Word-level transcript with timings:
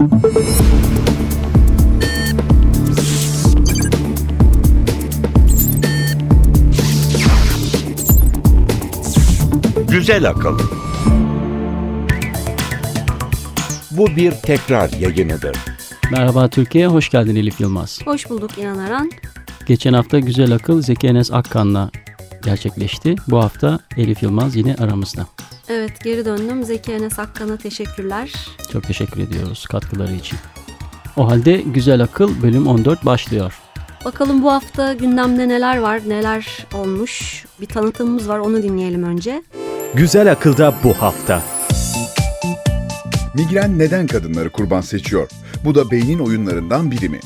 Güzel 0.00 0.12
akıl. 10.28 10.58
Bu 13.90 14.06
bir 14.06 14.30
tekrar 14.32 14.90
yayınıdır. 14.92 15.56
Merhaba 16.10 16.48
Türkiye, 16.48 16.86
hoş 16.86 17.10
geldin 17.10 17.36
Elif 17.36 17.60
Yılmaz. 17.60 18.00
Hoş 18.04 18.30
bulduk 18.30 18.58
İnan 18.58 18.78
Aran. 18.78 19.10
Geçen 19.66 19.92
hafta 19.92 20.18
Güzel 20.18 20.54
Akıl 20.54 20.82
Zeki 20.82 21.06
Enes 21.06 21.32
Akkan'la 21.32 21.90
gerçekleşti. 22.42 23.16
Bu 23.28 23.38
hafta 23.38 23.78
Elif 23.96 24.22
Yılmaz 24.22 24.56
yine 24.56 24.74
aramızda. 24.74 25.26
Evet 25.68 26.04
geri 26.04 26.24
döndüm. 26.24 26.64
Zeki 26.64 26.92
Enes 26.92 27.18
Akkan'a 27.18 27.56
teşekkürler. 27.56 28.32
Çok 28.72 28.82
teşekkür 28.84 29.20
ediyoruz 29.20 29.66
katkıları 29.66 30.12
için. 30.12 30.38
O 31.16 31.30
halde 31.30 31.56
Güzel 31.56 32.02
Akıl 32.02 32.42
bölüm 32.42 32.66
14 32.66 33.06
başlıyor. 33.06 33.60
Bakalım 34.04 34.42
bu 34.42 34.52
hafta 34.52 34.92
gündemde 34.92 35.48
neler 35.48 35.78
var, 35.78 36.00
neler 36.08 36.66
olmuş. 36.74 37.44
Bir 37.60 37.66
tanıtımımız 37.66 38.28
var 38.28 38.38
onu 38.38 38.62
dinleyelim 38.62 39.02
önce. 39.04 39.42
Güzel 39.94 40.32
akılda 40.32 40.74
bu 40.84 40.92
hafta. 40.92 41.42
Migren 43.34 43.78
neden 43.78 44.06
kadınları 44.06 44.50
kurban 44.50 44.80
seçiyor? 44.80 45.28
Bu 45.64 45.74
da 45.74 45.90
beynin 45.90 46.18
oyunlarından 46.18 46.90
biri 46.90 47.08
mi? 47.08 47.20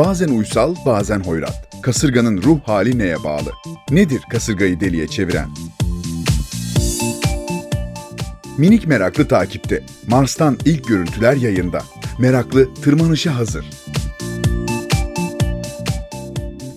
Bazen 0.00 0.28
uysal, 0.28 0.74
bazen 0.86 1.20
hoyrat. 1.20 1.68
Kasırganın 1.82 2.42
ruh 2.42 2.60
hali 2.64 2.98
neye 2.98 3.24
bağlı? 3.24 3.52
Nedir 3.90 4.20
kasırgayı 4.30 4.80
deliye 4.80 5.06
çeviren? 5.06 5.48
Minik 8.58 8.86
meraklı 8.86 9.28
takipte. 9.28 9.82
Mars'tan 10.08 10.58
ilk 10.64 10.88
görüntüler 10.88 11.36
yayında. 11.36 11.82
Meraklı 12.18 12.74
tırmanışa 12.74 13.36
hazır. 13.36 13.64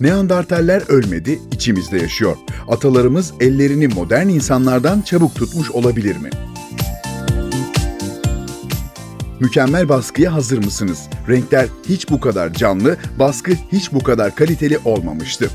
Neandertaller 0.00 0.82
ölmedi, 0.88 1.40
içimizde 1.52 1.98
yaşıyor. 1.98 2.36
Atalarımız 2.68 3.32
ellerini 3.40 3.88
modern 3.88 4.28
insanlardan 4.28 5.00
çabuk 5.00 5.34
tutmuş 5.34 5.70
olabilir 5.70 6.16
mi? 6.16 6.30
Mükemmel 9.40 9.88
baskıya 9.88 10.32
hazır 10.32 10.58
mısınız? 10.58 11.08
Renkler 11.28 11.66
hiç 11.88 12.10
bu 12.10 12.20
kadar 12.20 12.52
canlı, 12.52 12.96
baskı 13.18 13.52
hiç 13.72 13.92
bu 13.92 14.02
kadar 14.02 14.34
kaliteli 14.34 14.78
olmamıştı. 14.84 15.50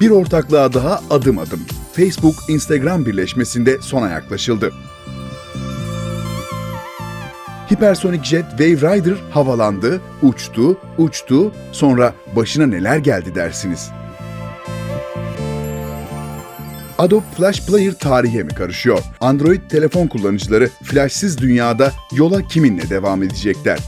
Bir 0.00 0.10
ortaklığa 0.10 0.72
daha 0.72 1.00
adım 1.10 1.38
adım. 1.38 1.60
Facebook, 1.92 2.34
Instagram 2.48 3.06
birleşmesinde 3.06 3.78
sona 3.80 4.08
yaklaşıldı. 4.10 4.72
Hipersonic 7.72 8.24
Jet 8.24 8.50
Wave 8.50 8.96
Rider 8.96 9.16
havalandı, 9.30 10.00
uçtu, 10.22 10.76
uçtu, 10.98 11.52
sonra 11.72 12.14
başına 12.36 12.66
neler 12.66 12.96
geldi 12.96 13.34
dersiniz? 13.34 13.90
Adobe 17.00 17.24
Flash 17.36 17.66
Player 17.66 17.92
tarihe 17.92 18.42
mi 18.42 18.54
karışıyor? 18.54 18.98
Android 19.20 19.60
telefon 19.70 20.06
kullanıcıları 20.06 20.68
flashsız 20.82 21.38
dünyada 21.38 21.92
yola 22.12 22.42
kiminle 22.42 22.90
devam 22.90 23.22
edecekler? 23.22 23.78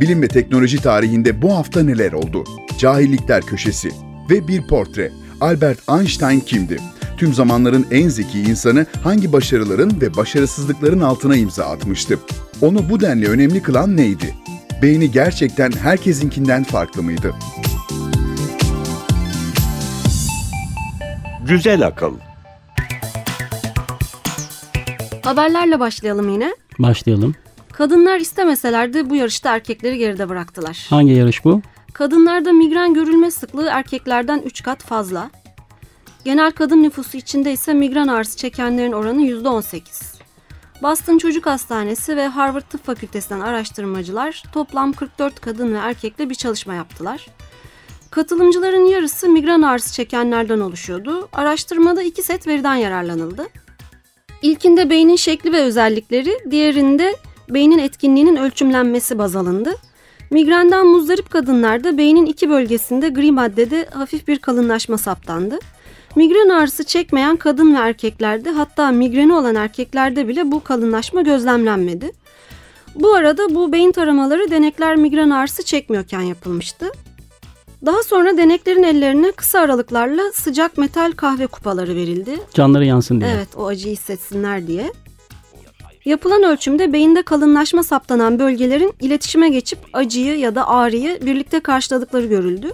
Bilim 0.00 0.22
ve 0.22 0.28
teknoloji 0.28 0.82
tarihinde 0.82 1.42
bu 1.42 1.56
hafta 1.56 1.82
neler 1.82 2.12
oldu? 2.12 2.44
Cahillikler 2.78 3.42
köşesi 3.42 3.90
ve 4.30 4.48
bir 4.48 4.66
portre. 4.66 5.12
Albert 5.40 5.78
Einstein 5.88 6.40
kimdi? 6.40 6.76
Tüm 7.16 7.34
zamanların 7.34 7.86
en 7.90 8.08
zeki 8.08 8.40
insanı 8.40 8.86
hangi 9.02 9.32
başarıların 9.32 10.00
ve 10.00 10.16
başarısızlıkların 10.16 11.00
altına 11.00 11.36
imza 11.36 11.64
atmıştı? 11.64 12.18
Onu 12.60 12.90
bu 12.90 13.00
denli 13.00 13.28
önemli 13.28 13.62
kılan 13.62 13.96
neydi? 13.96 14.34
Beyni 14.82 15.10
gerçekten 15.10 15.72
herkesinkinden 15.72 16.64
farklı 16.64 17.02
mıydı? 17.02 17.34
Güzel 21.48 21.86
akıl. 21.86 22.14
Haberlerle 25.24 25.80
başlayalım 25.80 26.28
yine. 26.28 26.54
Başlayalım. 26.78 27.34
Kadınlar 27.72 28.20
istemeseler 28.20 28.94
de 28.94 29.10
bu 29.10 29.16
yarışta 29.16 29.54
erkekleri 29.54 29.98
geride 29.98 30.28
bıraktılar. 30.28 30.86
Hangi 30.90 31.12
yarış 31.12 31.44
bu? 31.44 31.62
Kadınlarda 31.92 32.52
migren 32.52 32.94
görülme 32.94 33.30
sıklığı 33.30 33.68
erkeklerden 33.68 34.42
3 34.44 34.62
kat 34.62 34.82
fazla. 34.82 35.30
Genel 36.24 36.52
kadın 36.52 36.82
nüfusu 36.82 37.16
içinde 37.16 37.52
ise 37.52 37.74
migren 37.74 38.08
ağrısı 38.08 38.36
çekenlerin 38.36 38.92
oranı 38.92 39.22
%18. 39.22 40.16
Boston 40.82 41.18
Çocuk 41.18 41.46
Hastanesi 41.46 42.16
ve 42.16 42.26
Harvard 42.26 42.62
Tıp 42.62 42.86
Fakültesinden 42.86 43.40
araştırmacılar 43.40 44.42
toplam 44.52 44.92
44 44.92 45.40
kadın 45.40 45.74
ve 45.74 45.78
erkekle 45.78 46.30
bir 46.30 46.34
çalışma 46.34 46.74
yaptılar. 46.74 47.26
Katılımcıların 48.16 48.84
yarısı 48.84 49.28
migren 49.28 49.62
ağrısı 49.62 49.92
çekenlerden 49.92 50.60
oluşuyordu. 50.60 51.28
Araştırmada 51.32 52.02
iki 52.02 52.22
set 52.22 52.46
veriden 52.46 52.74
yararlanıldı. 52.74 53.46
İlkinde 54.42 54.90
beynin 54.90 55.16
şekli 55.16 55.52
ve 55.52 55.60
özellikleri, 55.60 56.38
diğerinde 56.50 57.16
beynin 57.48 57.78
etkinliğinin 57.78 58.36
ölçümlenmesi 58.36 59.18
baz 59.18 59.36
alındı. 59.36 59.74
Migrenden 60.30 60.86
muzdarip 60.86 61.30
kadınlarda 61.30 61.98
beynin 61.98 62.26
iki 62.26 62.50
bölgesinde 62.50 63.08
gri 63.08 63.32
maddede 63.32 63.88
hafif 63.94 64.28
bir 64.28 64.38
kalınlaşma 64.38 64.98
saptandı. 64.98 65.58
Migren 66.14 66.48
ağrısı 66.48 66.84
çekmeyen 66.84 67.36
kadın 67.36 67.74
ve 67.74 67.78
erkeklerde 67.78 68.50
hatta 68.50 68.90
migreni 68.90 69.34
olan 69.34 69.54
erkeklerde 69.54 70.28
bile 70.28 70.52
bu 70.52 70.64
kalınlaşma 70.64 71.22
gözlemlenmedi. 71.22 72.12
Bu 72.94 73.14
arada 73.14 73.54
bu 73.54 73.72
beyin 73.72 73.92
taramaları 73.92 74.50
denekler 74.50 74.96
migren 74.96 75.30
ağrısı 75.30 75.62
çekmiyorken 75.64 76.20
yapılmıştı. 76.20 76.90
Daha 77.86 78.02
sonra 78.02 78.36
deneklerin 78.36 78.82
ellerine 78.82 79.32
kısa 79.32 79.60
aralıklarla 79.60 80.22
sıcak 80.34 80.78
metal 80.78 81.12
kahve 81.12 81.46
kupaları 81.46 81.94
verildi. 81.96 82.40
Canları 82.54 82.84
yansın 82.84 83.20
diye. 83.20 83.30
Evet 83.30 83.48
o 83.56 83.66
acıyı 83.66 83.92
hissetsinler 83.92 84.66
diye. 84.66 84.92
Yapılan 86.04 86.42
ölçümde 86.42 86.92
beyinde 86.92 87.22
kalınlaşma 87.22 87.82
saptanan 87.82 88.38
bölgelerin 88.38 88.94
iletişime 89.00 89.48
geçip 89.48 89.78
acıyı 89.92 90.38
ya 90.38 90.54
da 90.54 90.68
ağrıyı 90.68 91.18
birlikte 91.26 91.60
karşıladıkları 91.60 92.26
görüldü. 92.26 92.70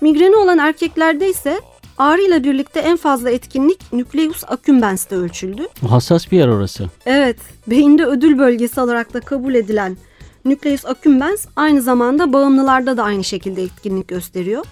Migreni 0.00 0.36
olan 0.36 0.58
erkeklerde 0.58 1.30
ise 1.30 1.60
ağrıyla 1.98 2.44
birlikte 2.44 2.80
en 2.80 2.96
fazla 2.96 3.30
etkinlik 3.30 3.92
nükleus 3.92 4.44
accumbens'te 4.48 5.16
ölçüldü. 5.16 5.62
Hassas 5.88 6.32
bir 6.32 6.38
yer 6.38 6.48
orası. 6.48 6.84
Evet, 7.06 7.38
beyinde 7.66 8.06
ödül 8.06 8.38
bölgesi 8.38 8.80
olarak 8.80 9.14
da 9.14 9.20
kabul 9.20 9.54
edilen 9.54 9.96
nükleus 10.44 10.86
accumbens 10.86 11.46
aynı 11.56 11.82
zamanda 11.82 12.32
bağımlılarda 12.32 12.96
da 12.96 13.02
aynı 13.02 13.24
şekilde 13.24 13.62
etkinlik 13.62 14.08
gösteriyor. 14.08 14.64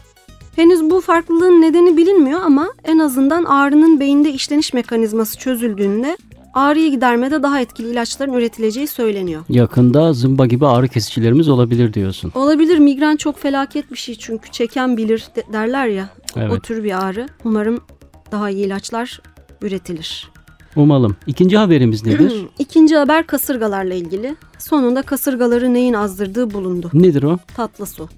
Henüz 0.57 0.91
bu 0.91 1.01
farklılığın 1.01 1.63
nedeni 1.63 1.97
bilinmiyor 1.97 2.41
ama 2.45 2.69
en 2.85 2.99
azından 2.99 3.45
ağrının 3.45 4.01
beyinde 4.01 4.31
işleniş 4.31 4.73
mekanizması 4.73 5.39
çözüldüğünde 5.39 6.17
ağrıyı 6.55 6.91
gidermede 6.91 7.43
daha 7.43 7.61
etkili 7.61 7.91
ilaçların 7.91 8.33
üretileceği 8.33 8.87
söyleniyor. 8.87 9.43
Yakında 9.49 10.13
zımba 10.13 10.47
gibi 10.47 10.67
ağrı 10.67 10.89
kesicilerimiz 10.89 11.49
olabilir 11.49 11.95
diyorsun. 11.95 12.33
Olabilir 12.35 12.79
migren 12.79 13.17
çok 13.17 13.39
felaket 13.39 13.91
bir 13.93 13.97
şey 13.97 14.15
çünkü 14.15 14.51
çeken 14.51 14.97
bilir 14.97 15.27
de- 15.37 15.45
derler 15.53 15.87
ya. 15.87 16.09
Evet. 16.37 16.53
O 16.53 16.61
tür 16.61 16.85
bir 16.85 17.05
ağrı. 17.07 17.27
Umarım 17.45 17.81
daha 18.33 18.51
iyi 18.51 18.67
ilaçlar 18.67 19.21
üretilir. 19.63 20.32
Umalım. 20.77 21.17
İkinci 21.27 21.57
haberimiz 21.57 22.07
nedir? 22.07 22.33
İkinci 22.59 22.97
haber 22.97 23.27
kasırgalarla 23.27 23.95
ilgili. 23.95 24.37
Sonunda 24.59 25.03
kasırgaları 25.03 25.75
neyin 25.75 25.95
azdırdığı 25.95 26.51
bulundu. 26.51 26.91
nedir 26.95 27.23
o? 27.23 27.39
Tatlı 27.57 27.87
su. 27.87 28.09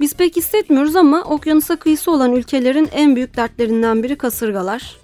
Biz 0.00 0.14
pek 0.14 0.36
hissetmiyoruz 0.36 0.96
ama 0.96 1.22
okyanusa 1.22 1.76
kıyısı 1.76 2.10
olan 2.10 2.32
ülkelerin 2.32 2.88
en 2.92 3.16
büyük 3.16 3.36
dertlerinden 3.36 4.02
biri 4.02 4.16
kasırgalar. 4.16 4.96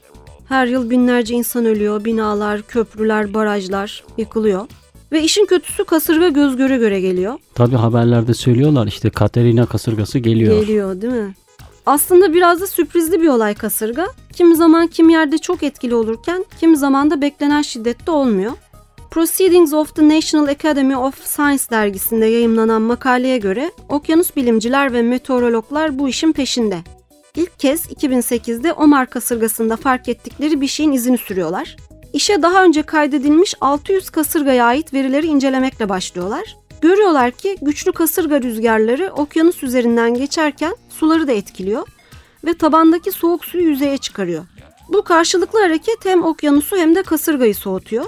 Her 0.49 0.66
yıl 0.66 0.91
binlerce 0.91 1.34
insan 1.34 1.67
ölüyor, 1.67 2.05
binalar, 2.05 2.62
köprüler, 2.62 3.35
barajlar 3.35 4.05
yıkılıyor. 4.17 4.67
Ve 5.12 5.23
işin 5.23 5.46
kötüsü 5.46 5.85
kasırga 5.85 6.29
göz 6.29 6.56
göre 6.56 6.76
göre 6.76 7.00
geliyor. 7.00 7.35
Tabi 7.55 7.76
haberlerde 7.76 8.35
söylüyorlar 8.35 8.87
işte 8.87 9.11
Katerina 9.11 9.67
kasırgası 9.67 10.19
geliyor. 10.19 10.61
Geliyor 10.61 11.00
değil 11.00 11.12
mi? 11.12 11.35
Aslında 11.87 12.32
biraz 12.32 12.61
da 12.61 12.67
sürprizli 12.67 13.21
bir 13.23 13.29
olay 13.29 13.55
kasırga. 13.55 14.06
Kimi 14.32 14.56
zaman 14.56 14.87
kim 14.87 15.09
yerde 15.09 15.38
çok 15.38 15.62
etkili 15.62 15.94
olurken 15.94 16.44
kimi 16.61 16.77
zaman 16.77 17.11
da 17.11 17.21
beklenen 17.21 17.62
şiddette 17.62 18.11
olmuyor. 18.11 18.53
Proceedings 19.11 19.73
of 19.73 19.94
the 19.94 20.09
National 20.09 20.49
Academy 20.49 20.97
of 20.97 21.27
Science 21.27 21.62
dergisinde 21.71 22.27
yayımlanan 22.27 22.82
makaleye 22.82 23.38
göre 23.38 23.73
okyanus 23.88 24.37
bilimciler 24.37 24.93
ve 24.93 25.03
meteorologlar 25.03 25.99
bu 25.99 26.09
işin 26.09 26.32
peşinde. 26.32 26.79
İlk 27.37 27.59
kez 27.59 27.87
2008'de 27.87 28.73
Omar 28.73 29.06
kasırgasında 29.06 29.76
fark 29.76 30.09
ettikleri 30.09 30.61
bir 30.61 30.67
şeyin 30.67 30.93
izini 30.93 31.19
sürüyorlar. 31.19 31.76
İşe 32.12 32.43
daha 32.43 32.65
önce 32.65 32.83
kaydedilmiş 32.83 33.55
600 33.61 34.11
kasırgaya 34.11 34.65
ait 34.65 34.94
verileri 34.94 35.26
incelemekle 35.26 35.88
başlıyorlar. 35.88 36.56
Görüyorlar 36.82 37.31
ki 37.31 37.56
güçlü 37.62 37.93
kasırga 37.93 38.43
rüzgarları 38.43 39.12
okyanus 39.17 39.62
üzerinden 39.62 40.15
geçerken 40.15 40.77
suları 40.88 41.29
da 41.29 41.32
etkiliyor 41.32 41.87
ve 42.44 42.55
tabandaki 42.55 43.12
soğuk 43.12 43.44
suyu 43.44 43.65
yüzeye 43.69 43.99
çıkarıyor. 43.99 44.44
Bu 44.93 45.03
karşılıklı 45.03 45.62
hareket 45.62 46.05
hem 46.05 46.25
okyanusu 46.25 46.77
hem 46.77 46.94
de 46.94 47.03
kasırgayı 47.03 47.55
soğutuyor. 47.55 48.05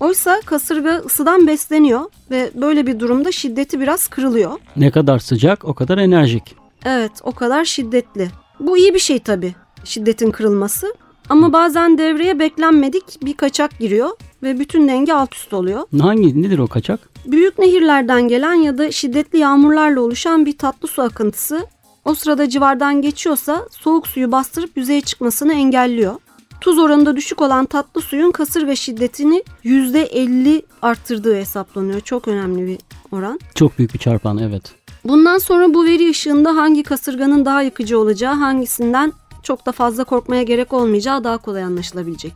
Oysa 0.00 0.40
kasırga 0.46 0.96
ısıdan 0.96 1.46
besleniyor 1.46 2.00
ve 2.30 2.50
böyle 2.54 2.86
bir 2.86 3.00
durumda 3.00 3.32
şiddeti 3.32 3.80
biraz 3.80 4.08
kırılıyor. 4.08 4.52
Ne 4.76 4.90
kadar 4.90 5.18
sıcak 5.18 5.64
o 5.64 5.74
kadar 5.74 5.98
enerjik. 5.98 6.56
Evet, 6.84 7.12
o 7.22 7.32
kadar 7.32 7.64
şiddetli. 7.64 8.28
Bu 8.60 8.76
iyi 8.76 8.94
bir 8.94 8.98
şey 8.98 9.18
tabii, 9.18 9.54
şiddetin 9.84 10.30
kırılması. 10.30 10.94
Ama 11.30 11.52
bazen 11.52 11.98
devreye 11.98 12.38
beklenmedik 12.38 13.04
bir 13.22 13.34
kaçak 13.34 13.78
giriyor 13.78 14.10
ve 14.42 14.58
bütün 14.58 14.88
denge 14.88 15.12
alt 15.12 15.34
üst 15.34 15.52
oluyor. 15.54 15.82
Hangi 16.00 16.42
nedir 16.42 16.58
o 16.58 16.66
kaçak? 16.66 17.00
Büyük 17.26 17.58
nehirlerden 17.58 18.28
gelen 18.28 18.54
ya 18.54 18.78
da 18.78 18.92
şiddetli 18.92 19.38
yağmurlarla 19.38 20.00
oluşan 20.00 20.46
bir 20.46 20.58
tatlı 20.58 20.88
su 20.88 21.02
akıntısı 21.02 21.66
o 22.04 22.14
sırada 22.14 22.48
civardan 22.48 23.02
geçiyorsa 23.02 23.68
soğuk 23.70 24.06
suyu 24.06 24.32
bastırıp 24.32 24.76
yüzeye 24.76 25.00
çıkmasını 25.00 25.52
engelliyor. 25.52 26.14
Tuz 26.60 26.78
oranında 26.78 27.16
düşük 27.16 27.42
olan 27.42 27.66
tatlı 27.66 28.00
suyun 28.00 28.30
kasırga 28.30 28.76
şiddetini 28.76 29.44
%50 29.64 30.62
arttırdığı 30.82 31.34
hesaplanıyor. 31.34 32.00
Çok 32.00 32.28
önemli 32.28 32.66
bir 32.66 32.78
oran. 33.12 33.40
Çok 33.54 33.78
büyük 33.78 33.94
bir 33.94 33.98
çarpan 33.98 34.38
evet. 34.38 34.62
Bundan 35.04 35.38
sonra 35.38 35.74
bu 35.74 35.84
veri 35.84 36.10
ışığında 36.10 36.56
hangi 36.56 36.82
kasırganın 36.82 37.44
daha 37.44 37.62
yıkıcı 37.62 37.98
olacağı, 37.98 38.34
hangisinden 38.34 39.12
çok 39.42 39.66
da 39.66 39.72
fazla 39.72 40.04
korkmaya 40.04 40.42
gerek 40.42 40.72
olmayacağı 40.72 41.24
daha 41.24 41.38
kolay 41.38 41.62
anlaşılabilecek. 41.62 42.32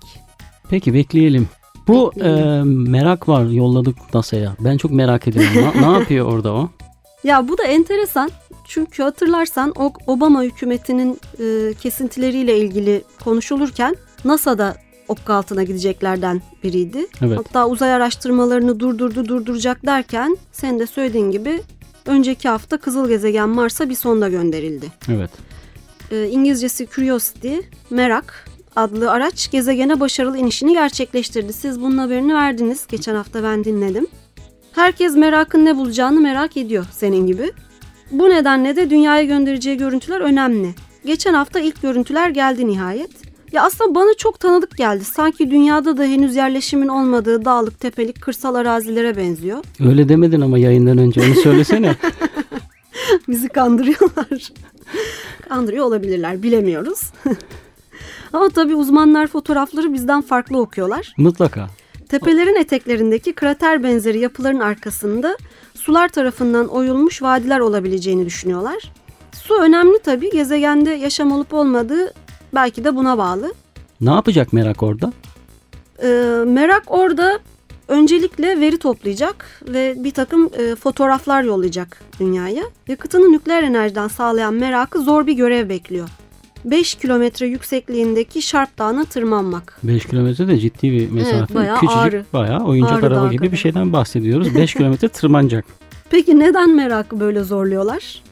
Peki 0.71 0.95
bekleyelim. 0.95 1.49
Bu 1.89 2.13
Bekleyelim. 2.17 2.87
e, 2.87 2.91
merak 2.91 3.29
var 3.29 3.45
yolladık 3.47 3.97
NASA'ya. 4.15 4.57
Ben 4.61 4.77
çok 4.77 4.91
merak 4.91 5.29
ediyorum. 5.29 5.51
Na- 5.83 5.91
ne 5.91 5.99
yapıyor 5.99 6.27
orada 6.33 6.53
o? 6.53 6.71
Ya 7.25 7.49
bu 7.49 7.59
da 7.59 7.65
enteresan. 7.65 8.31
Çünkü 8.69 9.03
hatırlarsan 9.03 9.73
o 9.77 9.93
Obama 10.07 10.43
hükümetinin 10.43 11.21
e, 11.41 11.75
kesintileriyle 11.75 12.59
ilgili 12.59 13.03
konuşulurken 13.25 13.97
NASA'da 14.25 14.75
okka 15.09 15.35
altına 15.35 15.63
gideceklerden 15.63 16.43
biriydi. 16.65 17.07
Evet. 17.23 17.39
Hatta 17.39 17.69
uzay 17.69 17.93
araştırmalarını 17.93 18.81
durdurdu 18.81 19.29
durduracak 19.29 19.87
derken 19.87 20.37
sen 20.53 20.79
de 20.79 20.87
söylediğin 20.87 21.31
gibi 21.31 21.63
önceki 22.07 22.49
hafta 22.49 22.77
kızıl 22.77 23.09
gezegen 23.09 23.49
Mars'a 23.49 23.89
bir 23.89 23.95
sonda 23.95 24.29
gönderildi. 24.29 24.87
Evet. 25.09 25.31
E, 26.15 26.29
İngilizcesi 26.29 26.87
Curiosity, 26.87 27.55
merak 27.91 28.45
adlı 28.77 29.11
araç 29.11 29.51
gezegene 29.51 30.01
başarılı 30.01 30.39
inişini 30.39 30.73
gerçekleştirdi. 30.73 31.53
Siz 31.53 31.81
bunun 31.81 31.99
haberini 31.99 32.35
verdiniz. 32.35 32.87
Geçen 32.87 33.15
hafta 33.15 33.43
ben 33.43 33.65
dinledim. 33.65 34.07
Herkes 34.73 35.17
merakın 35.17 35.65
ne 35.65 35.77
bulacağını 35.77 36.21
merak 36.21 36.57
ediyor 36.57 36.87
senin 36.93 37.27
gibi. 37.27 37.53
Bu 38.11 38.29
nedenle 38.31 38.77
de 38.77 38.91
dünyaya 38.91 39.25
göndereceği 39.25 39.77
görüntüler 39.77 40.21
önemli. 40.21 40.75
Geçen 41.07 41.35
hafta 41.35 41.61
ilk 41.61 41.83
görüntüler 41.83 42.31
geldi 42.31 42.67
nihayet. 42.67 43.11
Ya 43.53 43.63
aslında 43.63 43.95
bana 43.95 44.15
çok 44.19 44.41
tanıdık 44.41 44.77
geldi. 44.77 45.05
Sanki 45.05 45.51
dünyada 45.51 45.97
da 45.97 46.05
henüz 46.05 46.37
yerleşimin 46.37 46.89
olmadığı 46.89 47.45
dağlık, 47.45 47.81
tepelik, 47.81 48.23
kırsal 48.23 48.55
arazilere 48.55 49.17
benziyor. 49.17 49.59
Öyle 49.89 50.09
demedin 50.09 50.41
ama 50.41 50.59
yayından 50.59 50.99
önce 50.99 51.21
onu 51.21 51.35
söylesene. 51.35 51.97
Bizi 53.29 53.49
kandırıyorlar. 53.49 54.53
Kandırıyor 55.49 55.85
olabilirler 55.85 56.43
bilemiyoruz. 56.43 57.01
Ama 58.33 58.49
tabii 58.49 58.75
uzmanlar 58.75 59.27
fotoğrafları 59.27 59.93
bizden 59.93 60.23
farklı 60.23 60.61
okuyorlar. 60.61 61.15
Mutlaka. 61.17 61.69
Tepelerin 62.09 62.55
eteklerindeki 62.55 63.33
krater 63.33 63.83
benzeri 63.83 64.19
yapıların 64.19 64.61
arkasında 64.61 65.37
sular 65.75 66.09
tarafından 66.09 66.69
oyulmuş 66.69 67.23
vadiler 67.23 67.61
olabileceğini 67.61 68.27
düşünüyorlar. 68.27 68.93
Su 69.33 69.55
önemli 69.55 69.99
tabii. 70.05 70.31
Gezegende 70.31 70.91
yaşam 70.91 71.33
olup 71.33 71.55
olmadığı 71.55 72.13
belki 72.55 72.85
de 72.85 72.97
buna 72.97 73.19
bağlı. 73.19 73.55
Ne 74.01 74.11
yapacak 74.11 74.53
merak 74.53 74.83
orada? 74.83 75.13
Ee, 76.03 76.07
merak 76.47 76.83
orada 76.87 77.39
öncelikle 77.89 78.61
veri 78.61 78.79
toplayacak 78.79 79.63
ve 79.69 79.95
bir 79.97 80.11
takım 80.11 80.51
e, 80.59 80.75
fotoğraflar 80.77 81.43
yollayacak 81.43 82.01
dünyaya. 82.21 82.63
Yakıtını 82.89 83.33
nükleer 83.33 83.63
enerjiden 83.63 84.09
sağlayan 84.09 84.55
merakı 84.55 85.01
zor 85.01 85.27
bir 85.27 85.33
görev 85.33 85.69
bekliyor. 85.69 86.09
5 86.65 86.95
kilometre 86.95 87.47
yüksekliğindeki 87.47 88.43
Şarp 88.43 88.79
Dağı'na 88.79 89.05
tırmanmak. 89.05 89.79
5 89.83 90.07
kilometre 90.07 90.49
de 90.49 90.59
ciddi 90.59 90.93
bir 90.93 91.11
mesafe. 91.11 91.55
bayağı 91.55 91.81
Küçücük 91.81 91.97
ağrı. 91.99 92.25
bayağı 92.33 92.65
oyuncak 92.65 92.93
Ağrı 93.05 93.07
araba 93.07 93.27
gibi 93.33 93.43
bir 93.43 93.47
kadar. 93.49 93.57
şeyden 93.57 93.93
bahsediyoruz. 93.93 94.55
5 94.55 94.75
kilometre 94.75 95.09
tırmanacak. 95.09 95.65
Peki 96.11 96.39
neden 96.39 96.71
merakı 96.77 97.21
böyle 97.21 97.43
zorluyorlar? 97.45 98.23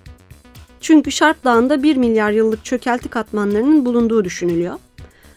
Çünkü 0.80 1.12
Şarp 1.12 1.44
Dağı'nda 1.44 1.82
1 1.82 1.96
milyar 1.96 2.30
yıllık 2.32 2.64
çökelti 2.64 3.08
katmanlarının 3.08 3.84
bulunduğu 3.86 4.24
düşünülüyor. 4.24 4.74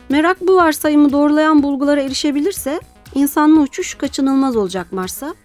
Merak 0.10 0.42
bu 0.42 0.56
varsayımı 0.56 1.12
doğrulayan 1.12 1.64
bulgulara 1.64 2.02
erişebilirse 2.02 2.80
insanlı 3.16 3.62
uçuş 3.62 3.94
kaçınılmaz 3.94 4.56
olacak 4.56 4.92
Mars'a. 4.92 5.36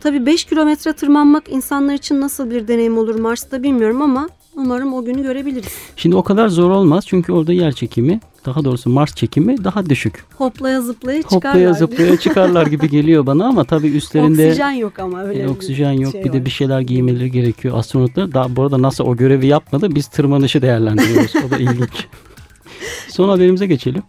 Tabii 0.00 0.26
5 0.26 0.44
kilometre 0.44 0.92
tırmanmak 0.92 1.48
insanlar 1.48 1.94
için 1.94 2.20
nasıl 2.20 2.50
bir 2.50 2.68
deneyim 2.68 2.98
olur 2.98 3.14
Mars'ta 3.20 3.62
bilmiyorum 3.62 4.02
ama 4.02 4.28
umarım 4.56 4.94
o 4.94 5.04
günü 5.04 5.22
görebiliriz. 5.22 5.72
Şimdi 5.96 6.16
o 6.16 6.22
kadar 6.22 6.48
zor 6.48 6.70
olmaz 6.70 7.04
çünkü 7.06 7.32
orada 7.32 7.52
yer 7.52 7.72
çekimi, 7.72 8.20
daha 8.46 8.64
doğrusu 8.64 8.90
Mars 8.90 9.14
çekimi 9.14 9.64
daha 9.64 9.86
düşük. 9.90 10.24
Hoplaya 10.38 10.80
zıplaya 10.80 11.22
çıkarlar. 11.22 11.50
Hoplaya 11.50 11.72
zıplaya 11.72 12.16
çıkarlar 12.16 12.66
gibi 12.66 12.90
geliyor 12.90 13.26
bana 13.26 13.46
ama 13.46 13.64
tabii 13.64 13.88
üstlerinde 13.88 14.46
Oksijen 14.46 14.70
yok 14.70 14.98
ama 14.98 15.22
öyle 15.22 15.42
e, 15.42 15.48
oksijen 15.48 15.92
yok. 15.92 16.12
şey 16.12 16.24
bir 16.24 16.32
de 16.32 16.38
var. 16.38 16.44
bir 16.44 16.50
şeyler 16.50 16.80
giymeleri 16.80 17.30
gerekiyor. 17.30 17.78
Astronotlar 17.78 18.32
daha 18.32 18.56
bu 18.56 18.62
arada 18.62 18.82
NASA 18.82 19.04
o 19.04 19.16
görevi 19.16 19.46
yapmadı. 19.46 19.94
Biz 19.94 20.06
tırmanışı 20.06 20.62
değerlendiriyoruz. 20.62 21.32
o 21.46 21.50
da 21.50 21.56
ilginç. 21.56 22.06
Son 23.08 23.28
haberimize 23.28 23.66
geçelim. 23.66 24.02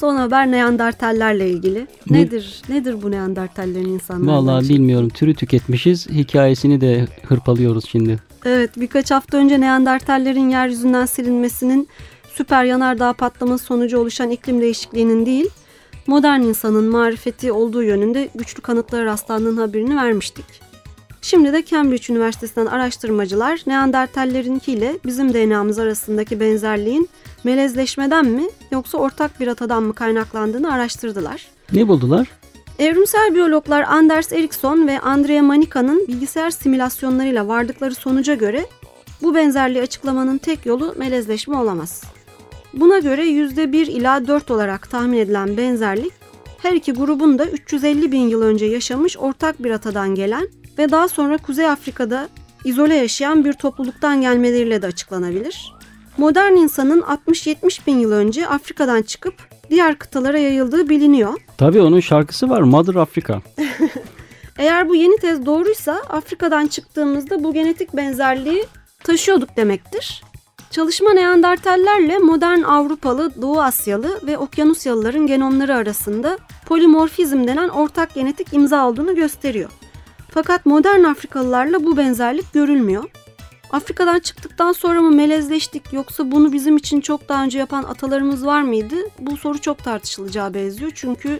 Son 0.00 0.16
haber 0.16 0.50
Neandertallerle 0.50 1.50
ilgili. 1.50 1.86
Ne- 2.10 2.18
Nedir 2.20 2.62
nedir 2.68 3.02
bu 3.02 3.10
Neandertallerin 3.10 3.88
insanlardan? 3.88 4.46
Vallahi 4.46 4.68
bilmiyorum. 4.68 5.08
Türü 5.08 5.34
tüketmişiz. 5.34 6.08
Hikayesini 6.10 6.80
de 6.80 7.06
hırpalıyoruz 7.28 7.84
şimdi. 7.88 8.18
Evet 8.44 8.70
birkaç 8.76 9.10
hafta 9.10 9.36
önce 9.36 9.60
Neandertallerin 9.60 10.48
yeryüzünden 10.50 11.06
silinmesinin 11.06 11.88
süper 12.34 12.64
yanardağ 12.64 13.12
patlaması 13.12 13.64
sonucu 13.64 13.98
oluşan 13.98 14.30
iklim 14.30 14.60
değişikliğinin 14.60 15.26
değil, 15.26 15.48
modern 16.06 16.40
insanın 16.40 16.84
marifeti 16.84 17.52
olduğu 17.52 17.82
yönünde 17.82 18.28
güçlü 18.34 18.62
kanıtlara 18.62 19.04
rastlandığının 19.04 19.56
haberini 19.56 19.96
vermiştik. 19.96 20.44
Şimdi 21.22 21.52
de 21.52 21.64
Cambridge 21.64 22.12
Üniversitesi'nden 22.12 22.66
araştırmacılar 22.66 23.60
Neandertallerinkiyle 23.66 24.98
bizim 25.04 25.34
DNA'mız 25.34 25.78
arasındaki 25.78 26.40
benzerliğin 26.40 27.08
melezleşmeden 27.44 28.26
mi 28.26 28.44
yoksa 28.70 28.98
ortak 28.98 29.40
bir 29.40 29.46
atadan 29.46 29.82
mı 29.82 29.94
kaynaklandığını 29.94 30.72
araştırdılar. 30.72 31.46
Ne 31.72 31.88
buldular? 31.88 32.28
Evrimsel 32.78 33.34
biyologlar 33.34 33.82
Anders 33.82 34.32
Ericsson 34.32 34.86
ve 34.86 35.00
Andrea 35.00 35.42
Manika'nın 35.42 36.08
bilgisayar 36.08 36.50
simülasyonlarıyla 36.50 37.48
vardıkları 37.48 37.94
sonuca 37.94 38.34
göre 38.34 38.66
bu 39.22 39.34
benzerliği 39.34 39.82
açıklamanın 39.82 40.38
tek 40.38 40.66
yolu 40.66 40.94
melezleşme 40.96 41.56
olamaz. 41.56 42.02
Buna 42.74 42.98
göre 42.98 43.26
%1 43.26 43.76
ila 43.76 44.26
4 44.26 44.50
olarak 44.50 44.90
tahmin 44.90 45.18
edilen 45.18 45.56
benzerlik 45.56 46.12
her 46.62 46.72
iki 46.72 46.92
grubun 46.92 47.38
da 47.38 47.46
350 47.46 48.12
bin 48.12 48.28
yıl 48.28 48.42
önce 48.42 48.66
yaşamış 48.66 49.16
ortak 49.18 49.62
bir 49.62 49.70
atadan 49.70 50.14
gelen 50.14 50.48
ve 50.80 50.90
daha 50.90 51.08
sonra 51.08 51.38
Kuzey 51.38 51.66
Afrika'da 51.66 52.28
izole 52.64 52.94
yaşayan 52.94 53.44
bir 53.44 53.52
topluluktan 53.52 54.20
gelmeleriyle 54.20 54.82
de 54.82 54.86
açıklanabilir. 54.86 55.72
Modern 56.16 56.52
insanın 56.52 57.00
60-70 57.00 57.86
bin 57.86 57.98
yıl 57.98 58.12
önce 58.12 58.46
Afrika'dan 58.46 59.02
çıkıp 59.02 59.34
diğer 59.70 59.98
kıtalara 59.98 60.38
yayıldığı 60.38 60.88
biliniyor. 60.88 61.40
Tabii 61.58 61.80
onun 61.80 62.00
şarkısı 62.00 62.48
var. 62.48 62.60
Mother 62.60 62.94
Africa. 62.94 63.40
Eğer 64.58 64.88
bu 64.88 64.94
yeni 64.94 65.16
tez 65.16 65.46
doğruysa 65.46 65.92
Afrika'dan 66.08 66.66
çıktığımızda 66.66 67.44
bu 67.44 67.54
genetik 67.54 67.96
benzerliği 67.96 68.64
taşıyorduk 69.04 69.56
demektir. 69.56 70.22
Çalışma 70.70 71.12
Neandertallerle 71.12 72.18
modern 72.18 72.62
Avrupalı, 72.62 73.42
Doğu 73.42 73.60
Asyalı 73.60 74.20
ve 74.26 74.38
Okyanusyalıların 74.38 75.26
genomları 75.26 75.74
arasında 75.74 76.38
polimorfizm 76.66 77.46
denen 77.46 77.68
ortak 77.68 78.14
genetik 78.14 78.52
imza 78.52 78.88
olduğunu 78.88 79.14
gösteriyor. 79.14 79.70
Fakat 80.30 80.66
modern 80.66 81.04
Afrikalılarla 81.04 81.84
bu 81.84 81.96
benzerlik 81.96 82.52
görülmüyor. 82.52 83.04
Afrika'dan 83.72 84.18
çıktıktan 84.18 84.72
sonra 84.72 85.00
mı 85.00 85.10
melezleştik 85.10 85.92
yoksa 85.92 86.30
bunu 86.30 86.52
bizim 86.52 86.76
için 86.76 87.00
çok 87.00 87.28
daha 87.28 87.44
önce 87.44 87.58
yapan 87.58 87.82
atalarımız 87.82 88.46
var 88.46 88.62
mıydı? 88.62 88.94
Bu 89.18 89.36
soru 89.36 89.60
çok 89.60 89.84
tartışılacağı 89.84 90.54
benziyor 90.54 90.92
çünkü 90.94 91.38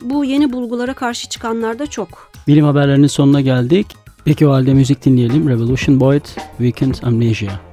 bu 0.00 0.24
yeni 0.24 0.52
bulgulara 0.52 0.94
karşı 0.94 1.28
çıkanlar 1.28 1.78
da 1.78 1.86
çok. 1.86 2.32
Bilim 2.48 2.64
haberlerinin 2.64 3.06
sonuna 3.06 3.40
geldik. 3.40 3.86
Peki 4.24 4.46
o 4.46 4.52
halde 4.52 4.74
müzik 4.74 5.04
dinleyelim. 5.04 5.48
Revolution 5.48 6.00
Boyd, 6.00 6.24
Weekend 6.58 6.94
Amnesia. 7.02 7.71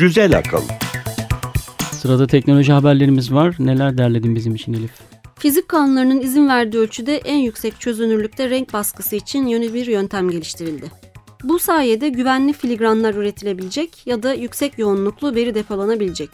Güzel 0.00 0.38
akıl. 0.38 0.62
Sırada 1.92 2.26
teknoloji 2.26 2.72
haberlerimiz 2.72 3.32
var. 3.32 3.54
Neler 3.58 3.98
derledin 3.98 4.34
bizim 4.34 4.54
için 4.54 4.72
Elif? 4.72 4.90
Fizik 5.38 5.68
kanunlarının 5.68 6.20
izin 6.20 6.48
verdiği 6.48 6.78
ölçüde 6.78 7.16
en 7.16 7.36
yüksek 7.36 7.80
çözünürlükte 7.80 8.50
renk 8.50 8.72
baskısı 8.72 9.16
için 9.16 9.46
yeni 9.46 9.74
bir 9.74 9.86
yöntem 9.86 10.30
geliştirildi. 10.30 10.90
Bu 11.44 11.58
sayede 11.58 12.08
güvenli 12.08 12.52
filigranlar 12.52 13.14
üretilebilecek 13.14 14.06
ya 14.06 14.22
da 14.22 14.34
yüksek 14.34 14.78
yoğunluklu 14.78 15.34
veri 15.34 15.54
depolanabilecek. 15.54 16.30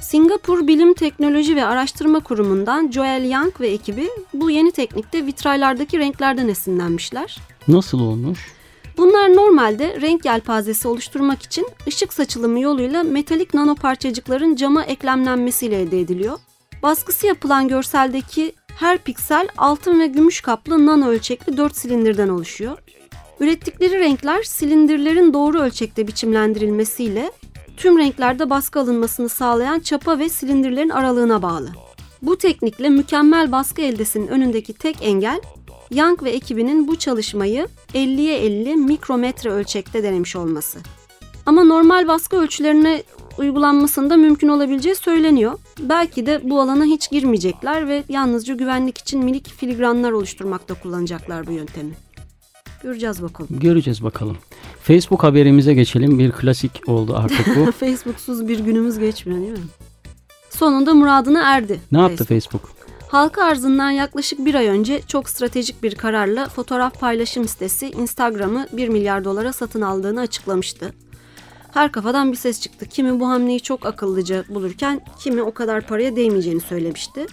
Singapur 0.00 0.66
Bilim 0.66 0.94
Teknoloji 0.94 1.56
ve 1.56 1.64
Araştırma 1.64 2.20
Kurumu'ndan 2.20 2.90
Joel 2.90 3.30
Young 3.30 3.60
ve 3.60 3.68
ekibi 3.68 4.08
bu 4.34 4.50
yeni 4.50 4.72
teknikte 4.72 5.26
vitraylardaki 5.26 5.98
renklerden 5.98 6.48
esinlenmişler. 6.48 7.38
Nasıl 7.68 8.00
olmuş? 8.00 8.61
Bunlar 8.96 9.36
normalde 9.36 10.00
renk 10.00 10.24
yelpazesi 10.24 10.88
oluşturmak 10.88 11.42
için 11.42 11.66
ışık 11.88 12.12
saçılımı 12.12 12.60
yoluyla 12.60 13.02
metalik 13.02 13.54
nano 13.54 13.74
parçacıkların 13.74 14.56
cama 14.56 14.84
eklemlenmesiyle 14.84 15.80
elde 15.80 16.00
ediliyor. 16.00 16.38
Baskısı 16.82 17.26
yapılan 17.26 17.68
görseldeki 17.68 18.52
her 18.76 18.98
piksel 18.98 19.48
altın 19.58 20.00
ve 20.00 20.06
gümüş 20.06 20.40
kaplı 20.40 20.86
nano 20.86 21.08
ölçekli 21.08 21.56
4 21.56 21.76
silindirden 21.76 22.28
oluşuyor. 22.28 22.78
Ürettikleri 23.40 23.98
renkler 23.98 24.42
silindirlerin 24.42 25.34
doğru 25.34 25.60
ölçekte 25.60 26.06
biçimlendirilmesiyle 26.06 27.32
tüm 27.76 27.98
renklerde 27.98 28.50
baskı 28.50 28.80
alınmasını 28.80 29.28
sağlayan 29.28 29.80
çapa 29.80 30.18
ve 30.18 30.28
silindirlerin 30.28 30.88
aralığına 30.88 31.42
bağlı. 31.42 31.68
Bu 32.22 32.38
teknikle 32.38 32.88
mükemmel 32.88 33.52
baskı 33.52 33.82
eldesinin 33.82 34.26
önündeki 34.26 34.74
tek 34.74 34.96
engel 35.02 35.40
Young 35.94 36.22
ve 36.22 36.30
ekibinin 36.30 36.88
bu 36.88 36.96
çalışmayı 36.96 37.68
50'ye 37.94 38.38
50 38.38 38.76
mikrometre 38.76 39.50
ölçekte 39.50 40.02
denemiş 40.02 40.36
olması. 40.36 40.78
Ama 41.46 41.64
normal 41.64 42.08
baskı 42.08 42.36
ölçülerine 42.36 43.02
uygulanmasında 43.38 44.16
mümkün 44.16 44.48
olabileceği 44.48 44.94
söyleniyor. 44.94 45.58
Belki 45.80 46.26
de 46.26 46.40
bu 46.44 46.60
alana 46.60 46.84
hiç 46.84 47.10
girmeyecekler 47.10 47.88
ve 47.88 48.04
yalnızca 48.08 48.54
güvenlik 48.54 48.98
için 48.98 49.24
minik 49.24 49.48
filigranlar 49.48 50.12
oluşturmakta 50.12 50.74
kullanacaklar 50.74 51.46
bu 51.46 51.52
yöntemi. 51.52 51.92
Göreceğiz 52.82 53.22
bakalım. 53.22 53.60
Göreceğiz 53.60 54.02
bakalım. 54.04 54.36
Facebook 54.82 55.22
haberimize 55.22 55.74
geçelim. 55.74 56.18
Bir 56.18 56.32
klasik 56.32 56.82
oldu 56.86 57.16
artık 57.16 57.56
bu. 57.56 57.72
Facebook'suz 57.80 58.48
bir 58.48 58.58
günümüz 58.58 58.98
geçmiyor 58.98 59.40
değil 59.40 59.52
mi? 59.52 59.64
Sonunda 60.50 60.94
muradına 60.94 61.56
erdi. 61.56 61.80
ne 61.92 62.00
yaptı 62.00 62.24
Facebook? 62.24 62.81
Halka 63.12 63.44
arzından 63.44 63.90
yaklaşık 63.90 64.44
bir 64.44 64.54
ay 64.54 64.68
önce 64.68 65.02
çok 65.06 65.28
stratejik 65.28 65.82
bir 65.82 65.94
kararla 65.94 66.48
fotoğraf 66.48 67.00
paylaşım 67.00 67.48
sitesi 67.48 67.90
Instagram'ı 67.90 68.68
1 68.72 68.88
milyar 68.88 69.24
dolara 69.24 69.52
satın 69.52 69.80
aldığını 69.80 70.20
açıklamıştı. 70.20 70.92
Her 71.72 71.92
kafadan 71.92 72.32
bir 72.32 72.36
ses 72.36 72.60
çıktı. 72.60 72.86
Kimi 72.86 73.20
bu 73.20 73.28
hamleyi 73.28 73.60
çok 73.60 73.86
akıllıca 73.86 74.44
bulurken 74.48 75.00
kimi 75.20 75.42
o 75.42 75.54
kadar 75.54 75.86
paraya 75.86 76.16
değmeyeceğini 76.16 76.60
söylemişti. 76.60 77.26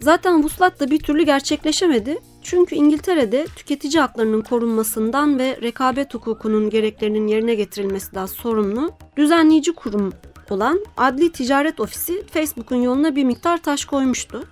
Zaten 0.00 0.42
vuslat 0.42 0.80
da 0.80 0.90
bir 0.90 0.98
türlü 0.98 1.22
gerçekleşemedi. 1.22 2.18
Çünkü 2.42 2.74
İngiltere'de 2.74 3.46
tüketici 3.56 4.00
haklarının 4.00 4.42
korunmasından 4.42 5.38
ve 5.38 5.58
rekabet 5.62 6.14
hukukunun 6.14 6.70
gereklerinin 6.70 7.26
yerine 7.26 7.54
getirilmesinden 7.54 8.26
sorumlu 8.26 8.90
düzenleyici 9.16 9.72
kurum 9.72 10.12
olan 10.50 10.80
Adli 10.96 11.32
Ticaret 11.32 11.80
Ofisi 11.80 12.26
Facebook'un 12.26 12.82
yoluna 12.82 13.16
bir 13.16 13.24
miktar 13.24 13.62
taş 13.62 13.84
koymuştu. 13.84 14.44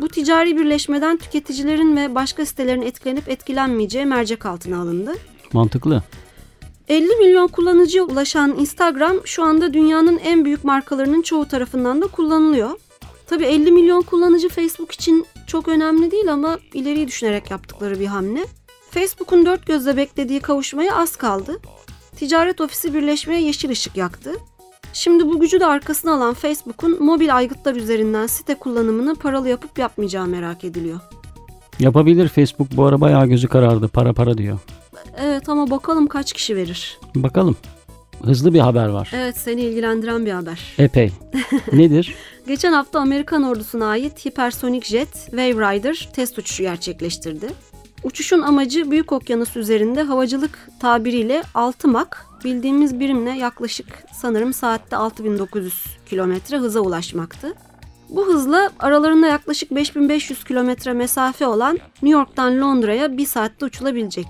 Bu 0.00 0.08
ticari 0.08 0.56
birleşmeden 0.56 1.16
tüketicilerin 1.16 1.96
ve 1.96 2.14
başka 2.14 2.46
sitelerin 2.46 2.82
etkilenip 2.82 3.28
etkilenmeyeceği 3.28 4.06
mercek 4.06 4.46
altına 4.46 4.80
alındı. 4.80 5.14
Mantıklı. 5.52 6.02
50 6.88 7.06
milyon 7.06 7.48
kullanıcıya 7.48 8.04
ulaşan 8.04 8.58
Instagram 8.58 9.16
şu 9.24 9.44
anda 9.44 9.74
dünyanın 9.74 10.18
en 10.18 10.44
büyük 10.44 10.64
markalarının 10.64 11.22
çoğu 11.22 11.48
tarafından 11.48 12.02
da 12.02 12.06
kullanılıyor. 12.06 12.70
Tabii 13.26 13.44
50 13.44 13.72
milyon 13.72 14.02
kullanıcı 14.02 14.48
Facebook 14.48 14.92
için 14.92 15.26
çok 15.46 15.68
önemli 15.68 16.10
değil 16.10 16.32
ama 16.32 16.58
ileriyi 16.74 17.08
düşünerek 17.08 17.50
yaptıkları 17.50 18.00
bir 18.00 18.06
hamle. 18.06 18.44
Facebook'un 18.90 19.46
dört 19.46 19.66
gözle 19.66 19.96
beklediği 19.96 20.40
kavuşmaya 20.40 20.96
az 20.96 21.16
kaldı. 21.16 21.60
Ticaret 22.16 22.60
ofisi 22.60 22.94
birleşmeye 22.94 23.40
yeşil 23.42 23.70
ışık 23.70 23.96
yaktı. 23.96 24.32
Şimdi 24.92 25.26
bu 25.26 25.40
gücü 25.40 25.60
de 25.60 25.66
arkasına 25.66 26.14
alan 26.14 26.34
Facebook'un 26.34 27.04
mobil 27.04 27.36
aygıtlar 27.36 27.74
üzerinden 27.74 28.26
site 28.26 28.54
kullanımını 28.54 29.14
paralı 29.14 29.48
yapıp 29.48 29.78
yapmayacağı 29.78 30.26
merak 30.26 30.64
ediliyor. 30.64 31.00
Yapabilir 31.78 32.28
Facebook 32.28 32.68
bu 32.76 32.84
ara 32.84 33.00
bayağı 33.00 33.26
gözü 33.26 33.48
karardı. 33.48 33.88
Para 33.88 34.12
para 34.12 34.38
diyor. 34.38 34.58
Evet 35.20 35.48
ama 35.48 35.70
bakalım 35.70 36.06
kaç 36.06 36.32
kişi 36.32 36.56
verir. 36.56 36.98
Bakalım. 37.14 37.56
Hızlı 38.24 38.54
bir 38.54 38.60
haber 38.60 38.88
var. 38.88 39.10
Evet 39.14 39.36
seni 39.36 39.60
ilgilendiren 39.60 40.26
bir 40.26 40.30
haber. 40.30 40.60
Epey. 40.78 41.12
Nedir? 41.72 42.14
Geçen 42.46 42.72
hafta 42.72 43.00
Amerikan 43.00 43.42
ordusuna 43.42 43.86
ait 43.86 44.26
hipersonik 44.26 44.84
jet 44.84 45.12
Wave 45.14 45.52
Rider 45.74 46.08
test 46.12 46.38
uçuşu 46.38 46.62
gerçekleştirdi. 46.62 47.46
Uçuşun 48.04 48.42
amacı 48.42 48.90
Büyük 48.90 49.12
Okyanus 49.12 49.56
üzerinde 49.56 50.02
havacılık 50.02 50.68
tabiriyle 50.80 51.42
6 51.54 51.88
Mach 51.88 52.16
bildiğimiz 52.44 53.00
birimle 53.00 53.30
yaklaşık 53.30 53.86
sanırım 54.12 54.52
saatte 54.52 54.96
6900 54.96 55.84
kilometre 56.06 56.58
hıza 56.58 56.80
ulaşmaktı. 56.80 57.54
Bu 58.08 58.26
hızla 58.26 58.70
aralarında 58.78 59.26
yaklaşık 59.26 59.70
5500 59.70 60.44
kilometre 60.44 60.92
mesafe 60.92 61.46
olan 61.46 61.74
New 61.74 62.08
York'tan 62.08 62.60
Londra'ya 62.60 63.16
bir 63.16 63.26
saatte 63.26 63.66
uçulabilecek. 63.66 64.26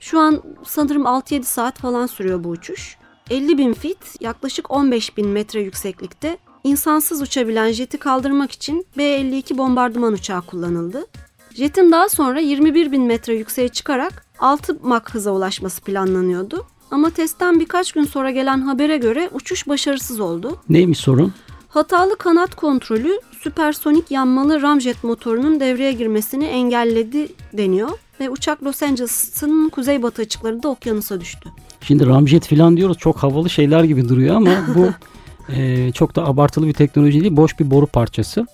Şu 0.00 0.18
an 0.18 0.42
sanırım 0.64 1.02
6-7 1.02 1.42
saat 1.42 1.78
falan 1.78 2.06
sürüyor 2.06 2.44
bu 2.44 2.48
uçuş. 2.48 2.96
50 3.30 3.58
bin 3.58 3.74
fit 3.74 4.16
yaklaşık 4.20 4.70
15 4.70 5.16
bin 5.16 5.28
metre 5.28 5.60
yükseklikte 5.60 6.38
insansız 6.64 7.22
uçabilen 7.22 7.72
jeti 7.72 7.98
kaldırmak 7.98 8.52
için 8.52 8.86
B-52 8.96 9.58
bombardıman 9.58 10.12
uçağı 10.12 10.42
kullanıldı. 10.42 11.06
Jetin 11.54 11.92
daha 11.92 12.08
sonra 12.08 12.40
21 12.40 12.92
bin 12.92 13.02
metre 13.02 13.34
yükseğe 13.34 13.68
çıkarak 13.68 14.26
6 14.38 14.78
Mach 14.82 15.10
hıza 15.10 15.30
ulaşması 15.30 15.80
planlanıyordu. 15.82 16.66
Ama 16.90 17.10
testten 17.10 17.60
birkaç 17.60 17.92
gün 17.92 18.04
sonra 18.04 18.30
gelen 18.30 18.60
habere 18.60 18.96
göre 18.96 19.30
uçuş 19.32 19.68
başarısız 19.68 20.20
oldu. 20.20 20.56
Neymiş 20.68 20.98
sorun? 20.98 21.32
Hatalı 21.68 22.16
kanat 22.16 22.54
kontrolü 22.54 23.20
süpersonik 23.40 24.10
yanmalı 24.10 24.62
ramjet 24.62 25.04
motorunun 25.04 25.60
devreye 25.60 25.92
girmesini 25.92 26.44
engelledi 26.44 27.28
deniyor 27.52 27.90
ve 28.20 28.30
uçak 28.30 28.62
Los 28.62 28.82
Angeles'ın 28.82 29.68
kuzeybatı 29.68 30.22
açıklarında 30.22 30.68
okyanusa 30.68 31.20
düştü. 31.20 31.48
Şimdi 31.80 32.06
ramjet 32.06 32.48
falan 32.48 32.76
diyoruz. 32.76 32.98
Çok 32.98 33.16
havalı 33.16 33.50
şeyler 33.50 33.84
gibi 33.84 34.08
duruyor 34.08 34.36
ama 34.36 34.50
bu 34.74 34.88
e, 35.52 35.92
çok 35.92 36.16
da 36.16 36.26
abartılı 36.26 36.66
bir 36.66 36.72
teknoloji 36.72 37.20
değil. 37.20 37.36
Boş 37.36 37.60
bir 37.60 37.70
boru 37.70 37.86
parçası. 37.86 38.46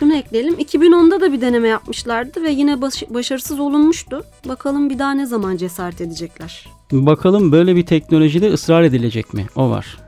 Şunu 0.00 0.14
ekleyelim. 0.16 0.54
2010'da 0.54 1.20
da 1.20 1.32
bir 1.32 1.40
deneme 1.40 1.68
yapmışlardı 1.68 2.42
ve 2.42 2.50
yine 2.50 2.80
baş- 2.80 3.04
başarısız 3.10 3.60
olunmuştu. 3.60 4.24
Bakalım 4.48 4.90
bir 4.90 4.98
daha 4.98 5.12
ne 5.12 5.26
zaman 5.26 5.56
cesaret 5.56 6.00
edecekler. 6.00 6.66
Bakalım 6.92 7.52
böyle 7.52 7.76
bir 7.76 7.86
teknolojide 7.86 8.52
ısrar 8.52 8.82
edilecek 8.82 9.34
mi? 9.34 9.46
O 9.56 9.70
var. 9.70 9.98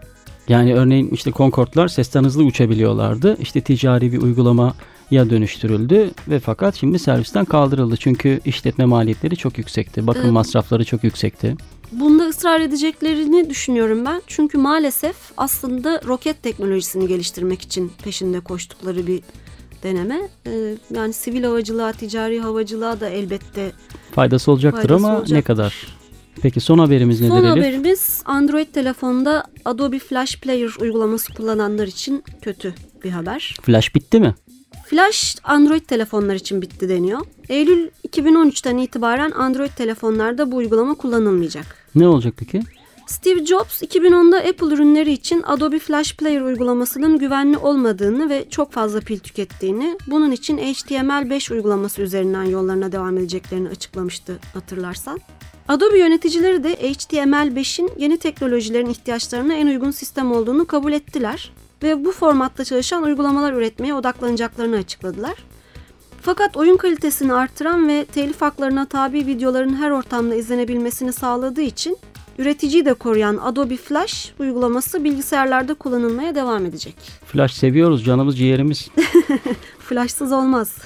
Yani 0.48 0.74
örneğin 0.74 1.08
işte 1.10 1.32
Concorde'lar 1.32 1.88
sesten 1.88 2.24
hızlı 2.24 2.42
uçabiliyorlardı. 2.44 3.36
İşte 3.40 3.60
ticari 3.60 4.12
bir 4.12 4.22
uygulamaya 4.22 5.30
dönüştürüldü 5.30 6.10
ve 6.28 6.40
fakat 6.40 6.74
şimdi 6.76 6.98
servisten 6.98 7.44
kaldırıldı. 7.44 7.96
Çünkü 7.96 8.40
işletme 8.44 8.84
maliyetleri 8.84 9.36
çok 9.36 9.58
yüksekti. 9.58 10.06
Bakım 10.06 10.22
Evet. 10.22 10.32
masrafları 10.32 10.84
çok 10.84 11.04
yüksekti. 11.04 11.56
Bunda 11.92 12.24
ısrar 12.24 12.60
edeceklerini 12.60 13.50
düşünüyorum 13.50 14.04
ben. 14.04 14.22
Çünkü 14.26 14.58
maalesef 14.58 15.16
aslında 15.36 16.00
roket 16.06 16.42
teknolojisini 16.42 17.08
geliştirmek 17.08 17.62
için 17.62 17.92
peşinde 18.04 18.40
koştukları 18.40 19.06
bir 19.06 19.20
deneme. 19.82 20.20
Ee, 20.46 20.74
yani 20.94 21.12
sivil 21.12 21.44
havacılığa, 21.44 21.92
ticari 21.92 22.40
havacılığa 22.40 23.00
da 23.00 23.08
elbette 23.08 23.72
Faydası 24.14 24.50
olacaktır 24.52 24.78
Faydası 24.88 24.94
ama 25.06 25.12
ne 25.12 25.18
olacaktır. 25.18 25.44
kadar? 25.46 25.86
Peki 26.42 26.60
son 26.60 26.78
haberimiz 26.78 27.20
nedir 27.20 27.30
Son 27.30 27.44
Elif? 27.44 27.50
haberimiz 27.50 28.22
Android 28.24 28.66
telefonda 28.66 29.44
Adobe 29.64 29.98
Flash 29.98 30.40
Player 30.40 30.70
uygulaması 30.80 31.34
kullananlar 31.34 31.86
için 31.86 32.24
kötü 32.42 32.74
bir 33.04 33.10
haber. 33.10 33.56
Flash 33.62 33.94
bitti 33.94 34.20
mi? 34.20 34.34
Flash 34.86 35.36
Android 35.44 35.80
telefonlar 35.80 36.34
için 36.34 36.62
bitti 36.62 36.88
deniyor. 36.88 37.20
Eylül 37.48 37.88
2013'ten 38.08 38.76
itibaren 38.76 39.30
Android 39.30 39.70
telefonlarda 39.76 40.52
bu 40.52 40.56
uygulama 40.56 40.94
kullanılmayacak. 40.94 41.76
Ne 41.94 42.08
olacak 42.08 42.34
peki? 42.36 42.60
Steve 43.06 43.46
Jobs 43.46 43.82
2010'da 43.82 44.36
Apple 44.36 44.74
ürünleri 44.74 45.12
için 45.12 45.42
Adobe 45.42 45.78
Flash 45.78 46.16
Player 46.16 46.40
uygulamasının 46.40 47.18
güvenli 47.18 47.58
olmadığını 47.58 48.30
ve 48.30 48.48
çok 48.50 48.72
fazla 48.72 49.00
pil 49.00 49.18
tükettiğini, 49.18 49.98
bunun 50.06 50.30
için 50.30 50.58
HTML5 50.58 51.52
uygulaması 51.52 52.02
üzerinden 52.02 52.44
yollarına 52.44 52.92
devam 52.92 53.18
edeceklerini 53.18 53.68
açıklamıştı 53.68 54.38
hatırlarsan. 54.54 55.20
Adobe 55.68 55.98
yöneticileri 55.98 56.64
de 56.64 56.74
HTML5'in 56.74 57.90
yeni 57.98 58.18
teknolojilerin 58.18 58.90
ihtiyaçlarına 58.90 59.54
en 59.54 59.66
uygun 59.66 59.90
sistem 59.90 60.32
olduğunu 60.32 60.66
kabul 60.66 60.92
ettiler 60.92 61.52
ve 61.82 62.04
bu 62.04 62.12
formatta 62.12 62.64
çalışan 62.64 63.02
uygulamalar 63.02 63.52
üretmeye 63.52 63.94
odaklanacaklarını 63.94 64.76
açıkladılar. 64.76 65.34
Fakat 66.22 66.56
oyun 66.56 66.76
kalitesini 66.76 67.32
artıran 67.34 67.88
ve 67.88 68.04
telif 68.04 68.42
haklarına 68.42 68.86
tabi 68.86 69.26
videoların 69.26 69.74
her 69.74 69.90
ortamda 69.90 70.34
izlenebilmesini 70.34 71.12
sağladığı 71.12 71.62
için 71.62 71.98
Üreticiyi 72.42 72.84
de 72.84 72.94
koruyan 72.94 73.36
Adobe 73.36 73.76
Flash 73.76 74.32
uygulaması 74.38 75.04
bilgisayarlarda 75.04 75.74
kullanılmaya 75.74 76.34
devam 76.34 76.66
edecek. 76.66 76.94
Flash 77.26 77.52
seviyoruz 77.52 78.04
canımız 78.04 78.38
ciğerimiz. 78.38 78.88
Flashsız 79.78 80.32
olmaz. 80.32 80.78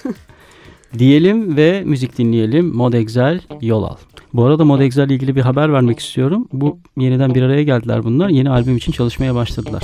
Diyelim 0.99 1.57
ve 1.57 1.83
müzik 1.85 2.19
dinleyelim. 2.19 2.75
Mod 2.75 2.93
Excel 2.93 3.41
yol 3.61 3.83
al. 3.83 3.97
Bu 4.33 4.45
arada 4.45 4.65
Mod 4.65 4.81
ile 4.81 5.15
ilgili 5.15 5.37
bir 5.37 5.41
haber 5.41 5.73
vermek 5.73 5.99
istiyorum. 5.99 6.49
Bu 6.53 6.79
yeniden 6.97 7.35
bir 7.35 7.43
araya 7.43 7.63
geldiler 7.63 8.05
bunlar. 8.05 8.29
Yeni 8.29 8.51
albüm 8.51 8.77
için 8.77 8.93
çalışmaya 8.93 9.35
başladılar. 9.35 9.83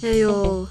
Heyo. 0.00 0.64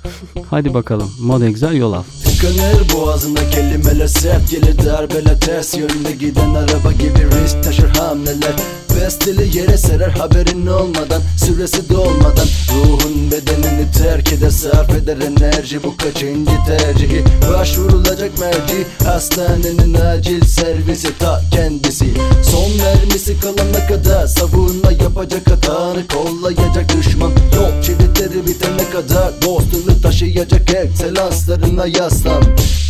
Hadi 0.49 0.73
bakalım 0.73 1.09
Mod 1.21 1.41
Excel 1.41 1.75
yol 1.75 1.93
al. 1.93 2.03
Tıkanır 2.23 2.93
boğazında 2.93 3.49
kelimeler 3.49 4.07
sert 4.07 4.51
gelir 4.51 4.85
darbeler 4.85 5.39
ters 5.39 5.77
yönde 5.77 6.11
giden 6.19 6.49
araba 6.53 6.91
gibi 6.91 7.43
risk 7.43 7.63
taşır 7.63 7.89
hamleler 7.89 8.55
Besteli 9.01 9.57
yere 9.57 9.77
serer 9.77 10.09
haberin 10.09 10.67
olmadan 10.67 11.21
süresi 11.37 11.89
dolmadan. 11.89 12.47
Ruhun 12.73 13.31
bedenini 13.31 13.91
terk 13.97 14.33
eder 14.33 14.49
sarf 14.49 14.89
eder 14.89 15.17
enerji. 15.17 15.83
Bu 15.83 15.97
kaçıncı 15.97 16.51
tercihi? 16.67 17.23
Başvurulacak 17.53 18.31
merci 18.39 19.05
hastanenin 19.05 19.93
acil 19.93 20.41
servisi 20.41 21.17
ta 21.17 21.41
kendisi. 21.51 22.05
Son 22.51 22.71
mermisi 22.77 23.39
kalana 23.39 23.87
kadar 23.87 24.27
savunma 24.27 24.91
yapacak 24.91 25.51
hatanı 25.51 26.07
kollayacak 26.07 26.97
düşman. 26.97 27.31
Yol 27.55 27.81
çivitleri 27.83 28.47
bitene 28.47 28.89
kadar 28.89 29.41
dostunu 29.41 30.01
taşıyacak 30.01 30.73
ekselanslarına 30.73 31.85
yaslan. 31.87 32.43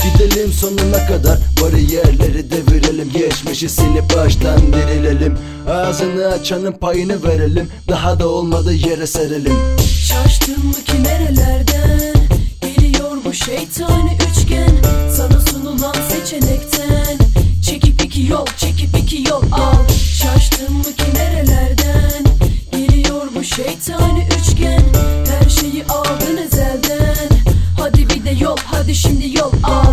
Gidelim 0.04 0.52
sonuna 0.54 1.08
kadar 1.08 1.38
bariyerleri 1.62 2.52
devirelim. 2.52 3.12
Geçmişi 3.14 3.70
silip 3.70 4.16
baştan 4.18 4.74
dirilelim 4.74 5.38
Ağzını 6.02 6.28
açanın 6.28 6.72
payını 6.72 7.24
verelim. 7.24 7.70
Daha 7.88 8.20
da 8.20 8.28
olmadı 8.28 8.74
yere 8.74 9.08
serelim. 9.08 9.58
Şaştın 10.04 10.66
mı 10.66 10.74
ki 10.74 11.04
nerelerden? 11.04 12.14
Geliyor 12.62 13.18
bu 13.26 13.34
şeytani 13.34 14.18
üçgen. 14.30 14.72
Sana 15.18 15.42
sunulan 15.42 15.96
seçenekten. 16.10 17.18
Çekip 17.66 18.04
iki 18.04 18.26
yol 18.26 18.46
çekip 18.58 18.98
iki 18.98 19.30
yol 19.30 19.44
al. 19.52 19.88
Şaştın 20.14 20.74
mı 20.76 20.84
ki 20.84 21.14
nerelerden? 21.16 22.24
Geliyor 22.72 23.28
bu 23.36 23.44
şeytani 23.44 24.28
üçgen. 24.40 24.84
Her 25.30 25.50
şeyi 25.50 25.86
aldın 25.90 26.38
ezelden. 26.38 27.30
Hadi 27.80 28.10
bir 28.10 28.26
de 28.26 28.44
yol 28.44 28.58
hadi 28.66 28.96
şimdi 28.96 29.38
yol 29.38 29.54
al 29.64 29.91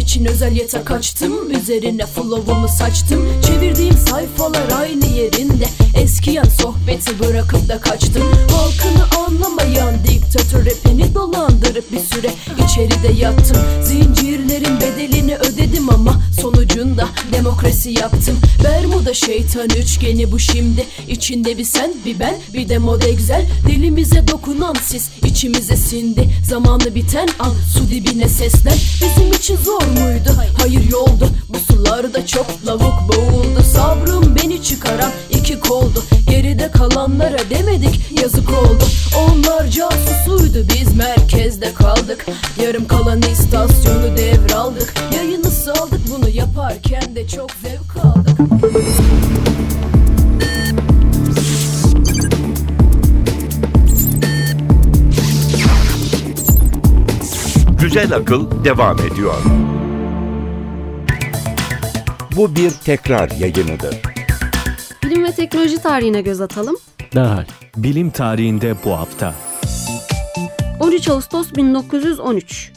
için 0.00 0.24
özel 0.24 0.52
yeta 0.52 0.84
kaçtım 0.84 1.50
Üzerine 1.50 2.06
flow'umu 2.06 2.68
saçtım. 2.68 3.28
Çevirdiğim 3.46 3.96
sayfalar 3.96 4.70
aynı 4.80 5.06
yerinde. 5.06 5.64
Eskiyen 5.94 6.44
sohbeti 6.44 7.20
bırakıp 7.20 7.68
da 7.68 7.80
kaçtım. 7.80 8.22
Halkını 8.50 9.24
anlamayan 9.26 9.94
diktatör 10.08 10.66
rapini 10.66 11.14
dolandırıp 11.14 11.92
bir 11.92 11.98
süre 11.98 12.30
içeride 12.64 13.20
yattım. 13.20 13.56
Zincirlerin 13.82 14.80
bedelini 14.80 15.36
ödedim 15.36 15.90
ama 15.90 16.22
sonucunda 16.40 17.08
demokrasi 17.32 17.90
yaptım. 17.90 18.38
Bermuda 18.64 19.14
şeytan 19.14 19.68
üçgeni 19.68 20.32
bu 20.32 20.38
şimdi. 20.38 20.86
İçinde 21.08 21.58
bir 21.58 21.64
sen 21.64 21.94
bir 22.04 22.20
ben 22.20 22.34
bir 22.54 22.68
de 22.68 22.78
mod 22.78 23.02
Excel. 23.02 23.46
Dilimize 23.68 24.28
dokunan 24.28 24.74
sis 24.82 25.08
içimize 25.24 25.76
sindi. 25.76 26.28
Zamanı 26.48 26.94
biten 26.94 27.28
an 27.38 27.54
su 27.74 27.90
dibine 27.90 28.28
seslen. 28.28 28.76
Bizim 29.00 29.32
için 29.32 29.56
zor 29.56 29.82
muydu? 29.90 30.30
Hayır 30.58 30.90
yoldu. 30.90 31.28
Bu 31.48 31.58
sularda 31.58 32.26
çok 32.26 32.46
lavuk 32.66 32.94
boğuldu. 33.08 33.62
Sabrım 33.74 34.36
beni 34.36 34.62
çıkaran 34.62 35.10
iki 35.30 35.60
koldu. 35.60 36.04
Geride 36.28 36.70
kalanlara 36.70 37.38
demedik 37.50 38.20
yazık 38.22 38.50
oldu. 38.50 38.84
Onlar 39.18 39.66
casusuydu 39.68 40.66
biz 40.74 40.94
merkezde 40.96 41.74
kaldık. 41.74 42.26
Yarım 42.62 42.86
kalan 42.86 43.22
istasyonu 43.22 44.16
devraldık. 44.16 44.94
Yayını 45.16 45.50
saldık 45.50 46.00
bunu 46.10 46.28
yaparken 46.28 47.16
de 47.16 47.28
çok 47.28 47.50
zevk 47.50 48.04
aldık. 48.04 48.38
Güzel 57.80 58.16
akıl 58.16 58.64
devam 58.64 58.98
ediyor. 59.00 59.34
Bu 62.36 62.56
bir 62.56 62.70
tekrar 62.70 63.30
yayınıdır. 63.30 63.96
Bilim 65.04 65.24
ve 65.24 65.32
teknoloji 65.32 65.82
tarihine 65.82 66.22
göz 66.22 66.40
atalım. 66.40 66.76
Derhal. 67.14 67.44
Bilim 67.76 68.10
tarihinde 68.10 68.74
bu 68.84 68.90
hafta. 68.92 69.34
13 70.80 71.08
Ağustos 71.08 71.54
1913. 71.54 72.72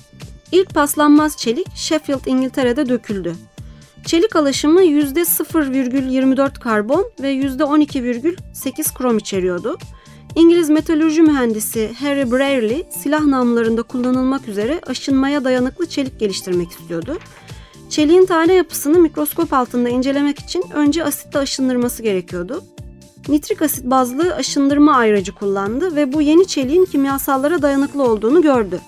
İlk 0.52 0.74
paslanmaz 0.74 1.38
çelik 1.38 1.68
Sheffield, 1.76 2.26
İngiltere'de 2.26 2.89
döküldü. 2.89 3.36
Çelik 4.06 4.36
alaşımı 4.36 4.84
%0,24 4.84 6.60
karbon 6.60 7.12
ve 7.22 7.34
%12,8 7.34 8.94
krom 8.94 9.18
içeriyordu. 9.18 9.78
İngiliz 10.36 10.70
metalürji 10.70 11.22
mühendisi 11.22 11.94
Harry 12.00 12.32
Brierley 12.32 12.84
silah 12.89 13.22
namlarında 13.26 13.84
kullanılmak 13.84 14.48
üzere 14.48 14.82
aşınmaya 14.88 15.44
dayanıklı 15.44 15.86
çelik 15.86 16.20
geliştirmek 16.20 16.72
istiyordu. 16.72 17.18
Çeliğin 17.93 18.25
tane 18.25 18.53
yapısını 18.53 18.99
mikroskop 18.99 19.53
altında 19.53 19.89
incelemek 19.89 20.39
için 20.39 20.63
önce 20.73 21.03
asitle 21.03 21.39
aşındırması 21.39 22.03
gerekiyordu. 22.03 22.63
Nitrik 23.27 23.62
asit 23.62 23.86
bazlı 23.86 24.36
aşındırma 24.36 24.95
ayracı 24.95 25.36
kullandı 25.36 25.95
ve 25.95 26.13
bu 26.13 26.21
yeni 26.21 26.47
çeliğin 26.47 26.86
kimyasallara 26.86 27.62
dayanıklı 27.62 28.03
olduğunu 28.03 28.41
gördü. 28.41 28.79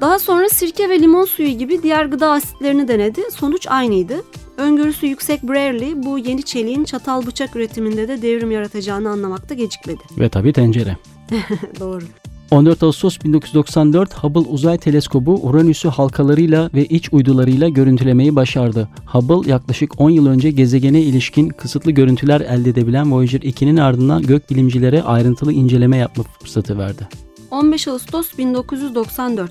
Daha 0.00 0.18
sonra 0.18 0.48
sirke 0.48 0.88
ve 0.88 1.00
limon 1.00 1.24
suyu 1.24 1.48
gibi 1.48 1.82
diğer 1.82 2.04
gıda 2.04 2.30
asitlerini 2.30 2.88
denedi. 2.88 3.20
Sonuç 3.30 3.66
aynıydı. 3.68 4.24
Öngörüsü 4.56 5.06
yüksek 5.06 5.42
Brierley 5.42 6.02
bu 6.02 6.18
yeni 6.18 6.42
çeliğin 6.42 6.84
çatal 6.84 7.26
bıçak 7.26 7.56
üretiminde 7.56 8.08
de 8.08 8.22
devrim 8.22 8.50
yaratacağını 8.50 9.10
anlamakta 9.10 9.54
gecikmedi. 9.54 10.02
Ve 10.18 10.28
tabii 10.28 10.52
tencere. 10.52 10.96
Doğru. 11.80 12.04
14 12.50 12.82
Ağustos 12.82 13.18
1994 13.24 14.14
Hubble 14.14 14.40
Uzay 14.40 14.78
Teleskobu 14.78 15.34
Uranüs'ü 15.42 15.88
halkalarıyla 15.88 16.70
ve 16.74 16.84
iç 16.84 17.12
uydularıyla 17.12 17.68
görüntülemeyi 17.68 18.36
başardı. 18.36 18.88
Hubble 19.06 19.50
yaklaşık 19.50 20.00
10 20.00 20.10
yıl 20.10 20.26
önce 20.26 20.50
gezegene 20.50 21.02
ilişkin 21.02 21.48
kısıtlı 21.48 21.90
görüntüler 21.90 22.40
elde 22.40 22.70
edebilen 22.70 23.12
Voyager 23.12 23.40
2'nin 23.40 23.76
ardından 23.76 24.22
gökbilimcilere 24.22 25.02
ayrıntılı 25.02 25.52
inceleme 25.52 25.96
yapma 25.96 26.24
fırsatı 26.40 26.78
verdi. 26.78 27.08
15 27.50 27.88
Ağustos 27.88 28.38
1994 28.38 29.50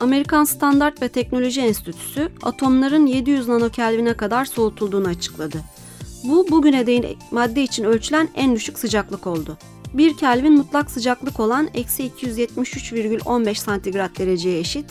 Amerikan 0.00 0.44
Standart 0.44 1.02
ve 1.02 1.08
Teknoloji 1.08 1.60
Enstitüsü 1.60 2.28
atomların 2.42 3.06
700 3.06 3.48
nanokelvine 3.48 4.14
kadar 4.14 4.44
soğutulduğunu 4.44 5.08
açıkladı. 5.08 5.58
Bu 6.24 6.46
bugüne 6.50 6.86
değin 6.86 7.06
madde 7.30 7.62
için 7.62 7.84
ölçülen 7.84 8.28
en 8.34 8.54
düşük 8.54 8.78
sıcaklık 8.78 9.26
oldu. 9.26 9.58
1 9.94 10.16
Kelvin 10.16 10.56
mutlak 10.56 10.90
sıcaklık 10.90 11.40
olan 11.40 11.68
eksi 11.74 12.10
273,15 12.10 13.54
santigrat 13.54 14.18
dereceye 14.18 14.58
eşit. 14.58 14.86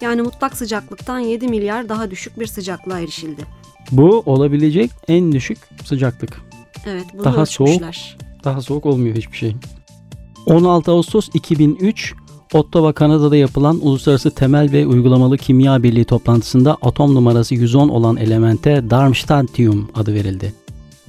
Yani 0.00 0.22
mutlak 0.22 0.56
sıcaklıktan 0.56 1.18
7 1.18 1.48
milyar 1.48 1.88
daha 1.88 2.10
düşük 2.10 2.40
bir 2.40 2.46
sıcaklığa 2.46 3.00
erişildi. 3.00 3.42
Bu 3.90 4.22
olabilecek 4.26 4.90
en 5.08 5.32
düşük 5.32 5.58
sıcaklık. 5.84 6.42
Evet 6.86 7.04
bunu 7.14 7.24
Daha 7.24 7.42
ölçmüşler. 7.42 8.18
Daha 8.44 8.62
soğuk 8.62 8.86
olmuyor 8.86 9.16
hiçbir 9.16 9.36
şey. 9.36 9.56
16 10.46 10.90
Ağustos 10.90 11.28
2003 11.34 12.14
Ottawa, 12.54 12.92
Kanada'da 12.92 13.36
yapılan 13.36 13.78
Uluslararası 13.82 14.30
Temel 14.30 14.72
ve 14.72 14.86
Uygulamalı 14.86 15.38
Kimya 15.38 15.82
Birliği 15.82 16.04
toplantısında 16.04 16.76
atom 16.82 17.14
numarası 17.14 17.54
110 17.54 17.88
olan 17.88 18.16
elemente 18.16 18.90
Darmstadtium 18.90 19.88
adı 19.94 20.14
verildi. 20.14 20.65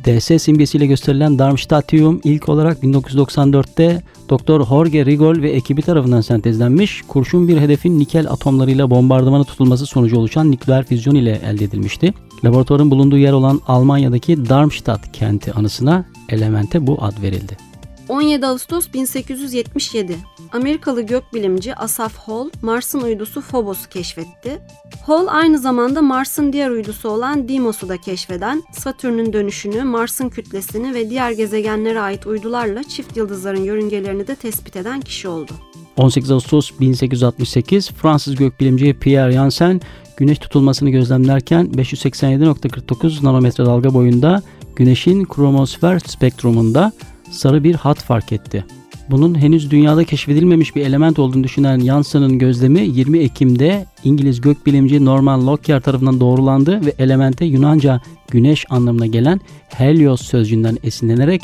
DS 0.08 0.42
simgesiyle 0.42 0.86
gösterilen 0.86 1.40
Darmstadtium 1.40 2.22
ilk 2.24 2.50
olarak 2.50 2.84
1994'te 2.84 4.02
Dr. 4.30 4.66
Jorge 4.66 5.06
Rigol 5.06 5.42
ve 5.42 5.50
ekibi 5.50 5.82
tarafından 5.82 6.22
sentezlenmiş, 6.22 7.02
kurşun 7.02 7.48
bir 7.48 7.58
hedefin 7.58 8.00
nikel 8.00 8.28
atomlarıyla 8.30 8.90
bombardımana 8.90 9.44
tutulması 9.44 9.86
sonucu 9.86 10.18
oluşan 10.18 10.52
nükleer 10.52 10.86
füzyon 10.86 11.16
ile 11.16 11.42
elde 11.46 11.64
edilmişti. 11.64 12.14
Laboratuvarın 12.46 12.92
bulunduğu 12.92 13.18
yer 13.18 13.34
olan 13.34 13.62
Almanya'daki 13.68 14.50
Darmstadt 14.50 15.12
kenti 15.12 15.54
anısına 15.54 16.06
elemente 16.30 16.88
bu 16.88 17.04
ad 17.04 17.22
verildi. 17.22 17.67
17 18.10 18.48
Ağustos 18.48 18.94
1877 18.94 20.18
Amerikalı 20.54 21.02
gökbilimci 21.02 21.76
Asaph 21.76 22.14
Hall 22.16 22.50
Mars'ın 22.62 23.02
uydusu 23.02 23.42
Phobos'u 23.42 23.90
keşfetti. 23.90 24.60
Hall 25.06 25.28
aynı 25.30 25.60
zamanda 25.60 26.02
Mars'ın 26.02 26.54
diğer 26.54 26.70
uydusu 26.70 27.10
olan 27.10 27.48
Deimos'u 27.48 27.90
da 27.90 27.98
keşfeden, 27.98 28.64
Satürn'ün 28.72 29.34
dönüşünü, 29.34 29.84
Mars'ın 29.84 30.30
kütlesini 30.30 30.94
ve 30.94 31.10
diğer 31.10 31.32
gezegenlere 31.32 32.02
ait 32.02 32.28
uydularla 32.28 32.84
çift 32.84 33.18
yıldızların 33.18 33.64
yörüngelerini 33.64 34.28
de 34.28 34.36
tespit 34.36 34.76
eden 34.76 35.02
kişi 35.02 35.28
oldu. 35.28 35.52
18 35.98 36.32
Ağustos 36.32 36.72
1868 36.80 37.92
Fransız 37.92 38.36
gökbilimci 38.36 38.94
Pierre 39.00 39.32
Janssen 39.32 39.82
güneş 40.18 40.40
tutulmasını 40.40 40.90
gözlemlerken 40.90 41.66
587.49 41.66 43.24
nanometre 43.24 43.66
dalga 43.66 43.94
boyunda 43.94 44.42
Güneşin 44.76 45.26
kromosfer 45.26 46.00
spektrumunda 46.00 46.92
sarı 47.32 47.64
bir 47.64 47.76
hat 47.76 48.02
fark 48.02 48.32
etti. 48.32 48.66
Bunun 49.10 49.42
henüz 49.42 49.72
dünyada 49.72 50.04
keşfedilmemiş 50.04 50.76
bir 50.76 50.86
element 50.86 51.20
olduğunu 51.20 51.44
düşünen 51.44 51.80
Jansen'ın 51.80 52.40
gözlemi 52.40 52.82
20 52.82 53.20
Ekim'de 53.20 53.86
İngiliz 54.04 54.42
gökbilimci 54.42 55.06
Norman 55.06 55.48
Lockyer 55.48 55.82
tarafından 55.82 56.20
doğrulandı 56.20 56.86
ve 56.86 56.94
elemente 57.00 57.46
Yunanca 57.46 58.02
güneş 58.32 58.66
anlamına 58.70 59.06
gelen 59.06 59.42
Helios 59.70 60.22
sözcüğünden 60.22 60.78
esinlenerek 60.84 61.42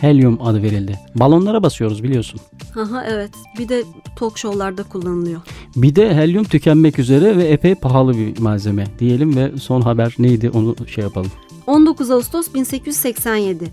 helyum 0.00 0.38
adı 0.42 0.62
verildi. 0.62 0.98
Balonlara 1.14 1.62
basıyoruz 1.62 2.02
biliyorsun. 2.02 2.40
Aha 2.76 3.04
evet. 3.08 3.30
Bir 3.58 3.68
de 3.68 3.84
talk 4.16 4.38
show'larda 4.38 4.82
kullanılıyor. 4.82 5.40
Bir 5.76 5.96
de 5.96 6.14
helyum 6.14 6.44
tükenmek 6.44 6.98
üzere 6.98 7.36
ve 7.36 7.44
epey 7.44 7.74
pahalı 7.74 8.18
bir 8.18 8.38
malzeme 8.38 8.86
diyelim 8.98 9.36
ve 9.36 9.52
son 9.58 9.80
haber 9.80 10.14
neydi 10.18 10.50
onu 10.50 10.76
şey 10.88 11.04
yapalım. 11.04 11.30
19 11.66 12.10
Ağustos 12.10 12.54
1887. 12.54 13.70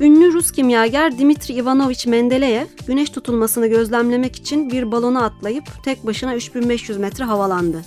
Ünlü 0.00 0.32
Rus 0.32 0.52
kimyager 0.52 1.18
Dimitri 1.18 1.54
Ivanovich 1.54 2.06
Mendeleev, 2.06 2.66
güneş 2.86 3.10
tutulmasını 3.10 3.66
gözlemlemek 3.66 4.36
için 4.36 4.70
bir 4.70 4.92
balona 4.92 5.24
atlayıp 5.24 5.64
tek 5.84 6.06
başına 6.06 6.34
3500 6.34 6.98
metre 6.98 7.24
havalandı. 7.24 7.82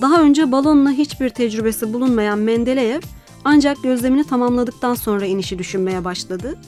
Daha 0.00 0.22
önce 0.22 0.52
balonla 0.52 0.90
hiçbir 0.90 1.28
tecrübesi 1.28 1.92
bulunmayan 1.92 2.38
Mendeleev, 2.38 3.00
ancak 3.44 3.82
gözlemini 3.82 4.24
tamamladıktan 4.24 4.94
sonra 4.94 5.26
inişi 5.26 5.58
düşünmeye 5.58 6.04
başladı. 6.04 6.58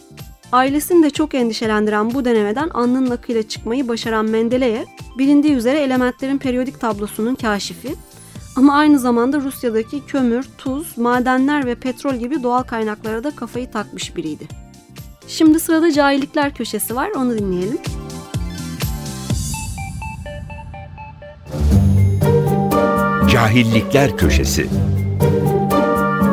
Ailesini 0.52 1.02
de 1.02 1.10
çok 1.10 1.34
endişelendiren 1.34 2.14
bu 2.14 2.24
denemeden 2.24 2.68
alnının 2.68 3.10
akıyla 3.10 3.42
çıkmayı 3.42 3.88
başaran 3.88 4.24
Mendeleev, 4.24 4.84
bilindiği 5.18 5.52
üzere 5.52 5.78
elementlerin 5.78 6.38
periyodik 6.38 6.80
tablosunun 6.80 7.34
kaşifi, 7.34 7.94
ama 8.56 8.74
aynı 8.74 8.98
zamanda 8.98 9.40
Rusya'daki 9.40 10.06
kömür, 10.06 10.48
tuz, 10.58 10.98
madenler 10.98 11.66
ve 11.66 11.74
petrol 11.74 12.14
gibi 12.14 12.42
doğal 12.42 12.62
kaynaklara 12.62 13.24
da 13.24 13.30
kafayı 13.30 13.70
takmış 13.70 14.16
biriydi. 14.16 14.65
Şimdi 15.28 15.60
sırada 15.60 15.92
cahillikler 15.92 16.54
köşesi 16.54 16.96
var, 16.96 17.10
onu 17.16 17.38
dinleyelim. 17.38 17.78
Cahillikler 23.32 24.16
Köşesi 24.16 24.66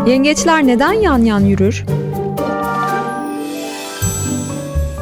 Yengeçler 0.07 0.67
neden 0.67 0.93
yan 0.93 1.19
yan 1.19 1.39
yürür? 1.39 1.83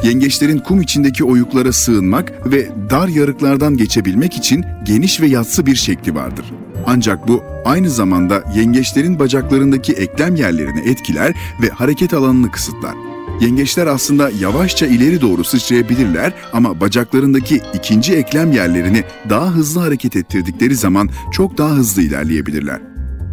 Yengeçlerin 0.04 0.58
kum 0.58 0.80
içindeki 0.80 1.24
oyuklara 1.24 1.72
sığınmak 1.72 2.52
ve 2.52 2.68
dar 2.90 3.08
yarıklardan 3.08 3.76
geçebilmek 3.76 4.34
için 4.34 4.64
geniş 4.84 5.20
ve 5.20 5.26
yatsı 5.26 5.66
bir 5.66 5.76
şekli 5.76 6.14
vardır. 6.14 6.46
Ancak 6.86 7.28
bu 7.28 7.42
aynı 7.64 7.90
zamanda 7.90 8.44
yengeçlerin 8.56 9.18
bacaklarındaki 9.18 9.92
eklem 9.92 10.34
yerlerini 10.36 10.90
etkiler 10.90 11.34
ve 11.62 11.68
hareket 11.68 12.14
alanını 12.14 12.50
kısıtlar. 12.50 13.11
Yengeçler 13.40 13.86
aslında 13.86 14.30
yavaşça 14.40 14.86
ileri 14.86 15.20
doğru 15.20 15.44
sıçrayabilirler 15.44 16.32
ama 16.52 16.80
bacaklarındaki 16.80 17.60
ikinci 17.74 18.14
eklem 18.14 18.52
yerlerini 18.52 19.04
daha 19.28 19.46
hızlı 19.46 19.80
hareket 19.80 20.16
ettirdikleri 20.16 20.74
zaman 20.74 21.10
çok 21.32 21.58
daha 21.58 21.70
hızlı 21.70 22.02
ilerleyebilirler. 22.02 22.80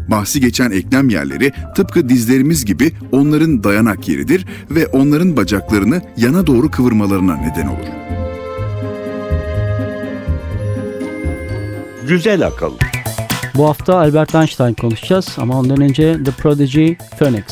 Bahsi 0.07 0.41
geçen 0.41 0.71
eklem 0.71 1.09
yerleri 1.09 1.51
tıpkı 1.75 2.09
dizlerimiz 2.09 2.65
gibi 2.65 2.91
onların 3.11 3.63
dayanak 3.63 4.09
yeridir 4.09 4.45
ve 4.71 4.87
onların 4.87 5.37
bacaklarını 5.37 6.01
yana 6.17 6.47
doğru 6.47 6.71
kıvırmalarına 6.71 7.35
neden 7.35 7.67
olur. 7.67 7.87
Güzel 12.07 12.47
akıl 12.47 12.71
Bu 13.55 13.67
hafta 13.67 13.95
Albert 13.95 14.35
Einstein 14.35 14.73
konuşacağız 14.73 15.27
ama 15.37 15.59
ondan 15.59 15.81
önce 15.81 16.23
The 16.23 16.31
Prodigy 16.31 16.93
Phoenix. 17.19 17.43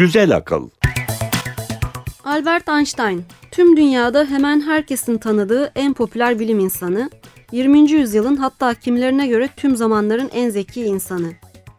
Güzel 0.00 0.36
akıl 0.36 0.68
Albert 2.24 2.68
Einstein, 2.68 3.24
tüm 3.50 3.76
dünyada 3.76 4.24
hemen 4.24 4.60
herkesin 4.60 5.18
tanıdığı 5.18 5.72
en 5.74 5.94
popüler 5.94 6.38
bilim 6.38 6.58
insanı, 6.58 7.10
20. 7.52 7.90
yüzyılın 7.90 8.36
hatta 8.36 8.74
kimilerine 8.74 9.26
göre 9.26 9.48
tüm 9.56 9.76
zamanların 9.76 10.30
en 10.32 10.50
zeki 10.50 10.84
insanı. 10.84 11.32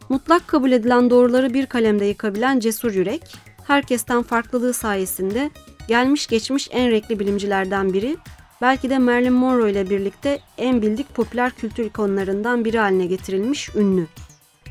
Mutlak 0.08 0.48
kabul 0.48 0.72
edilen 0.72 1.10
doğruları 1.10 1.54
bir 1.54 1.66
kalemde 1.66 2.04
yıkabilen 2.04 2.60
cesur 2.60 2.92
yürek, 2.92 3.22
herkesten 3.66 4.22
farklılığı 4.22 4.74
sayesinde 4.74 5.50
gelmiş 5.88 6.26
geçmiş 6.26 6.68
en 6.72 6.90
renkli 6.90 7.18
bilimcilerden 7.18 7.92
biri, 7.92 8.16
belki 8.60 8.90
de 8.90 8.98
Marilyn 8.98 9.32
Monroe 9.32 9.70
ile 9.70 9.90
birlikte 9.90 10.40
en 10.58 10.82
bildik 10.82 11.14
popüler 11.14 11.50
kültür 11.50 11.84
ikonlarından 11.84 12.64
biri 12.64 12.78
haline 12.78 13.06
getirilmiş 13.06 13.76
ünlü. 13.76 14.06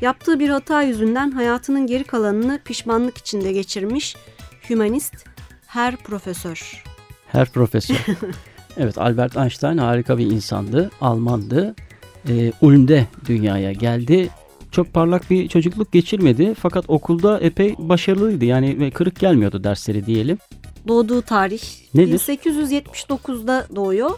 Yaptığı 0.02 0.40
bir 0.40 0.48
hata 0.48 0.82
yüzünden 0.82 1.30
hayatının 1.30 1.86
geri 1.86 2.04
kalanını 2.04 2.60
pişmanlık 2.64 3.18
içinde 3.18 3.52
geçirmiş 3.52 4.16
hümanist, 4.70 5.14
her 5.66 5.96
profesör. 5.96 6.84
Her 7.26 7.52
profesör. 7.52 7.96
evet 8.76 8.98
Albert 8.98 9.36
Einstein 9.36 9.78
harika 9.78 10.18
bir 10.18 10.26
insandı. 10.26 10.90
Almandı. 11.00 11.74
Ee, 12.28 12.52
Ulm'de 12.60 13.06
dünyaya 13.26 13.72
geldi. 13.72 14.28
Çok 14.70 14.92
parlak 14.92 15.30
bir 15.30 15.48
çocukluk 15.48 15.92
geçirmedi. 15.92 16.54
Fakat 16.54 16.84
okulda 16.88 17.40
epey 17.40 17.74
başarılıydı. 17.78 18.44
Yani 18.44 18.80
ve 18.80 18.90
kırık 18.90 19.20
gelmiyordu 19.20 19.64
dersleri 19.64 20.06
diyelim. 20.06 20.38
Doğduğu 20.88 21.22
tarih 21.22 21.62
Nedir? 21.94 22.18
1879'da 22.18 23.66
doğuyor. 23.76 24.10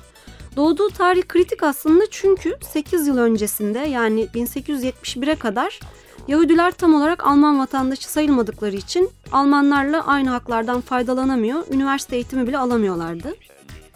Doğduğu 0.56 0.88
tarih 0.88 1.22
kritik 1.22 1.62
aslında 1.62 2.04
çünkü 2.10 2.56
8 2.72 3.06
yıl 3.06 3.18
öncesinde 3.18 3.78
yani 3.78 4.28
1871'e 4.34 5.34
kadar 5.34 5.80
Yahudiler 6.28 6.70
tam 6.72 6.94
olarak 6.94 7.26
Alman 7.26 7.58
vatandaşı 7.58 8.10
sayılmadıkları 8.10 8.76
için 8.76 9.10
Almanlarla 9.32 10.06
aynı 10.06 10.30
haklardan 10.30 10.80
faydalanamıyor, 10.80 11.64
üniversite 11.70 12.16
eğitimi 12.16 12.46
bile 12.46 12.58
alamıyorlardı. 12.58 13.34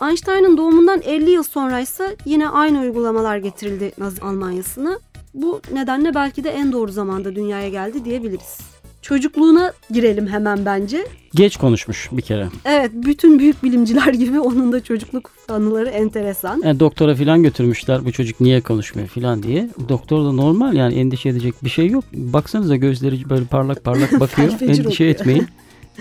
Einstein'ın 0.03 0.57
doğumundan 0.57 1.03
50 1.03 1.31
yıl 1.31 1.43
sonraysa 1.43 2.09
yine 2.25 2.49
aynı 2.49 2.81
uygulamalar 2.81 3.37
getirildi 3.37 3.93
Nazi 3.99 4.23
Almanyası'na. 4.23 4.99
Bu 5.35 5.61
nedenle 5.73 6.15
belki 6.15 6.45
de 6.45 6.51
en 6.51 6.73
doğru 6.73 6.93
zamanda 6.93 7.35
dünyaya 7.35 7.69
geldi 7.69 8.05
diyebiliriz. 8.05 8.78
Çocukluğuna 9.09 9.73
girelim 9.91 10.27
hemen 10.27 10.65
bence. 10.65 11.07
Geç 11.35 11.57
konuşmuş 11.57 12.09
bir 12.13 12.23
kere. 12.23 12.49
Evet, 12.65 12.91
bütün 12.95 13.39
büyük 13.39 13.63
bilimciler 13.63 14.13
gibi 14.15 14.41
onun 14.41 14.73
da 14.73 14.85
çocukluk 14.85 15.31
anıları 15.49 15.89
enteresan. 15.89 16.63
Yani 16.65 16.81
doktora 16.81 17.15
falan 17.15 17.43
götürmüşler 17.43 18.05
bu 18.05 18.13
çocuk 18.13 18.41
niye 18.41 18.61
konuşmuyor 18.61 19.09
falan 19.09 19.43
diye. 19.43 19.69
Doktor 19.89 20.25
da 20.25 20.33
normal 20.33 20.75
yani 20.75 20.95
endişe 20.95 21.29
edecek 21.29 21.55
bir 21.65 21.71
şey 21.71 21.87
yok. 21.87 22.05
Baksanıza 22.13 22.77
gözleri 22.77 23.31
böyle 23.31 23.45
parlak 23.45 23.85
parlak 23.85 24.13
bakıyor. 24.21 24.53
Endişe 24.61 24.89
okuyor. 24.89 25.11
etmeyin 25.11 25.47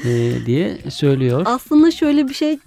e, 0.06 0.32
diye 0.46 0.78
söylüyor. 0.89 1.41
Aslında 1.46 1.91
şöyle 1.91 2.28
bir 2.28 2.34
şey 2.34 2.60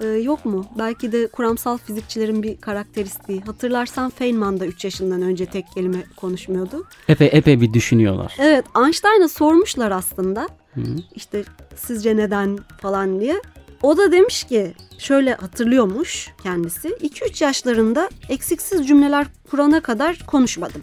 e, 0.00 0.06
yok 0.06 0.44
mu? 0.44 0.66
Belki 0.78 1.12
de 1.12 1.26
kuramsal 1.26 1.78
fizikçilerin 1.78 2.42
bir 2.42 2.60
karakteristiği. 2.60 3.40
Hatırlarsan 3.40 4.10
Feynman 4.10 4.60
da 4.60 4.66
3 4.66 4.84
yaşından 4.84 5.22
önce 5.22 5.46
tek 5.46 5.66
kelime 5.74 6.04
konuşmuyordu. 6.16 6.84
Epey 7.08 7.28
epey 7.32 7.60
bir 7.60 7.72
düşünüyorlar. 7.72 8.34
Evet, 8.38 8.64
Einstein'a 8.84 9.28
sormuşlar 9.28 9.90
aslında. 9.90 10.48
Hı. 10.74 10.80
İşte 11.14 11.44
sizce 11.76 12.16
neden 12.16 12.58
falan 12.80 13.20
diye. 13.20 13.40
O 13.82 13.96
da 13.96 14.12
demiş 14.12 14.44
ki 14.44 14.74
şöyle 14.98 15.34
hatırlıyormuş 15.34 16.30
kendisi. 16.42 16.88
2-3 16.88 17.44
yaşlarında 17.44 18.10
eksiksiz 18.28 18.88
cümleler 18.88 19.26
kurana 19.50 19.80
kadar 19.80 20.18
konuşmadım. 20.26 20.82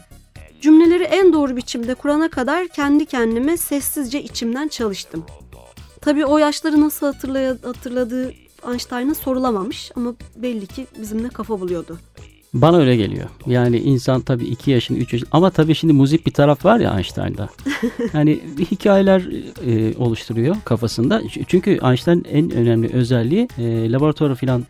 Cümleleri 0.61 1.03
en 1.03 1.33
doğru 1.33 1.55
biçimde 1.55 1.93
kurana 1.93 2.29
kadar 2.29 2.67
kendi 2.67 3.05
kendime 3.05 3.57
sessizce 3.57 4.23
içimden 4.23 4.67
çalıştım. 4.67 5.25
Tabii 6.01 6.25
o 6.25 6.37
yaşları 6.37 6.81
nasıl 6.81 7.13
hatırladığı 7.63 8.33
Einstein'a 8.67 9.15
sorulamamış 9.15 9.91
ama 9.95 10.13
belli 10.35 10.67
ki 10.67 10.87
bizimle 10.99 11.29
kafa 11.29 11.59
buluyordu. 11.59 11.97
Bana 12.53 12.77
öyle 12.77 12.95
geliyor. 12.95 13.29
Yani 13.45 13.77
insan 13.77 14.21
tabii 14.21 14.45
2 14.45 14.71
yaşın 14.71 14.95
3 14.95 15.13
yaşın 15.13 15.27
ama 15.31 15.49
tabii 15.49 15.75
şimdi 15.75 15.93
müzik 15.93 16.25
bir 16.25 16.31
taraf 16.31 16.65
var 16.65 16.79
ya 16.79 16.95
Einstein'da. 16.97 17.49
Yani 18.13 18.39
hikayeler 18.71 19.21
e, 19.65 19.97
oluşturuyor 19.97 20.55
kafasında. 20.65 21.21
Çünkü 21.47 21.79
Einstein 21.83 22.25
en 22.31 22.51
önemli 22.51 22.93
özelliği 22.93 23.47
e, 23.57 23.91
laboratuvarı 23.91 24.35
falan 24.35 24.65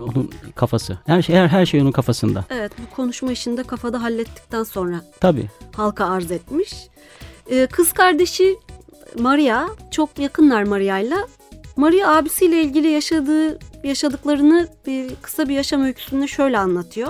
onun 0.00 0.30
kafası. 0.54 0.98
Her 1.06 1.22
şey 1.22 1.36
her, 1.36 1.48
her 1.48 1.66
şey 1.66 1.80
onun 1.80 1.92
kafasında. 1.92 2.44
Evet 2.50 2.72
bu 2.78 2.96
konuşma 2.96 3.32
işini 3.32 3.56
de 3.56 3.62
kafada 3.62 4.02
hallettikten 4.02 4.62
sonra 4.62 5.00
Tabii. 5.20 5.50
halka 5.76 6.06
arz 6.06 6.30
etmiş. 6.30 6.74
Ee, 7.50 7.66
kız 7.66 7.92
kardeşi 7.92 8.56
Maria 9.18 9.66
çok 9.90 10.18
yakınlar 10.18 10.62
Maria'yla. 10.62 11.26
Maria 11.76 12.16
abisiyle 12.16 12.62
ilgili 12.62 12.88
yaşadığı 12.88 13.58
yaşadıklarını 13.84 14.68
kısa 15.22 15.48
bir 15.48 15.54
yaşam 15.54 15.82
öyküsünde 15.82 16.26
şöyle 16.26 16.58
anlatıyor. 16.58 17.08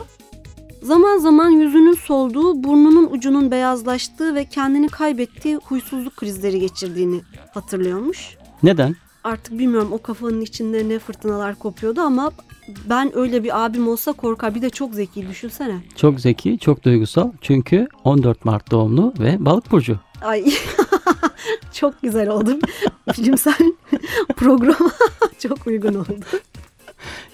Zaman 0.83 1.19
zaman 1.19 1.51
yüzünün 1.51 1.95
solduğu, 1.95 2.65
burnunun 2.65 3.09
ucunun 3.11 3.51
beyazlaştığı 3.51 4.35
ve 4.35 4.45
kendini 4.45 4.89
kaybettiği 4.89 5.57
huysuzluk 5.57 6.17
krizleri 6.17 6.61
geçirdiğini 6.61 7.21
hatırlıyormuş. 7.55 8.37
Neden? 8.63 8.97
Artık 9.25 9.59
bilmiyorum 9.59 9.89
o 9.93 10.03
kafanın 10.03 10.41
içinde 10.41 10.89
ne 10.89 10.99
fırtınalar 10.99 11.55
kopuyordu 11.55 12.01
ama 12.01 12.33
ben 12.89 13.19
öyle 13.19 13.45
bir 13.45 13.65
abim 13.65 13.89
olsa 13.89 14.13
korkar. 14.13 14.55
Bir 14.55 14.63
de 14.63 14.71
çok 14.71 14.95
zeki 14.95 15.29
düşünsene. 15.29 15.83
Çok 15.97 16.21
zeki, 16.21 16.59
çok 16.59 16.83
duygusal. 16.83 17.33
Çünkü 17.41 17.89
14 18.05 18.45
Mart 18.45 18.71
doğumlu 18.71 19.15
ve 19.19 19.37
balık 19.45 19.71
burcu. 19.71 19.99
Ay 20.23 20.45
çok 21.73 22.03
güzel 22.03 22.29
oldu. 22.29 22.59
Bilimsel 23.19 23.55
programa 24.37 24.91
çok 25.39 25.67
uygun 25.67 25.95
oldu. 25.95 26.15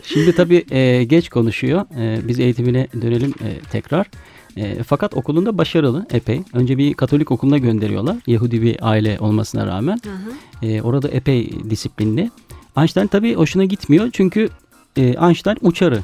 Şimdi 0.03 0.35
tabii 0.35 0.65
e, 0.71 1.05
geç 1.05 1.29
konuşuyor. 1.29 1.85
E, 1.99 2.29
biz 2.29 2.41
eğitimine 2.41 2.89
dönelim 3.03 3.35
e, 3.45 3.61
tekrar. 3.73 4.07
E, 4.57 4.83
fakat 4.83 5.15
okulunda 5.15 5.59
başarılı 5.59 6.07
epey. 6.11 6.43
Önce 6.55 6.79
bir 6.79 6.95
Katolik 6.95 7.31
okuluna 7.31 7.59
gönderiyorlar. 7.59 8.17
Yahudi 8.27 8.63
bir 8.63 8.77
aile 8.91 9.19
olmasına 9.21 9.67
rağmen. 9.67 10.01
Hı 10.05 10.11
hı. 10.11 10.67
E, 10.67 10.83
orada 10.83 11.09
epey 11.09 11.51
disiplinli. 11.71 12.31
Einstein 12.79 13.07
tabii 13.07 13.35
hoşuna 13.35 13.65
gitmiyor. 13.65 14.09
Çünkü 14.13 14.49
e, 14.97 15.03
Einstein 15.03 15.57
uçarı. 15.61 16.01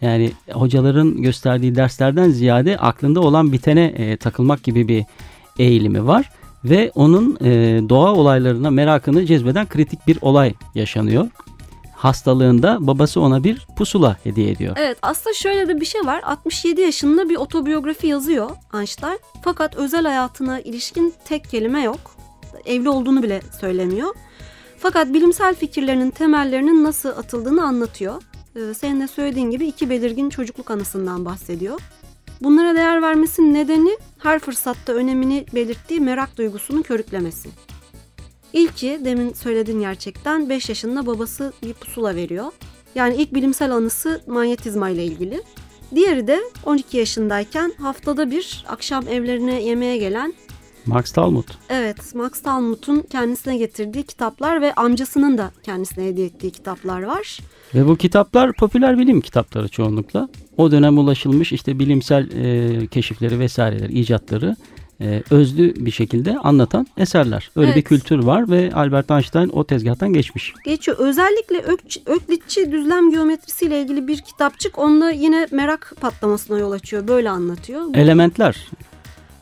Yani 0.00 0.32
hocaların 0.52 1.22
gösterdiği 1.22 1.74
derslerden 1.74 2.30
ziyade 2.30 2.78
aklında 2.78 3.20
olan 3.20 3.52
bitene 3.52 3.84
e, 3.84 4.16
takılmak 4.16 4.62
gibi 4.62 4.88
bir 4.88 5.04
eğilimi 5.58 6.06
var. 6.06 6.30
Ve 6.64 6.90
onun 6.94 7.38
e, 7.44 7.80
doğa 7.88 8.12
olaylarına 8.12 8.70
merakını 8.70 9.26
cezbeden 9.26 9.68
kritik 9.68 10.06
bir 10.06 10.18
olay 10.20 10.54
yaşanıyor. 10.74 11.26
Hastalığında 12.04 12.78
babası 12.80 13.20
ona 13.20 13.44
bir 13.44 13.66
pusula 13.76 14.16
hediye 14.22 14.50
ediyor. 14.50 14.76
Evet 14.78 14.98
aslında 15.02 15.34
şöyle 15.34 15.68
de 15.68 15.80
bir 15.80 15.86
şey 15.86 16.00
var. 16.00 16.22
67 16.24 16.80
yaşında 16.80 17.28
bir 17.28 17.36
otobiyografi 17.36 18.06
yazıyor 18.06 18.50
Einstein. 18.74 19.18
Fakat 19.44 19.76
özel 19.76 20.04
hayatına 20.04 20.60
ilişkin 20.60 21.14
tek 21.24 21.50
kelime 21.50 21.82
yok. 21.82 22.16
Evli 22.64 22.88
olduğunu 22.88 23.22
bile 23.22 23.42
söylemiyor. 23.60 24.14
Fakat 24.78 25.14
bilimsel 25.14 25.54
fikirlerinin 25.54 26.10
temellerinin 26.10 26.84
nasıl 26.84 27.08
atıldığını 27.08 27.62
anlatıyor. 27.64 28.22
Ee, 28.56 28.74
senin 28.74 29.00
de 29.00 29.08
söylediğin 29.08 29.50
gibi 29.50 29.66
iki 29.66 29.90
belirgin 29.90 30.30
çocukluk 30.30 30.70
anısından 30.70 31.24
bahsediyor. 31.24 31.80
Bunlara 32.40 32.74
değer 32.74 33.02
vermesinin 33.02 33.54
nedeni 33.54 33.98
her 34.18 34.38
fırsatta 34.38 34.92
önemini 34.92 35.46
belirttiği 35.54 36.00
merak 36.00 36.38
duygusunun 36.38 36.82
körüklemesi. 36.82 37.48
İlki 38.54 39.00
demin 39.04 39.32
söyledin 39.32 39.80
gerçekten 39.80 40.48
5 40.48 40.68
yaşında 40.68 41.06
babası 41.06 41.52
bir 41.62 41.72
pusula 41.72 42.16
veriyor. 42.16 42.46
Yani 42.94 43.16
ilk 43.16 43.34
bilimsel 43.34 43.70
anısı 43.72 44.22
manyetizma 44.26 44.90
ile 44.90 45.04
ilgili. 45.04 45.42
Diğeri 45.94 46.26
de 46.26 46.40
12 46.66 46.96
yaşındayken 46.96 47.72
haftada 47.78 48.30
bir 48.30 48.64
akşam 48.68 49.08
evlerine 49.08 49.62
yemeğe 49.62 49.98
gelen 49.98 50.34
Max 50.86 51.12
Talmud. 51.12 51.48
evet 51.68 52.14
Max 52.14 52.42
Talmud'un 52.42 53.00
kendisine 53.10 53.56
getirdiği 53.56 54.02
kitaplar 54.02 54.60
ve 54.60 54.74
amcasının 54.74 55.38
da 55.38 55.50
kendisine 55.62 56.04
hediye 56.06 56.26
ettiği 56.26 56.50
kitaplar 56.50 57.02
var. 57.02 57.38
Ve 57.74 57.86
bu 57.86 57.96
kitaplar 57.96 58.52
popüler 58.52 58.98
bilim 58.98 59.20
kitapları 59.20 59.68
çoğunlukla. 59.68 60.28
O 60.56 60.70
dönem 60.70 60.98
ulaşılmış 60.98 61.52
işte 61.52 61.78
bilimsel 61.78 62.30
e, 62.30 62.86
keşifleri 62.86 63.38
vesaireleri, 63.38 63.92
icatları 63.92 64.56
e, 65.00 65.22
özlü 65.30 65.74
bir 65.86 65.90
şekilde 65.90 66.38
anlatan 66.38 66.86
eserler. 66.96 67.50
Öyle 67.56 67.66
Evet. 67.66 67.76
bir 67.76 67.82
kültür 67.82 68.18
var 68.18 68.50
ve 68.50 68.70
Albert 68.74 69.10
Einstein 69.10 69.48
o 69.48 69.64
tezgahtan 69.64 70.12
geçmiş. 70.12 70.52
Geçiyor. 70.64 70.98
Özellikle 70.98 71.56
Ök- 71.58 72.00
Öklitçi 72.10 72.72
düzlem 72.72 73.10
geometrisiyle 73.10 73.82
ilgili 73.82 74.08
bir 74.08 74.16
kitapçık 74.20 74.78
onda 74.78 75.10
yine 75.10 75.46
merak 75.50 75.94
patlamasına 76.00 76.58
yol 76.58 76.72
açıyor. 76.72 77.08
Böyle 77.08 77.30
anlatıyor. 77.30 77.94
Elementler. 77.94 78.68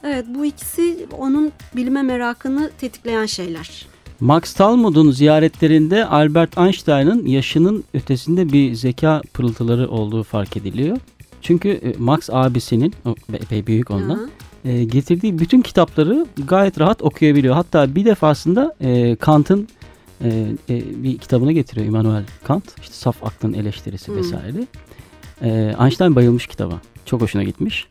Evet 0.04 0.24
bu 0.28 0.44
ikisi 0.44 1.06
onun 1.18 1.52
bilime 1.76 2.02
merakını 2.02 2.70
tetikleyen 2.80 3.26
şeyler. 3.26 3.86
Max 4.20 4.52
Talmud'un 4.52 5.10
ziyaretlerinde 5.10 6.06
Albert 6.06 6.58
Einstein'ın 6.58 7.26
yaşının 7.26 7.84
ötesinde 7.94 8.52
bir 8.52 8.74
zeka 8.74 9.22
pırıltıları 9.34 9.88
olduğu 9.90 10.22
fark 10.22 10.56
ediliyor. 10.56 10.98
Çünkü 11.42 11.68
e, 11.68 11.94
Max 11.98 12.30
abisinin, 12.32 12.94
epey 13.32 13.66
büyük 13.66 13.90
ondan, 13.90 14.16
Hı 14.16 14.22
hı. 14.22 14.28
E, 14.64 14.84
getirdiği 14.84 15.38
bütün 15.38 15.60
kitapları 15.62 16.26
gayet 16.46 16.80
rahat 16.80 17.02
okuyabiliyor. 17.02 17.54
Hatta 17.54 17.94
bir 17.94 18.04
defasında 18.04 18.74
e, 18.80 19.16
Kant'ın 19.16 19.68
e, 20.24 20.28
e, 20.70 21.02
bir 21.04 21.18
kitabını 21.18 21.52
getiriyor 21.52 21.86
Immanuel 21.86 22.24
Kant. 22.44 22.64
İşte 22.80 22.94
saf 22.94 23.24
aklın 23.24 23.52
eleştirisi 23.52 24.08
Hmm. 24.08 24.16
vesaire. 24.16 24.66
E, 25.42 25.74
Einstein 25.80 26.16
bayılmış 26.16 26.46
kitaba. 26.46 26.80
Çok 27.04 27.20
hoşuna 27.20 27.42
gitmiş. 27.42 27.86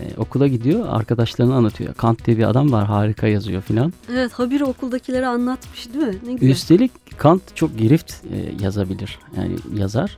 E, 0.00 0.02
okula 0.16 0.46
gidiyor 0.48 0.86
arkadaşlarına 0.88 1.54
anlatıyor. 1.54 1.94
Kant 1.94 2.26
diye 2.26 2.38
bir 2.38 2.44
adam 2.50 2.72
var 2.72 2.86
harika 2.86 3.26
yazıyor 3.26 3.62
filan. 3.62 3.92
Evet 4.12 4.32
habire 4.32 4.64
okuldakilere 4.64 5.26
anlatmış 5.26 5.92
değil 5.94 6.04
mi? 6.06 6.14
Ne 6.26 6.32
güzel. 6.32 6.48
Üstelik 6.48 6.92
Kant 7.18 7.42
çok 7.54 7.78
girift 7.78 8.12
e, 8.12 8.64
yazabilir. 8.64 9.18
Yani 9.36 9.56
yazar. 9.76 10.16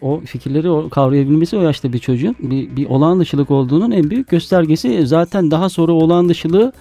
O 0.00 0.20
fikirleri 0.20 0.90
kavrayabilmesi 0.90 1.56
o 1.56 1.62
yaşta 1.62 1.92
bir 1.92 1.98
çocuğun 1.98 2.36
bir, 2.38 2.76
bir 2.76 2.86
olağan 2.86 3.20
dışılık 3.20 3.50
olduğunun 3.50 3.90
en 3.90 4.10
büyük 4.10 4.28
göstergesi. 4.28 5.06
Zaten 5.06 5.50
daha 5.50 5.68
sonra 5.68 5.92
olağan 5.92 6.28
dışılığı 6.28 6.72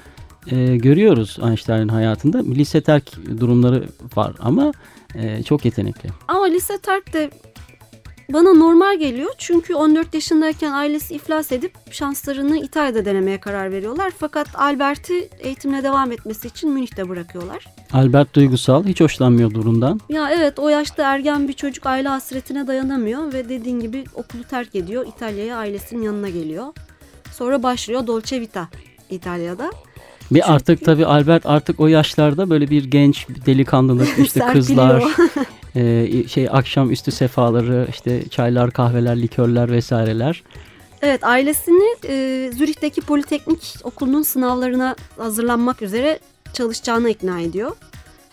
e, 0.52 0.78
görüyoruz 0.78 1.38
Einstein'ın 1.44 1.88
hayatında. 1.88 2.44
Lise 2.44 2.82
terk 2.82 3.12
durumları 3.40 3.84
var 4.16 4.34
ama 4.40 4.72
e, 5.16 5.44
çok 5.44 5.66
yetenekli. 5.66 6.10
Ama 6.28 6.46
lise 6.46 6.78
terk 6.78 7.14
de 7.14 7.30
bana 8.34 8.54
normal 8.54 9.00
geliyor. 9.00 9.30
Çünkü 9.38 9.76
14 9.76 10.14
yaşındayken 10.14 10.72
ailesi 10.72 11.14
iflas 11.16 11.52
edip 11.52 11.74
şanslarını 11.92 12.58
İtalya'da 12.58 13.06
denemeye 13.06 13.40
karar 13.40 13.72
veriyorlar. 13.72 14.12
Fakat 14.18 14.48
Albert'i 14.56 15.30
eğitimine 15.40 15.84
devam 15.84 16.12
etmesi 16.12 16.48
için 16.48 16.70
Münih'te 16.70 17.10
bırakıyorlar. 17.10 17.66
Albert 17.94 18.34
duygusal, 18.34 18.86
hiç 18.86 19.02
hoşlanmıyor 19.02 19.52
durumdan. 19.54 20.00
Ya 20.10 20.30
evet 20.32 20.60
o 20.60 20.70
yaşta 20.70 21.14
ergen 21.14 21.48
bir 21.48 21.54
çocuk 21.54 21.86
aile 21.86 22.08
hasretine 22.10 22.68
dayanamıyor 22.68 23.34
ve 23.34 23.50
dediğin 23.50 23.80
gibi 23.80 24.04
okulu 24.14 24.44
terk 24.44 24.76
ediyor. 24.76 25.08
İtalya'ya 25.08 25.58
ailesinin 25.58 26.02
yanına 26.02 26.30
geliyor. 26.30 26.66
Sonra 27.32 27.64
başlıyor 27.64 28.08
Dolce 28.08 28.42
Vita 28.42 28.68
İtalya'da. 29.10 29.72
Bir 30.32 30.40
Çünkü- 30.42 30.52
artık 30.54 30.86
tabii 30.86 31.06
Albert 31.06 31.46
artık 31.46 31.80
o 31.80 31.88
yaşlarda 31.88 32.50
böyle 32.50 32.70
bir 32.70 32.84
genç 32.84 33.30
bir 33.30 33.46
delikanlılık 33.46 34.10
işte 34.20 34.40
kızlar 34.54 35.04
Ee, 35.76 36.28
şey 36.28 36.48
akşam 36.52 36.92
üstü 36.92 37.12
sefaları, 37.12 37.88
işte 37.90 38.30
çaylar, 38.30 38.72
kahveler, 38.72 39.22
likörler 39.22 39.72
vesaireler. 39.72 40.44
Evet 41.02 41.24
ailesini 41.24 41.96
e, 42.08 42.52
Zürih'teki 42.54 43.02
Politeknik 43.02 43.76
Okulu'nun 43.84 44.22
sınavlarına 44.22 44.96
hazırlanmak 45.18 45.82
üzere 45.82 46.20
çalışacağına 46.54 47.10
ikna 47.10 47.40
ediyor. 47.40 47.72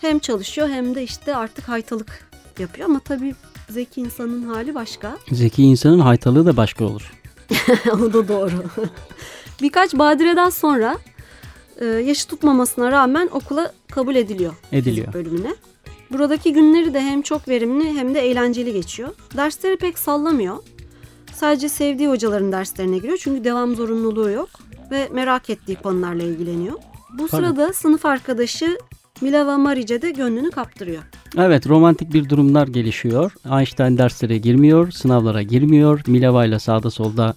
Hem 0.01 0.19
çalışıyor 0.19 0.69
hem 0.69 0.95
de 0.95 1.03
işte 1.03 1.35
artık 1.35 1.69
haytalık 1.69 2.29
yapıyor 2.59 2.89
ama 2.89 2.99
tabii 2.99 3.35
zeki 3.69 4.01
insanın 4.01 4.43
hali 4.43 4.75
başka. 4.75 5.17
Zeki 5.31 5.63
insanın 5.63 5.99
haytalığı 5.99 6.45
da 6.45 6.57
başka 6.57 6.85
olur. 6.85 7.11
o 7.93 8.13
da 8.13 8.27
doğru. 8.27 8.63
Birkaç 9.61 9.93
badireden 9.93 10.49
sonra 10.49 10.97
e, 11.81 11.85
yaşı 11.85 12.27
tutmamasına 12.27 12.91
rağmen 12.91 13.29
okula 13.31 13.71
kabul 13.91 14.15
ediliyor. 14.15 14.53
Ediliyor. 14.71 15.13
bölümüne. 15.13 15.55
Buradaki 16.11 16.53
günleri 16.53 16.93
de 16.93 17.01
hem 17.01 17.21
çok 17.21 17.47
verimli 17.47 17.93
hem 17.93 18.15
de 18.15 18.19
eğlenceli 18.19 18.73
geçiyor. 18.73 19.09
Dersleri 19.37 19.77
pek 19.77 19.99
sallamıyor. 19.99 20.57
Sadece 21.33 21.69
sevdiği 21.69 22.09
hocaların 22.09 22.51
derslerine 22.51 22.97
giriyor 22.97 23.17
çünkü 23.21 23.43
devam 23.43 23.75
zorunluluğu 23.75 24.29
yok 24.29 24.49
ve 24.91 25.09
merak 25.13 25.49
ettiği 25.49 25.75
konularla 25.75 26.23
ilgileniyor. 26.23 26.75
Bu 27.13 27.27
Tabii. 27.27 27.29
sırada 27.29 27.73
sınıf 27.73 28.05
arkadaşı 28.05 28.77
Mileva 29.21 29.57
Marice 29.57 30.01
de 30.01 30.11
gönlünü 30.11 30.51
kaptırıyor. 30.51 31.03
Evet 31.37 31.67
romantik 31.67 32.13
bir 32.13 32.29
durumlar 32.29 32.67
gelişiyor. 32.67 33.31
Einstein 33.51 33.97
derslere 33.97 34.37
girmiyor, 34.37 34.91
sınavlara 34.91 35.41
girmiyor. 35.41 36.01
Mileva 36.07 36.45
ile 36.45 36.59
sağda 36.59 36.89
solda 36.89 37.33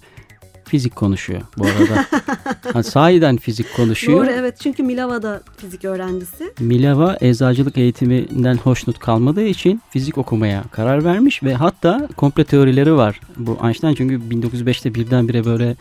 fizik 0.71 0.95
konuşuyor 0.95 1.41
bu 1.57 1.65
arada. 1.65 2.05
ha, 2.73 2.83
sahiden 2.83 3.37
fizik 3.37 3.75
konuşuyor. 3.75 4.19
Doğru 4.19 4.31
evet 4.31 4.59
çünkü 4.59 4.83
Mileva 4.83 5.21
da 5.21 5.41
fizik 5.57 5.85
öğrencisi. 5.85 6.53
Mileva 6.59 7.17
eczacılık 7.21 7.77
eğitiminden 7.77 8.57
hoşnut 8.57 8.99
kalmadığı 8.99 9.45
için 9.45 9.81
fizik 9.89 10.17
okumaya 10.17 10.63
karar 10.71 11.03
vermiş 11.03 11.43
ve 11.43 11.53
hatta 11.53 12.07
komple 12.17 12.43
teorileri 12.43 12.95
var. 12.95 13.19
Bu 13.37 13.57
Einstein 13.63 13.95
çünkü 13.95 14.15
1905'te 14.15 14.95
birdenbire 14.95 15.45
böyle 15.45 15.75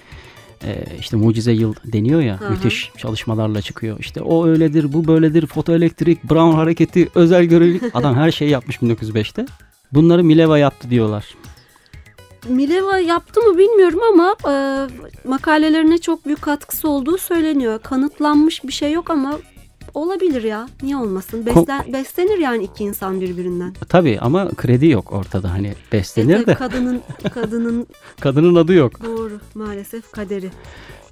e, 0.64 0.85
işte 1.00 1.16
mucize 1.16 1.53
yıl 1.53 1.74
deniyor 1.85 2.20
ya 2.20 2.40
hı. 2.40 2.50
müthiş 2.50 2.90
çalışmalarla 2.96 3.62
çıkıyor. 3.62 3.98
İşte 4.00 4.22
o 4.22 4.46
öyledir, 4.46 4.92
bu 4.92 5.07
böyledir, 5.07 5.46
fotoelektrik, 5.46 6.24
Brown 6.24 6.57
hareketi, 6.57 7.09
özel 7.14 7.44
görelilik. 7.44 7.83
Adam 7.94 8.14
her 8.14 8.31
şeyi 8.31 8.50
yapmış 8.50 8.76
1905'te. 8.76 9.46
Bunları 9.92 10.24
Mileva 10.24 10.59
yaptı 10.59 10.90
diyorlar. 10.90 11.24
Mileva 12.48 12.98
yaptı 12.98 13.40
mı 13.40 13.59
bilmiyorum 13.59 14.00
ama 14.12 14.37
e, 14.48 14.55
makalelerine 15.29 15.98
çok 15.98 16.26
büyük 16.26 16.42
katkısı 16.42 16.88
olduğu 16.88 17.18
söyleniyor. 17.18 17.79
Kanıtlanmış 17.83 18.64
bir 18.64 18.72
şey 18.72 18.92
yok 18.92 19.11
ama 19.11 19.38
olabilir 19.94 20.42
ya. 20.42 20.68
Niye 20.83 20.96
olmasın? 20.96 21.46
Beslen, 21.46 21.92
beslenir 21.92 22.38
yani 22.38 22.64
iki 22.64 22.85
insan 22.85 23.20
birbirinden. 23.20 23.74
Tabii 23.88 24.18
ama 24.20 24.48
kredi 24.57 24.87
yok 24.87 25.12
ortada 25.12 25.53
hani 25.53 25.68
E, 25.68 25.74
beslenir 25.92 26.35
tabii 26.37 26.46
de 26.46 26.55
kadının 26.55 27.00
kadının 27.35 27.87
kadının 28.20 28.55
adı 28.55 28.72
yok. 28.72 29.05
doğru 29.05 29.40
maalesef 29.55 30.12
kaderi. 30.12 30.50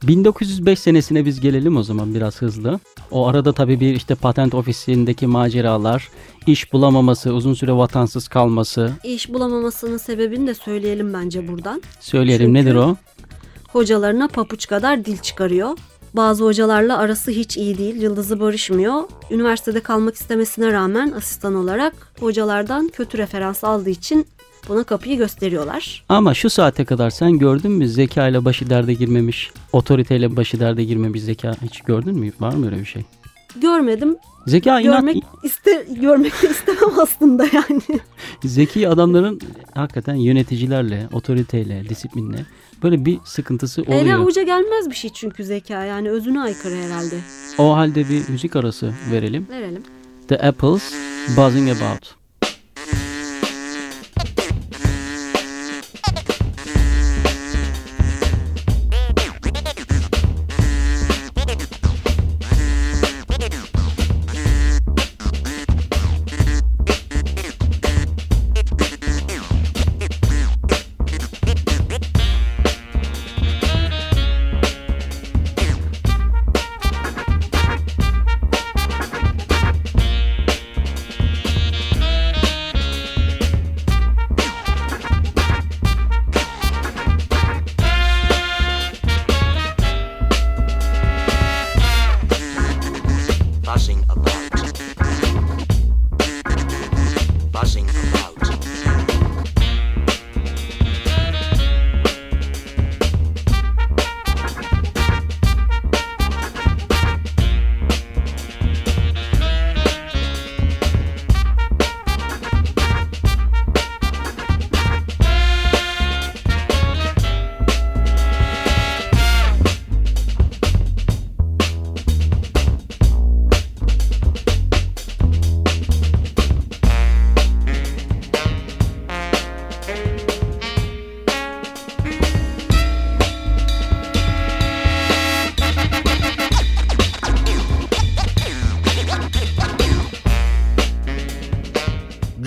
1905 0.03 0.79
senesine 0.79 1.25
biz 1.25 1.41
gelelim 1.41 1.77
o 1.77 1.83
zaman 1.83 2.15
biraz 2.15 2.43
hızlı. 2.43 2.81
O 3.11 3.27
arada 3.27 3.53
tabii 3.53 3.81
bir 3.81 3.95
işte 3.95 4.15
patent 4.15 4.55
ofisindeki 4.55 5.27
maceralar, 5.27 6.09
iş 6.47 6.73
bulamaması, 6.73 7.33
uzun 7.35 7.55
süre 7.55 7.73
vatansız 7.73 8.29
kalması. 8.29 8.93
İş 9.05 9.33
bulamamasının 9.33 9.97
sebebini 9.97 10.47
de 10.47 10.55
söyleyelim 10.55 11.15
bence 11.15 11.49
buradan. 11.49 11.83
Söyleyelim 12.01 12.47
Çünkü- 12.47 12.61
nedir 12.67 12.75
o? 12.75 12.97
Hocalarına 13.69 14.29
papuç 14.29 14.67
kadar 14.67 15.05
dil 15.05 15.19
çıkarıyor. 15.19 15.79
Bazı 16.17 16.45
hocalarla 16.45 16.99
arası 16.99 17.31
hiç 17.31 17.57
iyi 17.57 17.79
değil, 17.79 18.03
yıldızı 18.03 18.41
barışmıyor. 18.41 19.03
Üniversitede 19.31 19.81
kalmak 19.81 20.15
istemesine 20.15 20.73
rağmen 20.73 21.11
asistan 21.11 21.55
olarak 21.55 21.95
hocalardan 22.21 22.89
kötü 22.89 23.19
referans 23.19 23.65
aldığı 23.65 23.91
için 23.91 24.27
buna 24.69 24.85
kapıyı 24.85 25.17
gösteriyorlar. 25.19 26.05
Ama 26.09 26.35
şu 26.35 26.51
saate 26.51 26.85
kadar 26.85 27.11
sen 27.11 27.39
gördün 27.39 27.73
mü 27.73 27.89
zeka 27.89 28.29
ile 28.29 28.45
başı 28.45 28.71
derde 28.71 28.95
girmemiş, 28.95 29.51
otoriteyle 29.73 30.37
başı 30.37 30.61
derde 30.61 30.85
girmemiş 30.85 31.23
zeka 31.23 31.53
hiç 31.63 31.81
gördün 31.81 32.19
mü? 32.19 32.33
Var 32.41 32.55
mı 32.55 32.67
öyle 32.67 32.79
bir 32.79 32.85
şey? 32.85 33.03
Görmedim, 33.63 34.17
Zeka 34.47 34.81
inat, 34.81 34.95
görmek 35.01 35.25
iste 35.43 35.87
görmek 36.01 36.43
de 36.43 36.51
istemem 36.51 36.99
aslında 37.01 37.45
yani. 37.53 37.83
zeki 38.45 38.89
adamların 38.89 39.41
hakikaten 39.75 40.15
yöneticilerle, 40.15 41.09
otoriteyle, 41.13 41.89
disiplinle 41.89 42.47
böyle 42.83 43.05
bir 43.05 43.19
sıkıntısı 43.25 43.83
Ele 43.83 44.01
oluyor. 44.01 44.19
avuca 44.19 44.43
gelmez 44.43 44.91
bir 44.91 44.95
şey 44.95 45.11
çünkü 45.15 45.45
zeka 45.45 45.85
yani 45.85 46.11
özüne 46.11 46.41
aykırı 46.41 46.75
herhalde. 46.75 47.19
O 47.59 47.77
halde 47.77 48.09
bir 48.09 48.29
müzik 48.29 48.57
arası 48.57 48.93
verelim. 49.11 49.47
Verelim. 49.51 49.83
The 50.29 50.39
Apples 50.49 50.95
Buzzing 51.37 51.69
About. 51.71 52.18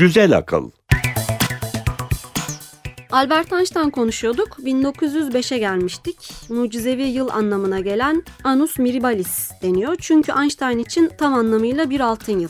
Güzel 0.01 0.37
akıl. 0.37 0.69
Albert 3.11 3.53
Einstein 3.53 3.89
konuşuyorduk. 3.89 4.47
1905'e 4.59 5.57
gelmiştik. 5.57 6.17
Mucizevi 6.49 7.03
yıl 7.03 7.29
anlamına 7.29 7.79
gelen 7.79 8.23
Annus 8.43 8.79
Mirabilis 8.79 9.51
deniyor. 9.61 9.95
Çünkü 9.99 10.31
Einstein 10.41 10.79
için 10.79 11.11
tam 11.17 11.33
anlamıyla 11.33 11.89
bir 11.89 11.99
altın 11.99 12.39
yıl. 12.39 12.49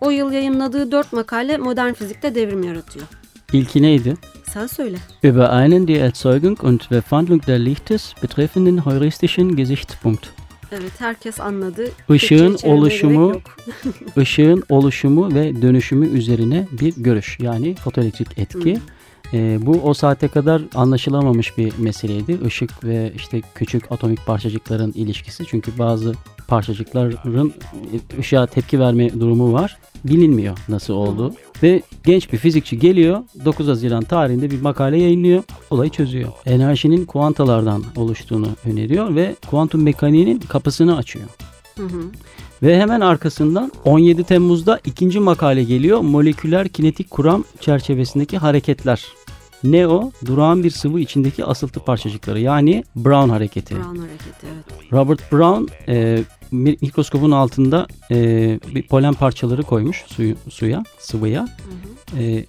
O 0.00 0.10
yıl 0.10 0.32
yayımladığı 0.32 0.92
dört 0.92 1.12
makale 1.12 1.56
modern 1.56 1.92
fizikte 1.92 2.34
devrim 2.34 2.62
yaratıyor. 2.62 3.06
İlki 3.52 3.82
neydi? 3.82 4.16
Sen 4.52 4.66
söyle. 4.66 4.96
Über 5.22 5.64
einen 5.64 5.88
die 5.88 5.98
Erzeugung 5.98 6.64
und 6.64 6.80
Verwandlung 6.92 7.46
der 7.46 7.64
Lichtes 7.64 8.14
betreffenden 8.22 8.86
heuristischen 8.86 9.56
Gesichtspunkt. 9.56 10.45
Evet 10.72 10.92
herkes 10.98 11.40
anladı. 11.40 11.90
Işığın 12.14 12.54
oluşumu-. 12.62 13.40
Işığın 14.16 14.62
oluşumu 14.68 15.34
ve 15.34 15.62
dönüşümü 15.62 16.08
üzerine 16.08 16.66
bir 16.72 16.94
görüş 16.96 17.38
yani 17.40 17.74
fotoelektrik 17.74 18.38
etki. 18.38 18.78
Ee, 19.32 19.58
bu 19.66 19.72
o 19.72 19.94
saate 19.94 20.28
kadar 20.28 20.62
anlaşılamamış 20.74 21.58
bir 21.58 21.78
meseleydi. 21.78 22.38
Işık 22.46 22.84
ve 22.84 23.12
işte 23.16 23.42
küçük 23.54 23.92
atomik 23.92 24.26
parçacıkların 24.26 24.92
ilişkisi. 24.92 25.44
Çünkü 25.46 25.78
bazı 25.78 26.14
parçacıkların 26.48 27.54
ışığa 28.18 28.46
tepki 28.46 28.80
verme 28.80 29.20
durumu 29.20 29.52
var. 29.52 29.76
Bilinmiyor 30.04 30.58
nasıl 30.68 30.94
oldu. 30.94 31.34
Ve 31.62 31.82
genç 32.04 32.32
bir 32.32 32.38
fizikçi 32.38 32.78
geliyor 32.78 33.22
9 33.44 33.68
Haziran 33.68 34.02
tarihinde 34.02 34.50
bir 34.50 34.60
makale 34.60 34.98
yayınlıyor. 34.98 35.42
Olayı 35.70 35.90
çözüyor. 35.90 36.32
Enerjinin 36.46 37.04
kuantalardan 37.04 37.84
oluştuğunu 37.96 38.48
öneriyor 38.64 39.14
ve 39.14 39.36
kuantum 39.50 39.82
mekaniğinin 39.82 40.38
kapısını 40.38 40.96
açıyor. 40.96 41.26
Hı 41.78 41.82
hı. 41.82 42.02
Ve 42.62 42.78
hemen 42.80 43.00
arkasından 43.00 43.72
17 43.84 44.24
Temmuz'da 44.24 44.80
ikinci 44.84 45.20
makale 45.20 45.64
geliyor. 45.64 46.00
Moleküler 46.00 46.68
kinetik 46.68 47.10
kuram 47.10 47.44
çerçevesindeki 47.60 48.38
hareketler. 48.38 49.04
Ne 49.64 49.88
o? 49.88 50.12
Durağan 50.26 50.64
bir 50.64 50.70
sıvı 50.70 51.00
içindeki 51.00 51.44
asıltı 51.44 51.80
parçacıkları 51.80 52.40
yani 52.40 52.84
Brown 52.96 53.28
hareketi. 53.28 53.74
Brown 53.76 53.96
hareketi 53.98 54.46
evet. 54.54 54.92
Robert 54.92 55.32
Brown 55.32 55.64
e, 55.88 56.18
mi- 56.50 56.76
mikroskopun 56.80 57.30
altında 57.30 57.86
e, 58.10 58.16
bir 58.74 58.82
polen 58.82 59.14
parçaları 59.14 59.62
koymuş 59.62 60.04
suyu, 60.06 60.34
suya, 60.48 60.84
sıvıya. 60.98 61.48
E, 62.18 62.44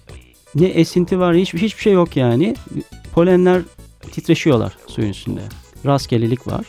ne 0.54 0.66
esinti 0.66 1.18
var, 1.18 1.36
hiçbir 1.36 1.58
hiçbir 1.60 1.82
şey 1.82 1.92
yok 1.92 2.16
yani. 2.16 2.56
Polenler 3.14 3.62
titreşiyorlar 4.12 4.72
suyun 4.86 5.10
üstünde. 5.10 5.40
Rastgelelik 5.86 6.46
var. 6.46 6.66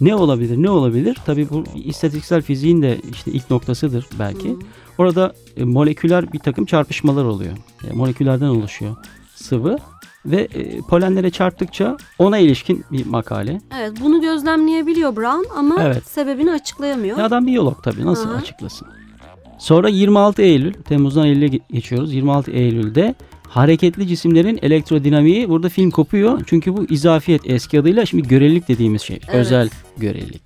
Ne 0.00 0.14
olabilir? 0.14 0.56
Ne 0.62 0.70
olabilir? 0.70 1.16
Tabii 1.26 1.50
bu 1.50 1.64
istatistiksel 1.84 2.42
fiziğin 2.42 2.82
de 2.82 2.98
işte 3.12 3.30
ilk 3.32 3.50
noktasıdır 3.50 4.06
belki. 4.18 4.50
Hı. 4.50 4.56
Orada 4.98 5.32
e, 5.56 5.64
moleküler 5.64 6.32
bir 6.32 6.38
takım 6.38 6.64
çarpışmalar 6.66 7.24
oluyor. 7.24 7.52
E, 7.90 7.92
moleküllerden 7.92 8.46
oluşuyor 8.46 8.96
sıvı 9.34 9.78
ve 10.26 10.40
e, 10.54 10.78
polenlere 10.80 11.30
çarptıkça 11.30 11.96
ona 12.18 12.38
ilişkin 12.38 12.84
bir 12.92 13.06
makale. 13.06 13.60
Evet 13.78 13.92
bunu 14.00 14.20
gözlemleyebiliyor 14.20 15.16
Brown 15.16 15.58
ama 15.58 15.82
Evet. 15.82 16.06
sebebini 16.06 16.52
açıklayamıyor. 16.52 17.18
Ya 17.18 17.24
adam 17.24 17.46
biyolog 17.46 17.82
tabii 17.82 18.06
nasıl 18.06 18.28
Aha. 18.30 18.36
açıklasın? 18.38 18.88
Sonra 19.58 19.88
26 19.88 20.42
Eylül, 20.42 20.72
Temmuz'dan 20.72 21.26
Eylül'e 21.26 21.46
ge- 21.46 21.60
geçiyoruz. 21.72 22.14
26 22.14 22.50
Eylül'de 22.50 23.14
hareketli 23.58 24.06
cisimlerin 24.08 24.58
elektrodinamiği 24.62 25.48
burada 25.48 25.68
film 25.68 25.90
kopuyor. 25.90 26.42
Çünkü 26.46 26.76
bu 26.76 26.84
izafiyet 26.84 27.42
eski 27.44 27.80
adıyla 27.80 28.06
şimdi 28.06 28.28
görelilik 28.28 28.68
dediğimiz 28.68 29.02
şey. 29.02 29.20
Evet. 29.24 29.34
Özel 29.34 29.70
görelilik. 29.96 30.42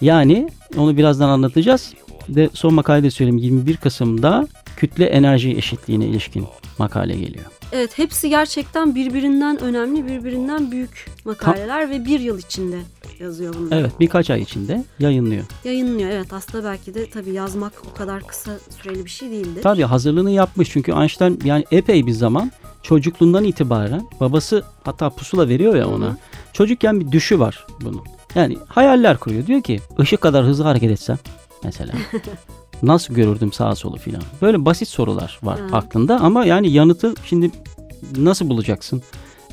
Yani 0.00 0.48
onu 0.76 0.96
birazdan 0.96 1.28
anlatacağız. 1.28 1.94
De 2.28 2.50
son 2.52 2.74
makalede 2.74 3.10
söyleyeyim 3.10 3.38
21 3.38 3.76
Kasım'da 3.76 4.48
kütle 4.76 5.04
enerji 5.04 5.50
eşitliğine 5.56 6.06
ilişkin 6.06 6.44
makale 6.78 7.14
geliyor. 7.14 7.61
Evet 7.72 7.98
hepsi 7.98 8.28
gerçekten 8.28 8.94
birbirinden 8.94 9.60
önemli, 9.60 10.06
birbirinden 10.06 10.70
büyük 10.70 11.06
makaleler 11.24 11.90
ve 11.90 12.04
bir 12.04 12.20
yıl 12.20 12.38
içinde 12.38 12.78
yazıyor 13.20 13.54
bunlar. 13.58 13.80
Evet 13.80 13.92
birkaç 14.00 14.30
ay 14.30 14.42
içinde 14.42 14.84
yayınlıyor. 14.98 15.44
Yayınlıyor 15.64 16.10
evet 16.10 16.32
aslında 16.32 16.64
belki 16.64 16.94
de 16.94 17.10
tabii 17.10 17.32
yazmak 17.32 17.72
o 17.92 17.96
kadar 17.96 18.22
kısa 18.26 18.52
süreli 18.82 19.04
bir 19.04 19.10
şey 19.10 19.30
değildi. 19.30 19.60
Tabii 19.62 19.82
hazırlığını 19.82 20.30
yapmış 20.30 20.70
çünkü 20.70 20.92
Einstein 20.92 21.40
yani 21.44 21.64
epey 21.70 22.06
bir 22.06 22.12
zaman 22.12 22.52
çocukluğundan 22.82 23.44
itibaren 23.44 24.08
babası 24.20 24.64
hatta 24.84 25.10
pusula 25.10 25.48
veriyor 25.48 25.74
ya 25.74 25.88
ona. 25.88 26.06
Hı 26.06 26.10
hı. 26.10 26.16
Çocukken 26.52 27.00
bir 27.00 27.12
düşü 27.12 27.40
var 27.40 27.66
bunun. 27.80 28.02
Yani 28.34 28.58
hayaller 28.68 29.16
kuruyor. 29.16 29.46
Diyor 29.46 29.62
ki 29.62 29.80
ışık 30.00 30.20
kadar 30.20 30.44
hızlı 30.44 30.64
hareket 30.64 30.90
etsem 30.90 31.18
mesela 31.64 31.92
nasıl 32.82 33.14
görürdüm 33.14 33.52
sağa 33.52 33.74
solu 33.74 33.96
filan. 33.96 34.22
Böyle 34.42 34.64
basit 34.64 34.88
sorular 34.88 35.38
var 35.42 35.60
Hı. 35.60 35.76
aklında 35.76 36.20
ama 36.20 36.44
yani 36.44 36.70
yanıtı 36.70 37.14
şimdi 37.24 37.50
nasıl 38.16 38.48
bulacaksın? 38.48 39.02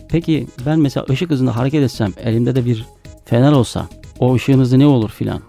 Peki 0.09 0.47
ben 0.65 0.80
mesela 0.80 1.05
ışık 1.09 1.30
hızında 1.30 1.55
hareket 1.55 1.84
etsem 1.84 2.13
elimde 2.23 2.55
de 2.55 2.65
bir 2.65 2.86
fener 3.25 3.51
olsa 3.51 3.88
o 4.19 4.36
ışığın 4.36 4.59
hızı 4.59 4.80
ne 4.80 4.86
olur 4.86 5.09
filan. 5.09 5.41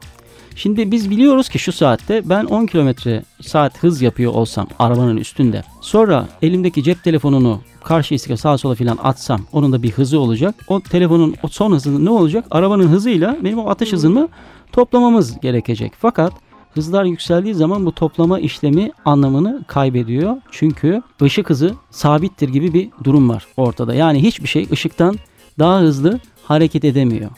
Şimdi 0.57 0.91
biz 0.91 1.11
biliyoruz 1.11 1.49
ki 1.49 1.59
şu 1.59 1.73
saatte 1.73 2.29
ben 2.29 2.45
10 2.45 2.67
kilometre 2.67 3.23
saat 3.41 3.83
hız 3.83 4.03
yapıyor 4.03 4.33
olsam 4.35 4.67
arabanın 4.79 5.17
üstünde. 5.17 5.63
Sonra 5.81 6.29
elimdeki 6.43 6.83
cep 6.83 7.05
telefonunu 7.05 7.61
karşı 7.85 8.15
istikrar 8.15 8.37
sağa 8.37 8.59
sola 8.59 8.75
filan 8.75 8.99
atsam 9.03 9.41
onun 9.53 9.73
da 9.73 9.83
bir 9.83 9.91
hızı 9.91 10.21
olacak. 10.21 10.55
O 10.69 10.81
telefonun 10.81 11.35
o 11.43 11.49
son 11.49 11.73
hızı 11.73 12.05
ne 12.05 12.11
olacak? 12.11 12.45
Arabanın 12.51 12.89
hızıyla 12.89 13.37
benim 13.45 13.59
o 13.59 13.71
atış 13.71 13.93
hızımı 13.93 14.29
toplamamız 14.73 15.41
gerekecek. 15.41 15.93
Fakat 15.99 16.33
hızlar 16.75 17.05
yükseldiği 17.05 17.55
zaman 17.55 17.87
bu 17.87 17.93
toplama 17.93 18.39
işlemi 18.41 18.91
anlamını 19.05 19.65
kaybediyor. 19.67 20.37
Çünkü 20.51 21.03
ışık 21.23 21.51
hızı 21.51 21.75
sabittir 21.91 22.49
gibi 22.49 22.75
bir 22.75 22.89
durum 23.05 23.29
var 23.29 23.47
ortada. 23.57 23.95
Yani 23.95 24.23
hiçbir 24.23 24.49
şey 24.49 24.67
ışıktan 24.73 25.17
daha 25.59 25.81
hızlı 25.81 26.21
hareket 26.45 26.85
edemiyor. 26.85 27.31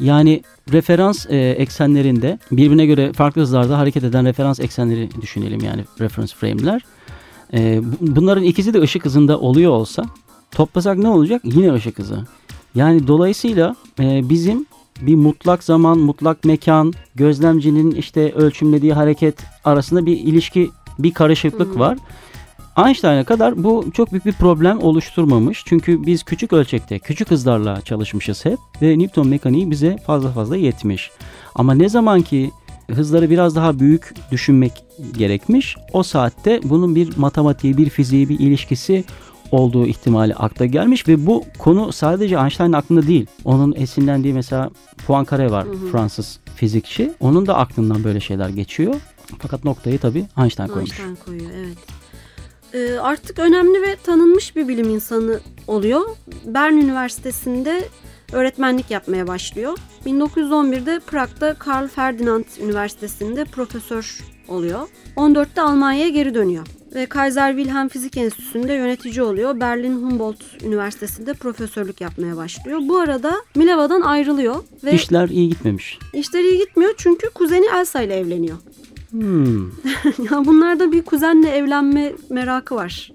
Yani 0.00 0.42
referans 0.72 1.26
e, 1.30 1.36
eksenlerinde 1.36 2.38
birbirine 2.52 2.86
göre 2.86 3.12
farklı 3.12 3.42
hızlarda 3.42 3.78
hareket 3.78 4.04
eden 4.04 4.26
referans 4.26 4.60
eksenleri 4.60 5.08
düşünelim 5.22 5.60
yani 5.64 5.84
reference 6.00 6.34
frame'ler. 6.36 6.84
E, 7.54 7.80
bu- 7.84 8.16
bunların 8.16 8.44
ikisi 8.44 8.74
de 8.74 8.80
ışık 8.80 9.04
hızında 9.04 9.40
oluyor 9.40 9.72
olsa 9.72 10.04
toplasak 10.50 10.98
ne 10.98 11.08
olacak? 11.08 11.42
Yine 11.44 11.74
ışık 11.74 11.98
hızı. 11.98 12.26
Yani 12.74 13.06
dolayısıyla 13.06 13.76
e, 14.00 14.28
bizim 14.28 14.66
bir 15.02 15.14
mutlak 15.14 15.64
zaman, 15.64 15.98
mutlak 15.98 16.44
mekan, 16.44 16.92
gözlemcinin 17.14 17.90
işte 17.90 18.32
ölçümlediği 18.32 18.92
hareket 18.92 19.34
arasında 19.64 20.06
bir 20.06 20.18
ilişki, 20.18 20.70
bir 20.98 21.14
karışıklık 21.14 21.78
var. 21.78 21.98
Einstein'a 22.86 23.24
kadar 23.24 23.64
bu 23.64 23.84
çok 23.94 24.12
büyük 24.12 24.26
bir 24.26 24.32
problem 24.32 24.82
oluşturmamış. 24.82 25.62
Çünkü 25.66 26.06
biz 26.06 26.22
küçük 26.22 26.52
ölçekte, 26.52 26.98
küçük 26.98 27.30
hızlarla 27.30 27.80
çalışmışız 27.80 28.44
hep 28.44 28.58
ve 28.82 28.98
Newton 28.98 29.28
mekaniği 29.28 29.70
bize 29.70 29.96
fazla 30.06 30.30
fazla 30.32 30.56
yetmiş. 30.56 31.10
Ama 31.54 31.74
ne 31.74 31.88
zaman 31.88 32.22
ki 32.22 32.50
hızları 32.90 33.30
biraz 33.30 33.56
daha 33.56 33.78
büyük 33.78 34.14
düşünmek 34.30 34.72
gerekmiş, 35.18 35.76
o 35.92 36.02
saatte 36.02 36.60
bunun 36.64 36.94
bir 36.94 37.16
matematiği, 37.16 37.76
bir 37.76 37.90
fiziği, 37.90 38.28
bir 38.28 38.40
ilişkisi 38.40 39.04
olduğu 39.52 39.86
ihtimali 39.86 40.34
akla 40.34 40.66
gelmiş 40.66 41.08
ve 41.08 41.26
bu 41.26 41.44
konu 41.58 41.92
sadece 41.92 42.36
Einstein'ın 42.36 42.72
aklında 42.72 43.06
değil. 43.06 43.26
Onun 43.44 43.74
esinlendiği 43.76 44.34
mesela 44.34 44.70
Poincaré 45.06 45.50
var 45.50 45.66
Fransız 45.92 46.38
fizikçi. 46.56 47.12
Onun 47.20 47.46
da 47.46 47.56
aklından 47.56 48.04
böyle 48.04 48.20
şeyler 48.20 48.48
geçiyor. 48.48 48.94
Fakat 49.38 49.64
noktayı 49.64 49.98
tabii 49.98 50.24
Einstein 50.38 50.68
koymuş. 50.68 51.00
Einstein 51.00 51.16
koyuyor 51.26 51.50
evet. 51.56 51.78
Ee, 52.74 52.98
artık 52.98 53.38
önemli 53.38 53.82
ve 53.82 53.96
tanınmış 53.96 54.56
bir 54.56 54.68
bilim 54.68 54.90
insanı 54.90 55.40
oluyor. 55.66 56.00
Bern 56.44 56.72
Üniversitesi'nde 56.72 57.88
öğretmenlik 58.32 58.90
yapmaya 58.90 59.26
başlıyor. 59.26 59.78
1911'de 60.06 61.00
Prag'da 61.06 61.54
Karl 61.54 61.88
Ferdinand 61.88 62.44
Üniversitesi'nde 62.62 63.44
profesör 63.44 64.20
oluyor. 64.48 64.88
14'te 65.16 65.60
Almanya'ya 65.60 66.08
geri 66.08 66.34
dönüyor. 66.34 66.66
Ve 66.94 67.06
Kaiser 67.06 67.56
Wilhelm 67.56 67.88
Fizik 67.88 68.16
Enstitüsü'nde 68.16 68.72
yönetici 68.72 69.22
oluyor. 69.22 69.60
Berlin 69.60 69.96
Humboldt 69.96 70.62
Üniversitesi'nde 70.64 71.34
profesörlük 71.34 72.00
yapmaya 72.00 72.36
başlıyor. 72.36 72.80
Bu 72.82 72.98
arada 72.98 73.36
Mileva'dan 73.54 74.00
ayrılıyor 74.00 74.56
ve 74.84 74.92
İşler 74.92 75.28
iyi 75.28 75.48
gitmemiş. 75.48 75.98
işleri 76.12 76.48
iyi 76.48 76.58
gitmiyor 76.58 76.94
çünkü 76.96 77.30
kuzeni 77.30 77.66
Elsa 77.74 78.02
ile 78.02 78.14
evleniyor. 78.16 78.56
Hmm. 79.10 79.66
ya 80.30 80.44
bunlarda 80.44 80.92
bir 80.92 81.02
kuzenle 81.02 81.48
evlenme 81.50 82.12
merakı 82.30 82.74
var. 82.74 83.12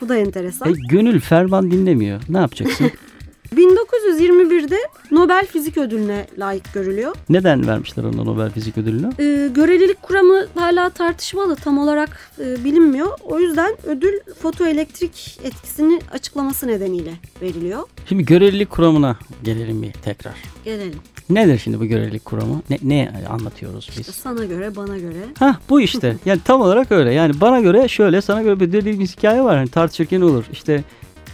Bu 0.00 0.08
da 0.08 0.16
enteresan. 0.16 0.68
E, 0.68 0.72
gönül 0.90 1.20
ferman 1.20 1.70
dinlemiyor. 1.70 2.20
Ne 2.28 2.38
yapacaksın? 2.38 2.90
1921'de 3.54 4.76
Nobel 5.10 5.46
Fizik 5.46 5.78
Ödülü'ne 5.78 6.26
layık 6.38 6.74
görülüyor. 6.74 7.16
Neden 7.28 7.66
vermişler 7.66 8.04
ona 8.04 8.24
Nobel 8.24 8.50
Fizik 8.50 8.78
Ödülünü? 8.78 9.10
Ee, 9.18 9.48
görelilik 9.54 10.02
kuramı 10.02 10.46
hala 10.54 10.90
tartışmalı, 10.90 11.56
tam 11.56 11.78
olarak 11.78 12.30
e, 12.38 12.64
bilinmiyor. 12.64 13.08
O 13.24 13.38
yüzden 13.40 13.76
ödül 13.86 14.20
fotoelektrik 14.42 15.40
etkisini 15.44 16.00
açıklaması 16.12 16.66
nedeniyle 16.66 17.12
veriliyor. 17.42 17.82
Şimdi 18.08 18.24
görelilik 18.24 18.70
kuramına 18.70 19.16
gelelim 19.44 19.82
bir 19.82 19.92
tekrar. 19.92 20.34
Gelelim. 20.64 20.98
Nedir 21.30 21.58
şimdi 21.58 21.80
bu 21.80 21.84
görelilik 21.84 22.24
kuramı? 22.24 22.62
Ne, 22.70 22.78
ne 22.82 23.12
anlatıyoruz 23.30 23.90
biz? 23.98 24.06
Sana 24.06 24.44
göre, 24.44 24.76
bana 24.76 24.98
göre. 24.98 25.18
Hah 25.38 25.56
bu 25.70 25.80
işte. 25.80 26.16
Yani 26.26 26.40
tam 26.44 26.60
olarak 26.60 26.92
öyle. 26.92 27.12
Yani 27.12 27.40
bana 27.40 27.60
göre 27.60 27.88
şöyle, 27.88 28.20
sana 28.20 28.42
göre 28.42 28.60
bir 28.60 28.72
dediğimiz 28.72 29.16
hikaye 29.16 29.42
var. 29.42 29.56
Hani 29.56 29.68
tartışırken 29.68 30.20
olur. 30.20 30.44
İşte 30.52 30.84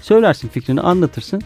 söylersin 0.03 0.49
fikrini, 0.49 0.81
anlatırsın. 0.81 1.43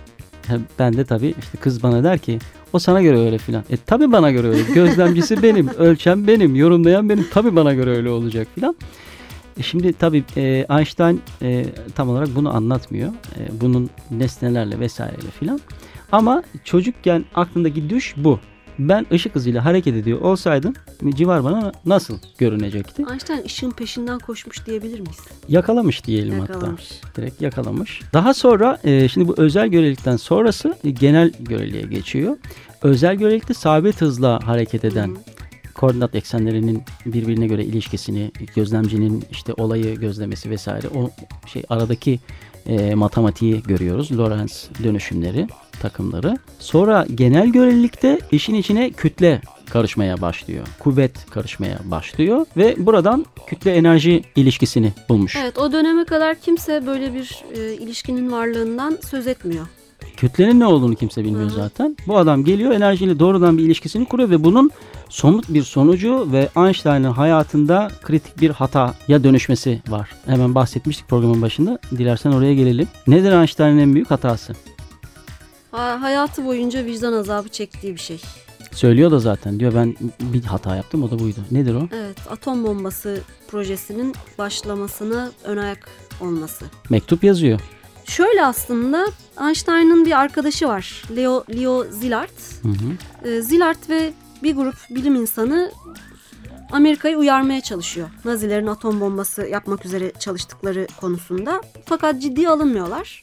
Ben 0.79 0.97
de 0.97 1.05
tabii 1.05 1.35
işte 1.39 1.59
kız 1.59 1.83
bana 1.83 2.05
der 2.05 2.19
ki 2.19 2.39
o 2.73 2.79
sana 2.79 3.03
göre 3.03 3.19
öyle 3.19 3.39
filan. 3.39 3.65
E 3.71 3.77
tabii 3.77 4.13
bana 4.13 4.31
göre 4.31 4.49
öyle. 4.49 4.63
Gözlemcisi 4.75 5.43
benim, 5.43 5.69
ölçem 5.69 6.27
benim, 6.27 6.55
yorumlayan 6.55 7.09
benim. 7.09 7.27
Tabii 7.33 7.57
bana 7.57 7.75
göre 7.75 7.91
öyle 7.97 8.11
olacak 8.11 8.49
filan. 8.55 8.77
E 9.59 9.63
Şimdi 9.63 9.93
tabii 9.93 10.25
e, 10.37 10.67
Einstein 10.71 11.23
e, 11.43 11.67
tam 11.95 12.09
olarak 12.09 12.29
bunu 12.35 12.57
anlatmıyor. 12.57 13.09
E, 13.09 13.61
bunun 13.61 13.91
nesnelerle 14.11 14.81
vesaireyle 14.81 15.31
filan. 15.31 15.61
Ama 16.13 16.43
çocukken 16.65 17.25
aklındaki 17.35 17.91
düş 17.91 18.15
bu. 18.17 18.41
Ben 18.79 19.07
ışık 19.13 19.35
hızıyla 19.35 19.65
hareket 19.65 19.95
ediyor 19.95 20.21
olsaydım 20.21 20.75
civar 21.15 21.45
bana 21.45 21.73
nasıl 21.87 22.19
görünecekti? 22.39 23.05
Einstein 23.11 23.45
ışığın 23.45 23.71
peşinden 23.71 24.19
koşmuş 24.19 24.67
diyebilir 24.67 25.01
miyiz? 25.01 25.19
Yakalamış 25.49 26.05
diyelim 26.05 26.39
Yakalamış. 26.39 26.91
hatta. 27.03 27.17
Direkt 27.17 27.43
yakalamış. 27.43 28.01
Daha 28.13 28.35
sonra 28.35 28.79
e, 28.85 29.09
şimdi 29.09 29.29
bu 29.29 29.35
özel 29.37 29.69
görelilikten 29.69 30.17
sonrası 30.17 30.77
e, 30.85 30.91
genel 30.91 31.33
göreliğe 31.41 31.83
geçiyor. 31.83 32.37
Özel 32.83 33.17
görelilikte 33.17 33.55
sabit 33.55 34.01
hızla 34.01 34.41
hareket 34.47 34.85
eden 34.85 35.17
koordinat 35.75 36.15
eksenlerinin 36.15 36.83
birbirine 37.07 37.47
göre 37.47 37.65
ilişkisini, 37.65 38.33
gözlemcinin 38.55 39.25
işte 39.31 39.53
olayı 39.53 39.95
gözlemesi 39.95 40.51
vesaire 40.51 40.89
o 40.89 41.11
şey 41.47 41.63
aradaki 41.69 42.21
e, 42.67 42.95
matematiği 42.95 43.63
görüyoruz. 43.63 44.19
Lorentz 44.19 44.69
dönüşümleri, 44.85 45.47
takımları. 45.81 46.39
Sonra 46.59 47.07
genel 47.15 47.49
görelilikte 47.49 48.19
işin 48.33 48.55
içine 48.55 48.91
kütle 48.91 49.41
karışmaya 49.71 50.21
başlıyor. 50.21 50.67
Kuvvet 50.79 51.31
karışmaya 51.31 51.79
başlıyor 51.85 52.47
ve 52.57 52.75
buradan 52.79 53.27
kütle 53.47 53.75
enerji 53.75 54.23
ilişkisini 54.37 54.93
bulmuş. 55.09 55.37
Evet 55.37 55.59
o 55.59 55.73
döneme 55.73 56.05
kadar 56.05 56.35
kimse 56.35 56.87
böyle 56.87 57.15
bir 57.15 57.45
e, 57.57 57.75
ilişkinin 57.75 58.33
varlığından 58.33 58.99
söz 59.11 59.27
etmiyor. 59.27 59.67
Kütlenin 60.17 60.61
ne 60.61 60.67
olduğunu 60.67 60.95
kimse 60.95 61.25
bilmiyor 61.25 61.51
Hı 61.51 61.55
zaten. 61.55 61.97
Bu 62.07 62.19
adam 62.19 62.45
geliyor 62.45 62.73
enerjiyle 62.73 63.19
doğrudan 63.19 63.59
bir 63.59 63.63
ilişkisini 63.63 64.05
kuruyor 64.05 64.31
ve 64.31 64.45
bunun 64.45 64.71
somut 65.09 65.49
bir 65.49 65.63
sonucu 65.63 66.33
ve 66.33 66.49
Einstein'ın 66.57 67.13
hayatında 67.13 67.89
kritik 68.03 68.41
bir 68.41 68.51
hataya 68.51 69.25
dönüşmesi 69.25 69.83
var. 69.89 70.11
Hemen 70.27 70.55
bahsetmiştik 70.55 71.09
programın 71.09 71.43
başında. 71.43 71.79
Dilersen 71.91 72.33
oraya 72.33 72.55
gelelim. 72.55 72.89
Nedir 73.07 73.33
Einstein'ın 73.33 73.79
en 73.79 73.95
büyük 73.95 74.11
hatası? 74.11 74.53
Ha- 75.77 76.03
hayatı 76.03 76.45
boyunca 76.47 76.85
vicdan 76.85 77.13
azabı 77.13 77.49
çektiği 77.49 77.95
bir 77.95 78.01
şey. 78.01 78.23
Söylüyor 78.73 79.11
da 79.11 79.19
zaten 79.19 79.61
diyor 79.61 79.75
ben 79.75 79.97
bir 80.21 80.45
hata 80.45 80.77
yaptım 80.77 81.03
o 81.03 81.11
da 81.11 81.19
buydu. 81.19 81.39
Nedir 81.51 81.75
o? 81.75 81.89
Evet 81.93 82.17
atom 82.31 82.65
bombası 82.65 83.21
projesinin 83.49 84.15
başlamasına 84.39 85.31
ön 85.45 85.57
ayak 85.57 85.89
olması. 86.21 86.65
Mektup 86.91 87.25
yazıyor. 87.25 87.61
Şöyle 88.05 88.45
aslında 88.45 89.07
Einstein'ın 89.41 90.07
bir 90.07 90.21
arkadaşı 90.21 90.69
var. 90.69 91.03
Leo, 91.17 91.45
Leo 91.55 91.85
Szilard. 91.85 92.39
Hı 92.63 92.69
hı. 92.69 93.43
Szilard 93.43 93.89
ve 93.89 94.13
bir 94.43 94.55
grup 94.57 94.75
bilim 94.91 95.15
insanı 95.15 95.73
Amerika'yı 96.73 97.17
uyarmaya 97.17 97.61
çalışıyor. 97.61 98.09
Nazilerin 98.25 98.67
atom 98.67 99.01
bombası 99.01 99.47
yapmak 99.47 99.87
üzere 99.87 100.13
çalıştıkları 100.19 100.87
konusunda. 101.01 101.61
Fakat 101.85 102.23
ciddiye 102.23 102.49
alınmıyorlar. 102.49 103.23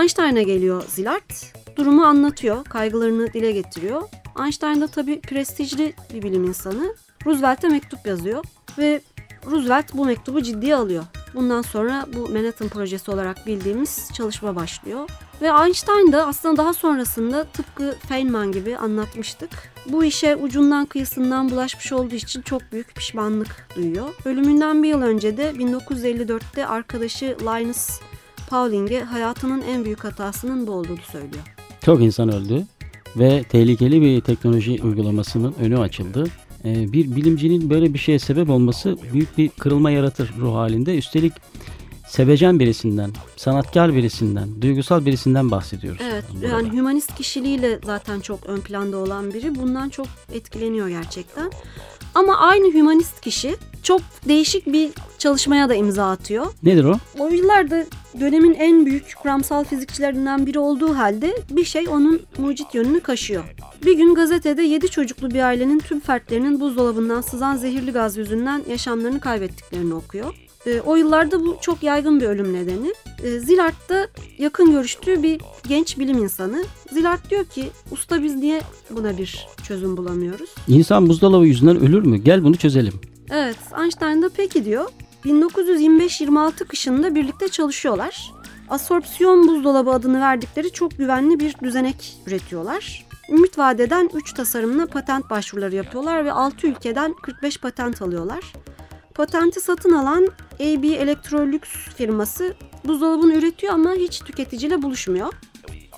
Einstein'a 0.00 0.42
geliyor 0.42 0.82
Szilard. 0.88 1.30
Durumu 1.76 2.04
anlatıyor, 2.04 2.64
kaygılarını 2.64 3.32
dile 3.32 3.52
getiriyor. 3.52 4.02
Einstein 4.40 4.80
da 4.80 4.86
tabii 4.86 5.20
prestijli 5.20 5.94
bir 6.14 6.22
bilim 6.22 6.44
insanı. 6.44 6.94
Roosevelt'e 7.26 7.68
mektup 7.68 8.06
yazıyor 8.06 8.44
ve 8.78 9.00
Roosevelt 9.50 9.94
bu 9.94 10.04
mektubu 10.04 10.42
ciddiye 10.42 10.76
alıyor. 10.76 11.04
Bundan 11.34 11.62
sonra 11.62 12.06
bu 12.16 12.28
Manhattan 12.28 12.68
projesi 12.68 13.10
olarak 13.10 13.46
bildiğimiz 13.46 14.10
çalışma 14.12 14.56
başlıyor. 14.56 15.08
Ve 15.42 15.50
Einstein 15.64 16.12
da 16.12 16.26
aslında 16.26 16.56
daha 16.56 16.72
sonrasında 16.72 17.44
tıpkı 17.44 17.96
Feynman 18.08 18.52
gibi 18.52 18.76
anlatmıştık. 18.76 19.50
Bu 19.86 20.04
işe 20.04 20.36
ucundan 20.36 20.86
kıyısından 20.86 21.50
bulaşmış 21.50 21.92
olduğu 21.92 22.14
için 22.14 22.42
çok 22.42 22.62
büyük 22.72 22.94
pişmanlık 22.94 23.68
duyuyor. 23.76 24.08
Ölümünden 24.24 24.82
bir 24.82 24.88
yıl 24.88 25.02
önce 25.02 25.36
de 25.36 25.50
1954'te 25.50 26.66
arkadaşı 26.66 27.36
Linus 27.40 28.00
Pauling'e 28.48 29.00
hayatının 29.04 29.62
en 29.62 29.84
büyük 29.84 30.04
hatasının 30.04 30.66
bu 30.66 30.70
olduğunu 30.72 30.98
söylüyor. 31.12 31.42
Çok 31.84 32.02
insan 32.02 32.32
öldü 32.32 32.66
ve 33.16 33.42
tehlikeli 33.42 34.02
bir 34.02 34.20
teknoloji 34.20 34.80
uygulamasının 34.82 35.54
önü 35.60 35.78
açıldı. 35.78 36.24
Ee, 36.64 36.92
Bir 36.92 37.16
bilimcinin 37.16 37.70
böyle 37.70 37.94
bir 37.94 37.98
şeye 37.98 38.18
sebep 38.18 38.50
olması 38.50 38.98
büyük 39.12 39.38
bir 39.38 39.48
kırılma 39.48 39.90
yaratır 39.90 40.30
ruh 40.38 40.54
halinde. 40.54 40.96
Üstelik 40.98 41.32
sevecen 42.08 42.58
birisinden, 42.60 43.10
sanatkar 43.36 43.94
birisinden, 43.94 44.62
duygusal 44.62 45.06
birisinden 45.06 45.50
bahsediyoruz. 45.50 46.00
Evet 46.10 46.24
burada. 46.34 46.46
yani 46.46 46.72
hümanist 46.72 47.14
kişiliğiyle 47.14 47.78
zaten 47.84 48.20
çok 48.20 48.46
ön 48.46 48.60
planda 48.60 48.96
olan 48.96 49.34
biri. 49.34 49.54
Bundan 49.54 49.88
çok 49.88 50.06
etkileniyor 50.32 50.88
gerçekten. 50.88 51.50
Ama 52.14 52.38
aynı 52.38 52.74
hümanist 52.74 53.20
kişi 53.20 53.56
çok 53.82 54.00
değişik 54.28 54.66
bir 54.66 54.90
çalışmaya 55.18 55.68
da 55.68 55.74
imza 55.74 56.10
atıyor. 56.10 56.46
Nedir 56.62 56.84
o? 56.84 56.94
O 57.18 57.28
yıllarda 57.28 57.84
dönemin 58.20 58.54
en 58.54 58.86
büyük 58.86 59.14
kuramsal 59.22 59.64
fizikçilerinden 59.64 60.46
biri 60.46 60.58
olduğu 60.58 60.96
halde 60.96 61.36
bir 61.50 61.64
şey 61.64 61.88
onun 61.88 62.20
mucit 62.38 62.74
yönünü 62.74 63.00
kaşıyor. 63.00 63.44
Bir 63.84 63.96
gün 63.96 64.14
gazetede 64.14 64.62
7 64.62 64.88
çocuklu 64.88 65.30
bir 65.30 65.40
ailenin 65.40 65.78
tüm 65.78 66.00
fertlerinin 66.00 66.60
buzdolabından 66.60 67.20
sızan 67.20 67.56
zehirli 67.56 67.90
gaz 67.92 68.16
yüzünden 68.16 68.62
yaşamlarını 68.68 69.20
kaybettiklerini 69.20 69.94
okuyor. 69.94 70.34
E, 70.66 70.80
o 70.80 70.96
yıllarda 70.96 71.40
bu 71.40 71.56
çok 71.60 71.82
yaygın 71.82 72.20
bir 72.20 72.26
ölüm 72.26 72.52
nedeni. 72.52 72.94
E, 73.22 73.40
Szilard 73.40 73.88
da 73.88 74.08
yakın 74.38 74.70
görüştüğü 74.70 75.22
bir 75.22 75.40
genç 75.68 75.98
bilim 75.98 76.18
insanı. 76.18 76.64
Szilard 76.90 77.30
diyor 77.30 77.44
ki 77.44 77.68
usta 77.90 78.22
biz 78.22 78.34
niye 78.34 78.60
buna 78.90 79.18
bir 79.18 79.46
çözüm 79.68 79.96
bulamıyoruz? 79.96 80.54
İnsan 80.68 81.08
buzdolabı 81.08 81.46
yüzünden 81.46 81.76
ölür 81.80 82.02
mü? 82.02 82.16
Gel 82.16 82.44
bunu 82.44 82.56
çözelim. 82.56 82.94
Evet, 83.30 83.56
Einstein 83.80 84.22
da 84.22 84.30
peki 84.36 84.64
diyor. 84.64 84.88
1925-26 85.24 86.64
kışında 86.64 87.14
birlikte 87.14 87.48
çalışıyorlar. 87.48 88.32
Asorpsiyon 88.68 89.48
buzdolabı 89.48 89.90
adını 89.90 90.20
verdikleri 90.20 90.72
çok 90.72 90.98
güvenli 90.98 91.40
bir 91.40 91.54
düzenek 91.62 92.16
üretiyorlar. 92.26 93.04
Ümit 93.30 93.58
vadeden 93.58 94.10
3 94.14 94.32
tasarımla 94.34 94.86
patent 94.86 95.30
başvuruları 95.30 95.74
yapıyorlar 95.74 96.24
ve 96.24 96.32
6 96.32 96.66
ülkeden 96.66 97.14
45 97.22 97.58
patent 97.58 98.02
alıyorlar. 98.02 98.52
Patenti 99.14 99.60
satın 99.60 99.92
alan 99.92 100.28
AB 100.60 100.86
Electrolux 100.86 101.60
firması 101.96 102.54
buzdolabını 102.84 103.34
üretiyor 103.34 103.74
ama 103.74 103.92
hiç 103.92 104.20
tüketiciyle 104.20 104.82
buluşmuyor. 104.82 105.32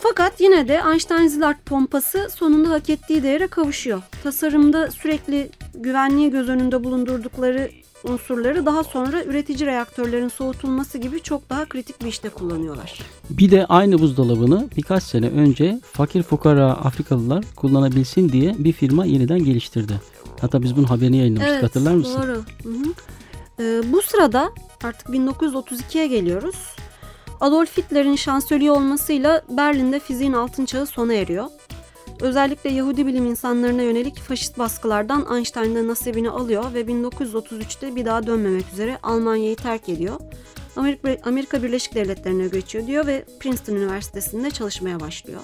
Fakat 0.01 0.41
yine 0.41 0.69
de 0.69 0.83
Einstein-Szilard 0.91 1.57
pompası 1.67 2.29
sonunda 2.35 2.71
hak 2.71 2.91
ettiği 2.91 3.23
değere 3.23 3.47
kavuşuyor. 3.47 4.03
Tasarımda 4.23 4.91
sürekli 4.91 5.51
güvenliği 5.75 6.31
göz 6.31 6.49
önünde 6.49 6.85
bulundurdukları 6.85 7.71
unsurları 8.05 8.67
daha 8.67 8.85
sonra 8.85 9.25
üretici 9.25 9.67
reaktörlerin 9.67 10.29
soğutulması 10.29 10.99
gibi 10.99 11.21
çok 11.21 11.51
daha 11.51 11.65
kritik 11.65 12.01
bir 12.01 12.07
işte 12.07 12.29
kullanıyorlar. 12.29 13.01
Bir 13.31 13.51
de 13.51 13.67
aynı 13.67 13.99
buzdolabını 13.99 14.69
birkaç 14.77 15.03
sene 15.03 15.29
önce 15.29 15.81
fakir 15.93 16.23
fukara 16.23 16.73
Afrikalılar 16.73 17.45
kullanabilsin 17.57 18.29
diye 18.29 18.55
bir 18.59 18.73
firma 18.73 19.07
yeniden 19.07 19.45
geliştirdi. 19.45 20.01
Hatta 20.41 20.63
biz 20.63 20.77
bunun 20.77 20.87
haberini 20.87 21.17
yayınlamıştık 21.17 21.63
hatırlar 21.63 21.95
mısın? 21.95 22.23
Doğru. 22.23 22.33
Hı 22.63 22.79
hı. 22.79 22.93
Ee, 23.61 23.93
bu 23.93 24.03
sırada 24.03 24.53
artık 24.85 25.09
1932'ye 25.09 26.07
geliyoruz. 26.07 26.57
Adolf 27.41 27.79
Hitler'in 27.79 28.17
şansölye 28.17 28.71
olmasıyla 28.73 29.43
Berlin'de 29.49 30.01
fiziğin 30.01 30.33
altın 30.33 30.65
çağı 30.65 30.87
sona 30.87 31.15
eriyor. 31.15 31.47
Özellikle 32.21 32.71
Yahudi 32.71 33.07
bilim 33.07 33.27
insanlarına 33.27 33.83
yönelik 33.83 34.19
faşist 34.19 34.59
baskılardan 34.59 35.27
Einstein 35.37 35.75
de 35.75 35.87
nasibini 35.87 36.31
alıyor 36.31 36.75
ve 36.75 36.83
1933'te 36.83 37.97
bir 37.97 38.05
daha 38.05 38.27
dönmemek 38.27 38.73
üzere 38.73 38.99
Almanya'yı 39.03 39.57
terk 39.57 39.89
ediyor. 39.89 40.21
Amerika, 40.77 41.17
Amerika 41.25 41.63
Birleşik 41.63 41.95
Devletleri'ne 41.95 42.49
göçüyor 42.49 42.87
diyor 42.87 43.07
ve 43.07 43.25
Princeton 43.41 43.75
Üniversitesi'nde 43.75 44.51
çalışmaya 44.51 45.01
başlıyor. 45.01 45.41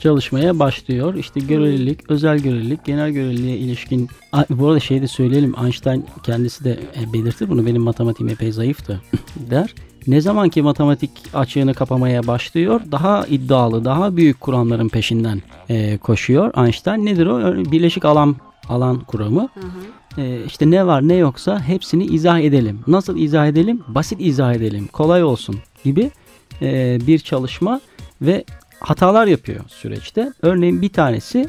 Çalışmaya 0.00 0.58
başlıyor. 0.58 1.14
İşte 1.14 1.40
görelilik, 1.40 2.10
özel 2.10 2.38
görelilik, 2.38 2.84
genel 2.84 3.10
göreliliğe 3.10 3.56
ilişkin. 3.56 4.08
Bu 4.50 4.68
arada 4.68 4.80
şey 4.80 5.02
de 5.02 5.08
söyleyelim. 5.08 5.54
Einstein 5.64 6.04
kendisi 6.22 6.64
de 6.64 6.80
e, 7.00 7.12
belirtir 7.12 7.50
bunu. 7.50 7.66
Benim 7.66 7.82
matematiğim 7.82 8.32
epey 8.32 8.52
zayıftı 8.52 9.00
der. 9.50 9.74
Ne 10.06 10.20
zaman 10.20 10.48
ki 10.48 10.62
matematik 10.62 11.10
açığını 11.34 11.74
kapamaya 11.74 12.26
başlıyor, 12.26 12.80
daha 12.92 13.26
iddialı, 13.26 13.84
daha 13.84 14.16
büyük 14.16 14.40
kuramların 14.40 14.88
peşinden 14.88 15.42
e, 15.68 15.98
koşuyor. 15.98 16.64
Einstein 16.64 17.06
nedir 17.06 17.26
o? 17.26 17.64
Birleşik 17.72 18.04
alan 18.04 18.36
alan 18.68 19.00
kuramı. 19.00 19.48
Hı 19.54 19.60
hı. 19.60 20.20
E, 20.20 20.44
işte 20.46 20.70
ne 20.70 20.86
var 20.86 21.08
ne 21.08 21.14
yoksa 21.14 21.60
hepsini 21.60 22.04
izah 22.04 22.40
edelim. 22.40 22.80
Nasıl 22.86 23.16
izah 23.16 23.46
edelim? 23.46 23.82
Basit 23.88 24.20
izah 24.20 24.54
edelim. 24.54 24.86
Kolay 24.86 25.24
olsun 25.24 25.56
gibi 25.84 26.10
e, 26.62 26.98
bir 27.06 27.18
çalışma 27.18 27.80
ve 28.22 28.44
hatalar 28.80 29.26
yapıyor 29.26 29.60
süreçte. 29.68 30.32
Örneğin 30.42 30.82
bir 30.82 30.88
tanesi 30.88 31.48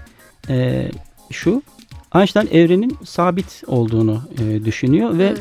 e, 0.49 0.88
şu. 1.32 1.61
Einstein 2.15 2.47
evrenin 2.51 2.97
sabit 3.03 3.63
olduğunu 3.67 4.21
e, 4.39 4.65
düşünüyor 4.65 5.17
ve 5.17 5.25
Evet. 5.27 5.39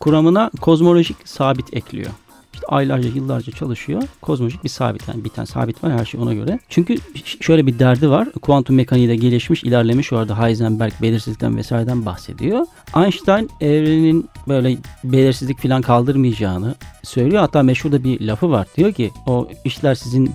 kuramına 0.00 0.50
kozmolojik 0.60 1.16
sabit 1.24 1.76
ekliyor. 1.76 2.10
İşte 2.54 2.66
aylarca 2.66 3.08
yıllarca 3.08 3.52
çalışıyor. 3.52 4.02
Kozmolojik 4.22 4.64
bir 4.64 4.68
sabit 4.68 5.08
yani 5.08 5.24
bir 5.24 5.28
tane 5.28 5.46
sabit 5.46 5.84
var 5.84 5.92
her 5.92 6.04
şey 6.04 6.20
ona 6.20 6.34
göre. 6.34 6.58
Çünkü 6.68 6.96
şöyle 7.40 7.66
bir 7.66 7.78
derdi 7.78 8.10
var. 8.10 8.32
Kuantum 8.42 8.76
mekaniği 8.76 9.08
de 9.08 9.16
gelişmiş, 9.16 9.64
ilerlemiş. 9.64 10.12
Orada 10.12 10.42
Heisenberg 10.42 10.92
belirsizlikten 11.02 11.56
vesaireden 11.56 12.06
bahsediyor. 12.06 12.66
Einstein 12.96 13.50
evrenin 13.60 14.28
böyle 14.48 14.76
belirsizlik 15.04 15.62
falan 15.62 15.82
kaldırmayacağını 15.82 16.74
söylüyor. 17.02 17.40
Hatta 17.40 17.62
meşhur 17.62 17.92
da 17.92 18.04
bir 18.04 18.20
lafı 18.20 18.50
var. 18.50 18.66
Diyor 18.76 18.92
ki 18.92 19.10
o 19.26 19.48
işler 19.64 19.94
sizin 19.94 20.34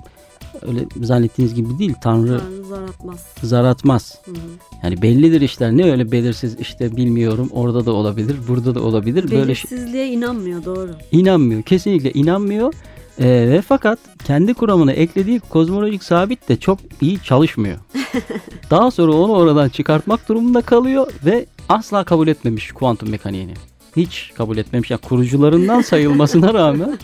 öyle 0.68 0.80
zannettiğiniz 1.02 1.54
gibi 1.54 1.78
değil. 1.78 1.94
Tanrı 2.02 2.28
Yani 2.32 2.64
zar 2.68 2.82
atmaz. 2.82 3.26
zar 3.42 3.64
atmaz. 3.64 4.18
Hı 4.24 4.30
hı. 4.30 4.34
Yani 4.82 5.02
bellidir 5.02 5.40
işler. 5.40 5.72
Ne 5.76 5.90
öyle 5.92 6.12
belirsiz 6.12 6.60
işte 6.60 6.96
bilmiyorum. 6.96 7.48
Orada 7.52 7.86
da 7.86 7.92
olabilir, 7.92 8.36
burada 8.48 8.74
da 8.74 8.82
olabilir. 8.82 9.22
Böyle 9.30 9.54
şey, 9.54 9.70
Belirsizliğe 9.70 10.08
inanmıyor 10.08 10.64
doğru. 10.64 10.90
inanmıyor. 11.12 11.62
Kesinlikle 11.62 12.12
inanmıyor. 12.12 12.74
Ee, 13.18 13.24
ve 13.26 13.62
fakat 13.62 13.98
kendi 14.24 14.54
kuramına 14.54 14.92
eklediği 14.92 15.40
kozmolojik 15.40 16.04
sabit 16.04 16.48
de 16.48 16.56
çok 16.56 16.78
iyi 17.00 17.22
çalışmıyor. 17.22 17.78
Daha 18.70 18.90
sonra 18.90 19.12
onu 19.12 19.32
oradan 19.32 19.68
çıkartmak 19.68 20.28
durumunda 20.28 20.62
kalıyor 20.62 21.12
ve 21.24 21.46
asla 21.68 22.04
kabul 22.04 22.28
etmemiş 22.28 22.72
kuantum 22.72 23.10
mekaniğini. 23.10 23.54
Hiç 23.96 24.32
kabul 24.36 24.56
etmemiş. 24.58 24.90
Yani 24.90 25.00
kurucularından 25.00 25.80
sayılmasına 25.80 26.54
rağmen 26.54 26.98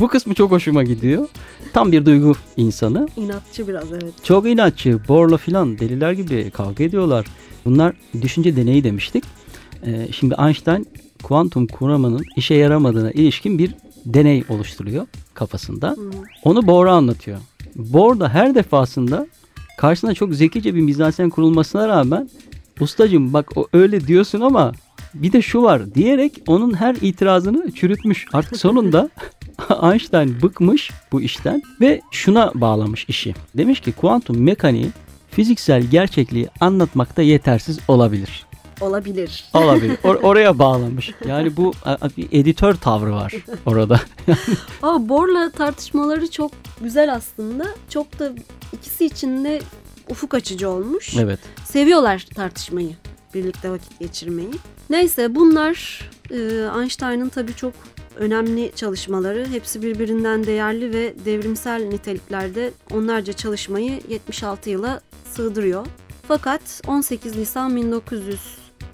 bu 0.00 0.08
kısmı 0.08 0.34
çok 0.34 0.50
hoşuma 0.50 0.82
gidiyor. 0.82 1.28
Tam 1.72 1.92
bir 1.92 2.06
duygu 2.06 2.34
insanı. 2.56 3.08
İnatçı 3.16 3.68
biraz 3.68 3.92
evet. 3.92 4.24
Çok 4.24 4.48
inatçı. 4.48 5.00
Borla 5.08 5.36
filan 5.36 5.78
deliler 5.78 6.12
gibi 6.12 6.50
kavga 6.50 6.84
ediyorlar. 6.84 7.26
Bunlar 7.64 7.94
düşünce 8.22 8.56
deneyi 8.56 8.84
demiştik. 8.84 9.24
Ee, 9.86 10.08
şimdi 10.12 10.34
Einstein 10.38 10.86
kuantum 11.22 11.66
kuramının 11.66 12.22
işe 12.36 12.54
yaramadığına 12.54 13.10
ilişkin 13.10 13.58
bir 13.58 13.74
deney 14.06 14.44
oluşturuyor 14.48 15.06
kafasında. 15.34 15.96
Onu 16.44 16.66
Bohr'a 16.66 16.92
anlatıyor. 16.92 17.38
Bohr 17.76 18.20
da 18.20 18.28
her 18.28 18.54
defasında 18.54 19.26
karşısına 19.78 20.14
çok 20.14 20.34
zekice 20.34 20.74
bir 20.74 20.80
mizansen 20.80 21.30
kurulmasına 21.30 21.88
rağmen 21.88 22.30
ustacım 22.80 23.32
bak 23.32 23.56
o 23.56 23.66
öyle 23.72 24.06
diyorsun 24.06 24.40
ama 24.40 24.72
bir 25.14 25.32
de 25.32 25.42
şu 25.42 25.62
var 25.62 25.94
diyerek 25.94 26.42
onun 26.46 26.74
her 26.74 26.94
itirazını 26.94 27.70
çürütmüş. 27.72 28.26
Artık 28.32 28.56
sonunda 28.56 29.08
Einstein 29.82 30.42
bıkmış 30.42 30.90
bu 31.12 31.20
işten 31.22 31.62
ve 31.80 32.00
şuna 32.10 32.52
bağlamış 32.54 33.04
işi. 33.08 33.34
Demiş 33.56 33.80
ki 33.80 33.92
kuantum 33.92 34.42
mekaniği 34.42 34.90
fiziksel 35.30 35.82
gerçekliği 35.82 36.48
anlatmakta 36.60 37.22
yetersiz 37.22 37.78
olabilir. 37.88 38.46
Olabilir. 38.80 39.44
Olabilir. 39.54 39.96
Or- 39.96 40.18
oraya 40.22 40.58
bağlamış. 40.58 41.10
Yani 41.28 41.56
bu 41.56 41.72
bir 42.16 42.28
editör 42.32 42.74
tavrı 42.74 43.12
var 43.12 43.34
orada. 43.66 44.00
Ama 44.82 45.08
Bohr'la 45.08 45.50
tartışmaları 45.50 46.30
çok 46.30 46.50
güzel 46.80 47.14
aslında. 47.14 47.66
Çok 47.90 48.18
da 48.18 48.32
ikisi 48.72 49.06
için 49.06 49.44
de 49.44 49.60
ufuk 50.10 50.34
açıcı 50.34 50.70
olmuş. 50.70 51.16
evet. 51.16 51.38
Seviyorlar 51.64 52.26
tartışmayı. 52.34 52.90
Birlikte 53.34 53.70
vakit 53.70 53.98
geçirmeyi. 54.00 54.50
Neyse 54.90 55.34
bunlar 55.34 56.10
e, 56.30 56.36
Einstein'ın 56.80 57.28
tabii 57.28 57.54
çok 57.54 57.72
önemli 58.16 58.72
çalışmaları. 58.74 59.46
Hepsi 59.46 59.82
birbirinden 59.82 60.46
değerli 60.46 60.92
ve 60.92 61.14
devrimsel 61.24 61.82
niteliklerde 61.82 62.70
onlarca 62.90 63.32
çalışmayı 63.32 64.00
76 64.08 64.70
yıla 64.70 65.00
sığdırıyor. 65.24 65.86
Fakat 66.28 66.82
18 66.86 67.36
Nisan 67.36 67.76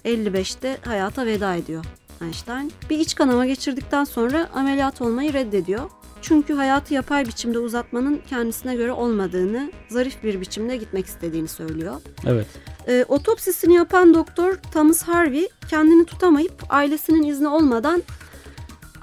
1955'te 0.04 0.78
hayata 0.84 1.26
veda 1.26 1.54
ediyor 1.54 1.84
Einstein. 2.22 2.72
Bir 2.90 2.98
iç 2.98 3.14
kanama 3.14 3.46
geçirdikten 3.46 4.04
sonra 4.04 4.48
ameliyat 4.54 5.00
olmayı 5.00 5.32
reddediyor. 5.32 5.90
Çünkü 6.24 6.54
hayatı 6.54 6.94
yapay 6.94 7.26
biçimde 7.26 7.58
uzatmanın 7.58 8.22
kendisine 8.28 8.74
göre 8.74 8.92
olmadığını, 8.92 9.70
zarif 9.88 10.22
bir 10.22 10.40
biçimde 10.40 10.76
gitmek 10.76 11.06
istediğini 11.06 11.48
söylüyor. 11.48 11.94
Evet. 12.26 12.46
E, 12.88 13.04
otopsisini 13.08 13.74
yapan 13.74 14.14
doktor 14.14 14.54
Thomas 14.72 15.02
Harvey 15.02 15.48
kendini 15.70 16.04
tutamayıp 16.04 16.62
ailesinin 16.68 17.22
izni 17.22 17.48
olmadan 17.48 18.02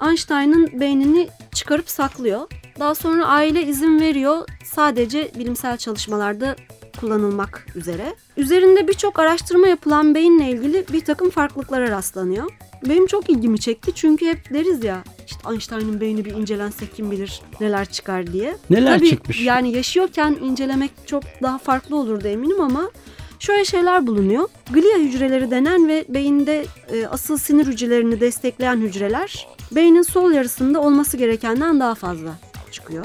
Einstein'ın 0.06 0.80
beynini 0.80 1.28
çıkarıp 1.54 1.90
saklıyor. 1.90 2.40
Daha 2.80 2.94
sonra 2.94 3.26
aile 3.26 3.62
izin 3.62 4.00
veriyor 4.00 4.48
sadece 4.64 5.30
bilimsel 5.38 5.76
çalışmalarda 5.76 6.56
kullanılmak 7.00 7.66
üzere. 7.74 8.14
Üzerinde 8.36 8.88
birçok 8.88 9.18
araştırma 9.18 9.68
yapılan 9.68 10.14
beyinle 10.14 10.50
ilgili 10.50 10.84
bir 10.92 11.04
takım 11.04 11.30
farklılıklara 11.30 11.90
rastlanıyor. 11.90 12.50
Benim 12.88 13.06
çok 13.06 13.30
ilgimi 13.30 13.60
çekti 13.60 13.92
çünkü 13.94 14.26
hep 14.26 14.50
deriz 14.54 14.84
ya 14.84 15.04
işte 15.26 15.50
Einstein'ın 15.52 16.00
beyni 16.00 16.24
bir 16.24 16.30
incelense 16.34 16.86
kim 16.96 17.10
bilir 17.10 17.40
neler 17.60 17.84
çıkar 17.84 18.32
diye. 18.32 18.56
Neler 18.70 18.98
Tabii 18.98 19.10
çıkmış? 19.10 19.40
yani 19.40 19.76
yaşıyorken 19.76 20.36
incelemek 20.42 20.90
çok 21.06 21.22
daha 21.42 21.58
farklı 21.58 21.96
olurdu 21.96 22.28
eminim 22.28 22.60
ama 22.60 22.90
şöyle 23.38 23.64
şeyler 23.64 24.06
bulunuyor. 24.06 24.48
Glia 24.72 24.98
hücreleri 24.98 25.50
denen 25.50 25.88
ve 25.88 26.04
beyinde 26.08 26.64
e, 26.92 27.06
asıl 27.06 27.36
sinir 27.38 27.66
hücrelerini 27.66 28.20
destekleyen 28.20 28.76
hücreler 28.76 29.48
beynin 29.72 30.02
sol 30.02 30.32
yarısında 30.32 30.80
olması 30.80 31.16
gerekenden 31.16 31.80
daha 31.80 31.94
fazla 31.94 32.34
çıkıyor. 32.72 33.04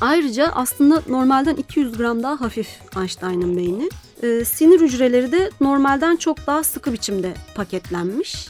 Ayrıca 0.00 0.46
aslında 0.54 1.02
normalden 1.08 1.54
200 1.54 1.96
gram 1.98 2.22
daha 2.22 2.40
hafif 2.40 2.68
Einstein'ın 3.00 3.56
beyni. 3.56 3.88
E, 4.22 4.44
sinir 4.44 4.80
hücreleri 4.80 5.32
de 5.32 5.50
normalden 5.60 6.16
çok 6.16 6.46
daha 6.46 6.62
sıkı 6.64 6.92
biçimde 6.92 7.34
paketlenmiş. 7.54 8.46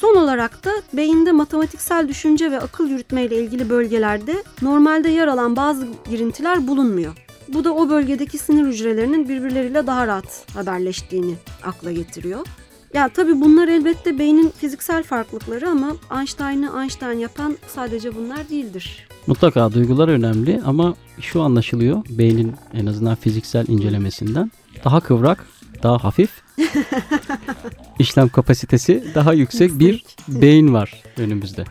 Son 0.00 0.16
olarak 0.16 0.64
da 0.64 0.70
beyinde 0.92 1.32
matematiksel 1.32 2.08
düşünce 2.08 2.50
ve 2.50 2.60
akıl 2.60 2.88
yürütme 2.88 3.24
ile 3.24 3.42
ilgili 3.42 3.70
bölgelerde 3.70 4.42
normalde 4.62 5.08
yer 5.08 5.26
alan 5.26 5.56
bazı 5.56 5.88
girintiler 6.10 6.66
bulunmuyor. 6.68 7.12
Bu 7.48 7.64
da 7.64 7.74
o 7.74 7.88
bölgedeki 7.88 8.38
sinir 8.38 8.66
hücrelerinin 8.66 9.28
birbirleriyle 9.28 9.86
daha 9.86 10.06
rahat 10.06 10.46
haberleştiğini 10.54 11.34
akla 11.64 11.92
getiriyor. 11.92 12.46
Ya 12.94 13.08
tabii 13.08 13.40
bunlar 13.40 13.68
elbette 13.68 14.18
beynin 14.18 14.48
fiziksel 14.48 15.02
farklılıkları 15.02 15.68
ama 15.68 15.96
Einstein'ı 16.18 16.82
Einstein 16.82 17.18
yapan 17.18 17.56
sadece 17.68 18.16
bunlar 18.16 18.48
değildir. 18.48 19.08
Mutlaka 19.26 19.72
duygular 19.72 20.08
önemli 20.08 20.60
ama 20.64 20.94
şu 21.20 21.42
anlaşılıyor 21.42 22.02
beynin 22.10 22.54
en 22.74 22.86
azından 22.86 23.14
fiziksel 23.14 23.68
incelemesinden. 23.68 24.50
Daha 24.84 25.00
kıvrak, 25.00 25.46
daha 25.82 26.04
hafif, 26.04 26.30
işlem 27.98 28.28
kapasitesi 28.28 29.04
daha 29.14 29.32
yüksek 29.32 29.78
bir 29.78 30.04
beyin 30.28 30.74
var 30.74 31.02
önümüzde. 31.16 31.64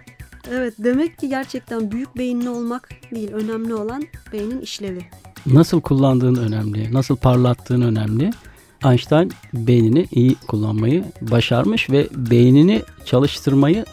Evet 0.52 0.74
demek 0.78 1.18
ki 1.18 1.30
gerçekten 1.30 1.92
büyük 1.92 2.18
beyinli 2.18 2.50
olmak 2.50 2.90
değil 3.12 3.32
önemli 3.32 3.74
olan 3.74 4.04
beynin 4.34 4.62
işlevi. 4.62 5.06
Nasıl 5.46 5.82
kullandığın 5.82 6.36
önemli, 6.36 6.94
nasıl 6.94 7.16
parlattığın 7.16 7.82
önemli. 7.82 8.32
Einstein 8.86 9.32
beynini 9.54 10.08
iyi 10.12 10.36
kullanmayı 10.48 11.04
başarmış 11.22 11.90
ve 11.90 12.08
beynini 12.12 12.82
çalıştırmayı 13.06 13.86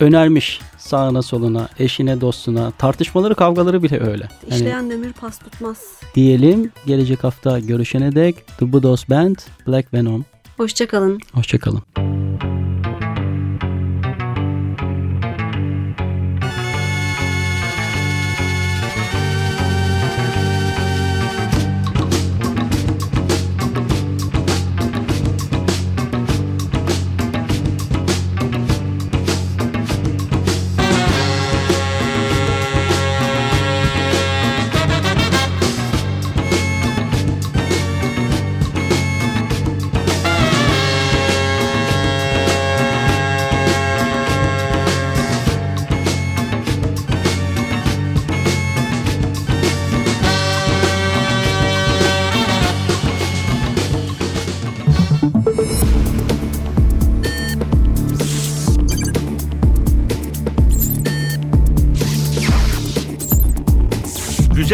önermiş 0.00 0.60
sağına 0.78 1.22
soluna, 1.22 1.68
eşine 1.78 2.20
dostuna, 2.20 2.70
tartışmaları 2.70 3.34
kavgaları 3.34 3.82
bile 3.82 4.00
öyle. 4.00 4.28
Yani 4.50 4.54
İşleyen 4.60 4.90
demir 4.90 5.12
pas 5.12 5.38
tutmaz. 5.38 5.78
diyelim 6.14 6.72
gelecek 6.86 7.24
hafta 7.24 7.58
görüşene 7.58 8.14
dek 8.14 8.46
The 8.58 8.72
Budos 8.72 9.08
Band, 9.08 9.36
Black 9.66 9.94
Venom. 9.94 10.24
Hoşçakalın. 10.56 11.20
Hoşçakalın. 11.32 11.82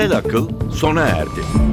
Güzel 0.03 0.19
akıl 0.19 0.49
sona 0.73 1.01
erdi. 1.01 1.72